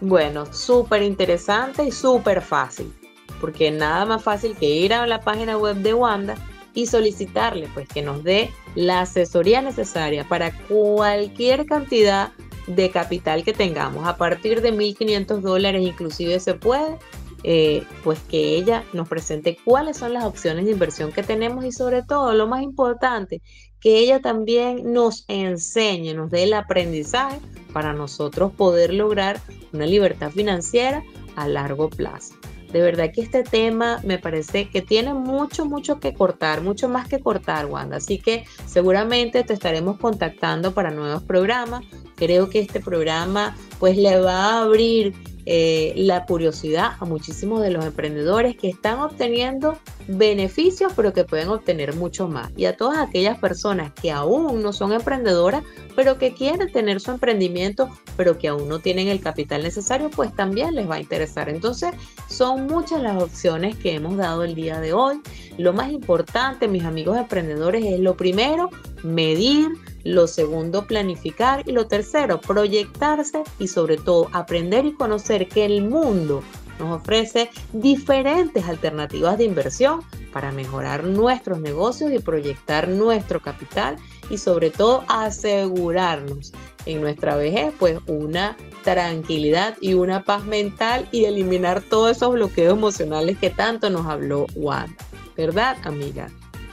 Bueno, 0.00 0.52
súper 0.52 1.02
interesante 1.02 1.84
y 1.84 1.90
súper 1.90 2.42
fácil, 2.42 2.92
porque 3.40 3.70
nada 3.70 4.04
más 4.04 4.22
fácil 4.22 4.56
que 4.56 4.66
ir 4.66 4.92
a 4.92 5.06
la 5.06 5.20
página 5.20 5.56
web 5.56 5.76
de 5.76 5.94
Wanda 5.94 6.34
y 6.74 6.86
solicitarle 6.86 7.68
pues 7.72 7.88
que 7.88 8.02
nos 8.02 8.22
dé 8.22 8.50
la 8.74 9.00
asesoría 9.00 9.62
necesaria 9.62 10.28
para 10.28 10.52
cualquier 10.68 11.64
cantidad 11.64 12.32
de 12.66 12.90
capital 12.90 13.44
que 13.44 13.52
tengamos. 13.52 14.06
A 14.06 14.16
partir 14.16 14.60
de 14.60 14.72
1.500 14.72 15.40
dólares 15.40 15.82
inclusive 15.82 16.38
se 16.40 16.54
puede, 16.54 16.98
eh, 17.42 17.84
pues 18.02 18.18
que 18.20 18.56
ella 18.56 18.84
nos 18.92 19.08
presente 19.08 19.58
cuáles 19.64 19.98
son 19.98 20.12
las 20.12 20.24
opciones 20.24 20.64
de 20.64 20.72
inversión 20.72 21.12
que 21.12 21.22
tenemos 21.22 21.64
y 21.64 21.72
sobre 21.72 22.02
todo, 22.02 22.34
lo 22.34 22.46
más 22.46 22.62
importante, 22.62 23.42
que 23.80 23.98
ella 23.98 24.20
también 24.20 24.92
nos 24.92 25.24
enseñe, 25.28 26.14
nos 26.14 26.30
dé 26.30 26.44
el 26.44 26.54
aprendizaje 26.54 27.38
para 27.72 27.92
nosotros 27.92 28.52
poder 28.52 28.92
lograr 28.92 29.40
una 29.72 29.86
libertad 29.86 30.30
financiera 30.30 31.04
a 31.36 31.46
largo 31.46 31.90
plazo. 31.90 32.34
De 32.72 32.82
verdad 32.82 33.10
que 33.12 33.22
este 33.22 33.42
tema 33.42 34.00
me 34.04 34.18
parece 34.18 34.68
que 34.68 34.82
tiene 34.82 35.14
mucho, 35.14 35.64
mucho 35.64 36.00
que 36.00 36.14
cortar, 36.14 36.62
mucho 36.62 36.88
más 36.88 37.08
que 37.08 37.20
cortar, 37.20 37.66
Wanda. 37.66 37.96
Así 37.98 38.18
que 38.18 38.44
seguramente 38.66 39.44
te 39.44 39.54
estaremos 39.54 39.98
contactando 39.98 40.72
para 40.72 40.90
nuevos 40.90 41.22
programas. 41.22 41.84
Creo 42.16 42.48
que 42.50 42.60
este 42.60 42.80
programa 42.80 43.56
pues 43.78 43.96
le 43.96 44.18
va 44.20 44.58
a 44.58 44.62
abrir 44.62 45.14
eh, 45.48 45.92
la 45.94 46.26
curiosidad 46.26 46.94
a 46.98 47.04
muchísimos 47.04 47.62
de 47.62 47.70
los 47.70 47.84
emprendedores 47.84 48.56
que 48.56 48.68
están 48.68 48.98
obteniendo 48.98 49.78
beneficios, 50.08 50.92
pero 50.96 51.12
que 51.12 51.22
pueden 51.22 51.50
obtener 51.50 51.94
mucho 51.94 52.26
más. 52.26 52.50
Y 52.56 52.64
a 52.64 52.76
todas 52.76 52.98
aquellas 52.98 53.38
personas 53.38 53.92
que 53.92 54.10
aún 54.10 54.60
no 54.60 54.72
son 54.72 54.92
emprendedoras, 54.92 55.62
pero 55.94 56.18
que 56.18 56.34
quieren 56.34 56.72
tener 56.72 57.00
su 57.00 57.12
emprendimiento, 57.12 57.88
pero 58.16 58.38
que 58.38 58.48
aún 58.48 58.68
no 58.68 58.80
tienen 58.80 59.06
el 59.06 59.20
capital 59.20 59.62
necesario, 59.62 60.10
pues 60.10 60.34
también 60.34 60.74
les 60.74 60.90
va 60.90 60.96
a 60.96 61.00
interesar. 61.00 61.48
Entonces, 61.48 61.94
son 62.36 62.66
muchas 62.66 63.00
las 63.00 63.22
opciones 63.22 63.76
que 63.76 63.94
hemos 63.94 64.18
dado 64.18 64.44
el 64.44 64.54
día 64.54 64.78
de 64.78 64.92
hoy. 64.92 65.22
Lo 65.56 65.72
más 65.72 65.90
importante, 65.90 66.68
mis 66.68 66.84
amigos 66.84 67.16
emprendedores, 67.16 67.82
es 67.86 67.98
lo 67.98 68.14
primero, 68.14 68.68
medir 69.02 69.68
lo 70.04 70.26
segundo, 70.26 70.86
planificar. 70.86 71.62
Y 71.66 71.72
lo 71.72 71.86
tercero, 71.86 72.38
proyectarse 72.38 73.42
y 73.58 73.68
sobre 73.68 73.96
todo 73.96 74.28
aprender 74.32 74.84
y 74.84 74.92
conocer 74.92 75.48
que 75.48 75.64
el 75.64 75.88
mundo 75.88 76.42
nos 76.78 77.00
ofrece 77.00 77.50
diferentes 77.72 78.68
alternativas 78.68 79.38
de 79.38 79.44
inversión 79.44 80.02
para 80.30 80.52
mejorar 80.52 81.04
nuestros 81.04 81.58
negocios 81.58 82.12
y 82.12 82.18
proyectar 82.18 82.86
nuestro 82.86 83.40
capital 83.40 83.96
y 84.28 84.36
sobre 84.36 84.68
todo 84.68 85.04
asegurarnos 85.08 86.52
en 86.86 87.00
nuestra 87.00 87.36
vejez 87.36 87.74
pues 87.78 87.98
una 88.06 88.56
tranquilidad 88.84 89.76
y 89.80 89.94
una 89.94 90.24
paz 90.24 90.44
mental 90.44 91.08
y 91.10 91.24
eliminar 91.24 91.82
todos 91.82 92.16
esos 92.16 92.32
bloqueos 92.32 92.72
emocionales 92.72 93.36
que 93.38 93.50
tanto 93.50 93.90
nos 93.90 94.06
habló 94.06 94.46
Wanda. 94.54 94.96
¿Verdad, 95.36 95.76
amiga? 95.84 96.30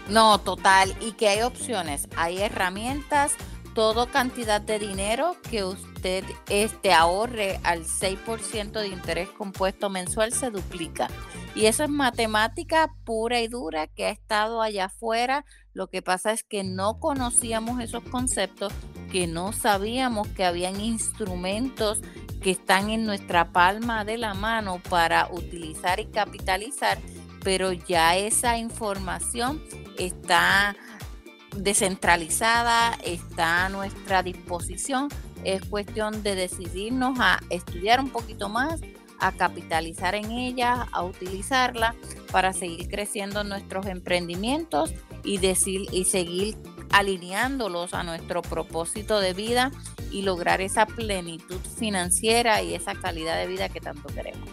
No, 0.07 0.38
total. 0.39 0.95
Y 1.01 1.14
que 1.14 1.30
hay 1.30 1.41
opciones, 1.41 2.07
hay 2.16 2.39
herramientas, 2.39 3.34
todo 3.74 4.07
cantidad 4.07 4.61
de 4.61 4.80
dinero 4.80 5.36
que 5.49 5.64
usted 5.64 6.24
este, 6.49 6.93
ahorre 6.93 7.59
al 7.64 7.86
6% 7.86 8.72
de 8.72 8.88
interés 8.88 9.30
compuesto 9.30 9.89
mensual 9.89 10.32
se 10.34 10.51
duplica. 10.51 11.09
Y 11.55 11.66
eso 11.66 11.84
es 11.84 11.89
matemática 11.89 12.93
pura 13.03 13.41
y 13.41 13.47
dura 13.47 13.88
que 13.88 14.05
ha 14.05 14.09
estado 14.09 14.61
allá 14.61 14.86
afuera. 14.86 15.45
Lo 15.74 15.88
que 15.88 16.01
pasa 16.01 16.32
es 16.32 16.43
que 16.43 16.63
no 16.63 16.99
conocíamos 16.99 17.82
esos 17.82 18.03
conceptos, 18.03 18.71
que 19.11 19.26
no 19.28 19.53
sabíamos 19.53 20.28
que 20.30 20.45
habían 20.45 20.80
instrumentos 20.80 22.01
que 22.41 22.51
están 22.51 22.89
en 22.89 23.05
nuestra 23.05 23.51
palma 23.51 24.05
de 24.05 24.17
la 24.17 24.34
mano 24.34 24.82
para 24.89 25.30
utilizar 25.32 25.99
y 25.99 26.05
capitalizar, 26.05 26.99
pero 27.43 27.71
ya 27.71 28.15
esa 28.17 28.57
información 28.57 29.63
está 29.97 30.76
descentralizada, 31.55 32.97
está 33.03 33.65
a 33.65 33.69
nuestra 33.69 34.24
disposición. 34.24 35.09
Es 35.43 35.63
cuestión 35.65 36.24
de 36.24 36.36
decidirnos 36.36 37.19
a 37.19 37.39
estudiar 37.49 37.99
un 37.99 38.09
poquito 38.09 38.47
más, 38.49 38.82
a 39.19 39.32
capitalizar 39.32 40.15
en 40.15 40.32
ella, 40.32 40.88
a 40.91 41.03
utilizarla 41.03 41.95
para 42.32 42.53
seguir 42.53 42.89
creciendo 42.89 43.43
nuestros 43.43 43.86
emprendimientos 43.86 44.93
y, 45.24 45.38
decir, 45.38 45.88
y 45.91 46.05
seguir 46.05 46.55
alineándolos 46.91 47.93
a 47.93 48.03
nuestro 48.03 48.41
propósito 48.41 49.19
de 49.19 49.34
vida 49.34 49.71
y 50.11 50.21
lograr 50.21 50.61
esa 50.61 50.86
plenitud 50.86 51.59
financiera 51.78 52.61
y 52.61 52.76
esa 52.76 52.93
calidad 52.93 53.38
de 53.38 53.47
vida 53.47 53.69
que 53.69 53.82
tanto 53.82 54.07
queremos. 54.13 54.49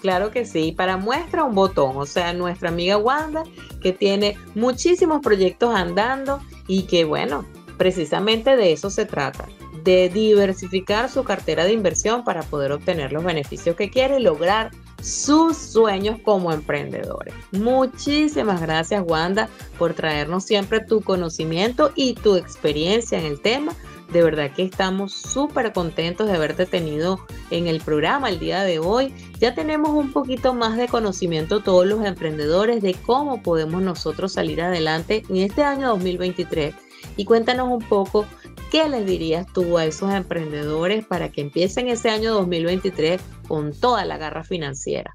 Claro 0.00 0.30
que 0.30 0.44
sí, 0.44 0.72
para 0.72 0.96
muestra 0.96 1.44
un 1.44 1.54
botón, 1.54 1.96
o 1.96 2.06
sea, 2.06 2.32
nuestra 2.32 2.70
amiga 2.70 2.96
Wanda 2.96 3.44
que 3.80 3.92
tiene 3.92 4.36
muchísimos 4.54 5.20
proyectos 5.20 5.74
andando 5.74 6.40
y 6.66 6.82
que 6.84 7.04
bueno, 7.04 7.44
precisamente 7.78 8.56
de 8.56 8.72
eso 8.72 8.90
se 8.90 9.06
trata, 9.06 9.48
de 9.84 10.08
diversificar 10.08 11.08
su 11.08 11.24
cartera 11.24 11.64
de 11.64 11.72
inversión 11.72 12.24
para 12.24 12.42
poder 12.42 12.72
obtener 12.72 13.12
los 13.12 13.24
beneficios 13.24 13.76
que 13.76 13.90
quiere 13.90 14.20
y 14.20 14.22
lograr 14.22 14.70
sus 15.02 15.56
sueños 15.56 16.18
como 16.24 16.52
emprendedores. 16.52 17.34
Muchísimas 17.50 18.60
gracias 18.60 19.02
Wanda 19.06 19.48
por 19.78 19.94
traernos 19.94 20.44
siempre 20.44 20.80
tu 20.80 21.00
conocimiento 21.00 21.90
y 21.96 22.14
tu 22.14 22.36
experiencia 22.36 23.18
en 23.18 23.26
el 23.26 23.40
tema 23.40 23.74
De 24.12 24.22
verdad 24.22 24.52
que 24.52 24.62
estamos 24.62 25.12
súper 25.12 25.72
contentos 25.72 26.28
de 26.28 26.34
haberte 26.34 26.66
tenido 26.66 27.18
en 27.50 27.66
el 27.66 27.80
programa 27.80 28.28
el 28.28 28.38
día 28.38 28.62
de 28.62 28.78
hoy. 28.78 29.14
Ya 29.40 29.54
tenemos 29.54 29.90
un 29.90 30.12
poquito 30.12 30.52
más 30.52 30.76
de 30.76 30.86
conocimiento 30.86 31.60
todos 31.60 31.86
los 31.86 32.04
emprendedores 32.04 32.82
de 32.82 32.92
cómo 32.94 33.42
podemos 33.42 33.80
nosotros 33.82 34.34
salir 34.34 34.60
adelante 34.60 35.24
en 35.30 35.38
este 35.38 35.62
año 35.62 35.88
2023. 35.88 36.74
Y 37.16 37.24
cuéntanos 37.24 37.68
un 37.68 37.80
poco 37.88 38.26
qué 38.72 38.88
les 38.88 39.06
dirías 39.06 39.46
tú 39.52 39.78
a 39.78 39.84
esos 39.84 40.12
emprendedores 40.12 41.06
para 41.06 41.28
que 41.28 41.42
empiecen 41.42 41.88
ese 41.88 42.10
año 42.10 42.32
2023 42.32 43.20
con 43.46 43.72
toda 43.72 44.04
la 44.04 44.16
garra 44.16 44.42
financiera. 44.42 45.12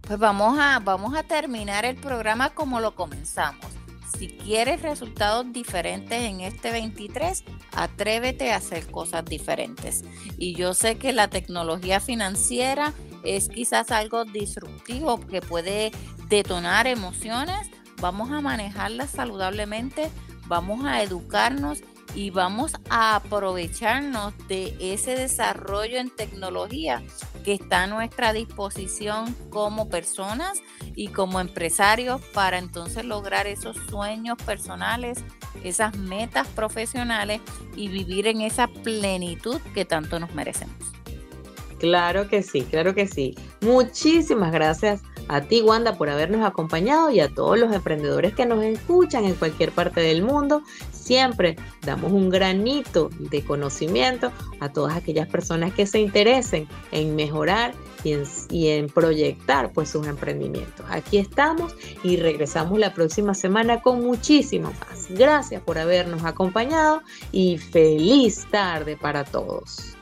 Pues 0.00 0.18
vamos 0.18 0.58
a, 0.58 0.78
vamos 0.78 1.14
a 1.14 1.22
terminar 1.22 1.84
el 1.84 1.96
programa 1.96 2.50
como 2.50 2.80
lo 2.80 2.94
comenzamos 2.94 3.66
si 4.22 4.28
quieres 4.28 4.82
resultados 4.82 5.52
diferentes 5.52 6.22
en 6.22 6.42
este 6.42 6.70
23, 6.70 7.42
atrévete 7.72 8.52
a 8.52 8.56
hacer 8.58 8.86
cosas 8.86 9.24
diferentes. 9.24 10.04
Y 10.38 10.54
yo 10.54 10.74
sé 10.74 10.96
que 10.96 11.12
la 11.12 11.26
tecnología 11.26 11.98
financiera 11.98 12.92
es 13.24 13.48
quizás 13.48 13.90
algo 13.90 14.24
disruptivo 14.24 15.18
que 15.26 15.40
puede 15.40 15.90
detonar 16.28 16.86
emociones. 16.86 17.68
Vamos 18.00 18.30
a 18.30 18.40
manejarlas 18.40 19.10
saludablemente, 19.10 20.08
vamos 20.46 20.84
a 20.84 21.02
educarnos 21.02 21.80
y 22.14 22.30
vamos 22.30 22.72
a 22.90 23.16
aprovecharnos 23.16 24.34
de 24.48 24.76
ese 24.80 25.14
desarrollo 25.16 25.98
en 25.98 26.10
tecnología 26.10 27.02
que 27.44 27.54
está 27.54 27.84
a 27.84 27.86
nuestra 27.86 28.32
disposición 28.32 29.34
como 29.50 29.88
personas 29.88 30.62
y 30.94 31.08
como 31.08 31.40
empresarios 31.40 32.20
para 32.32 32.58
entonces 32.58 33.04
lograr 33.04 33.46
esos 33.46 33.76
sueños 33.88 34.36
personales, 34.44 35.24
esas 35.64 35.96
metas 35.96 36.46
profesionales 36.48 37.40
y 37.76 37.88
vivir 37.88 38.26
en 38.26 38.42
esa 38.42 38.68
plenitud 38.68 39.60
que 39.74 39.84
tanto 39.84 40.20
nos 40.20 40.34
merecemos. 40.34 40.76
Claro 41.78 42.28
que 42.28 42.42
sí, 42.42 42.62
claro 42.62 42.94
que 42.94 43.08
sí. 43.08 43.34
Muchísimas 43.60 44.52
gracias 44.52 45.02
a 45.28 45.40
ti, 45.42 45.62
Wanda, 45.62 45.96
por 45.96 46.10
habernos 46.10 46.44
acompañado 46.44 47.10
y 47.10 47.20
a 47.20 47.28
todos 47.28 47.58
los 47.58 47.72
emprendedores 47.72 48.34
que 48.34 48.46
nos 48.46 48.62
escuchan 48.62 49.24
en 49.24 49.34
cualquier 49.34 49.72
parte 49.72 50.00
del 50.00 50.22
mundo. 50.22 50.62
Siempre 50.92 51.56
damos 51.84 52.12
un 52.12 52.30
granito 52.30 53.10
de 53.18 53.44
conocimiento 53.44 54.30
a 54.60 54.68
todas 54.68 54.96
aquellas 54.96 55.28
personas 55.28 55.72
que 55.72 55.86
se 55.86 56.00
interesen 56.00 56.68
en 56.92 57.16
mejorar 57.16 57.74
y 58.04 58.68
en, 58.68 58.88
proyectar 58.88 59.72
pues 59.72 59.90
sus 59.90 60.06
emprendimientos. 60.06 60.84
Aquí 60.88 61.18
estamos 61.18 61.74
y 62.02 62.16
regresamos 62.16 62.78
la 62.78 62.92
próxima 62.94 63.34
semana 63.34 63.80
con 63.80 64.04
muchísimo 64.04 64.72
más. 64.80 65.06
Gracias 65.10 65.62
por 65.62 65.78
habernos 65.78 66.24
acompañado 66.24 67.02
y 67.30 67.58
feliz 67.58 68.46
tarde 68.50 68.96
para 68.96 69.24
todos. 69.24 69.96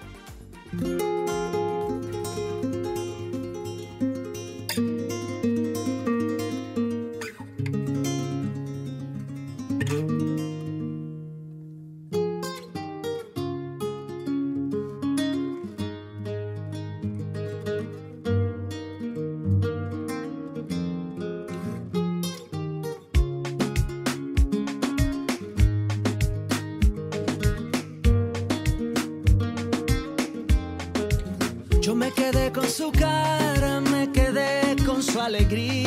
Desperté 35.41 35.80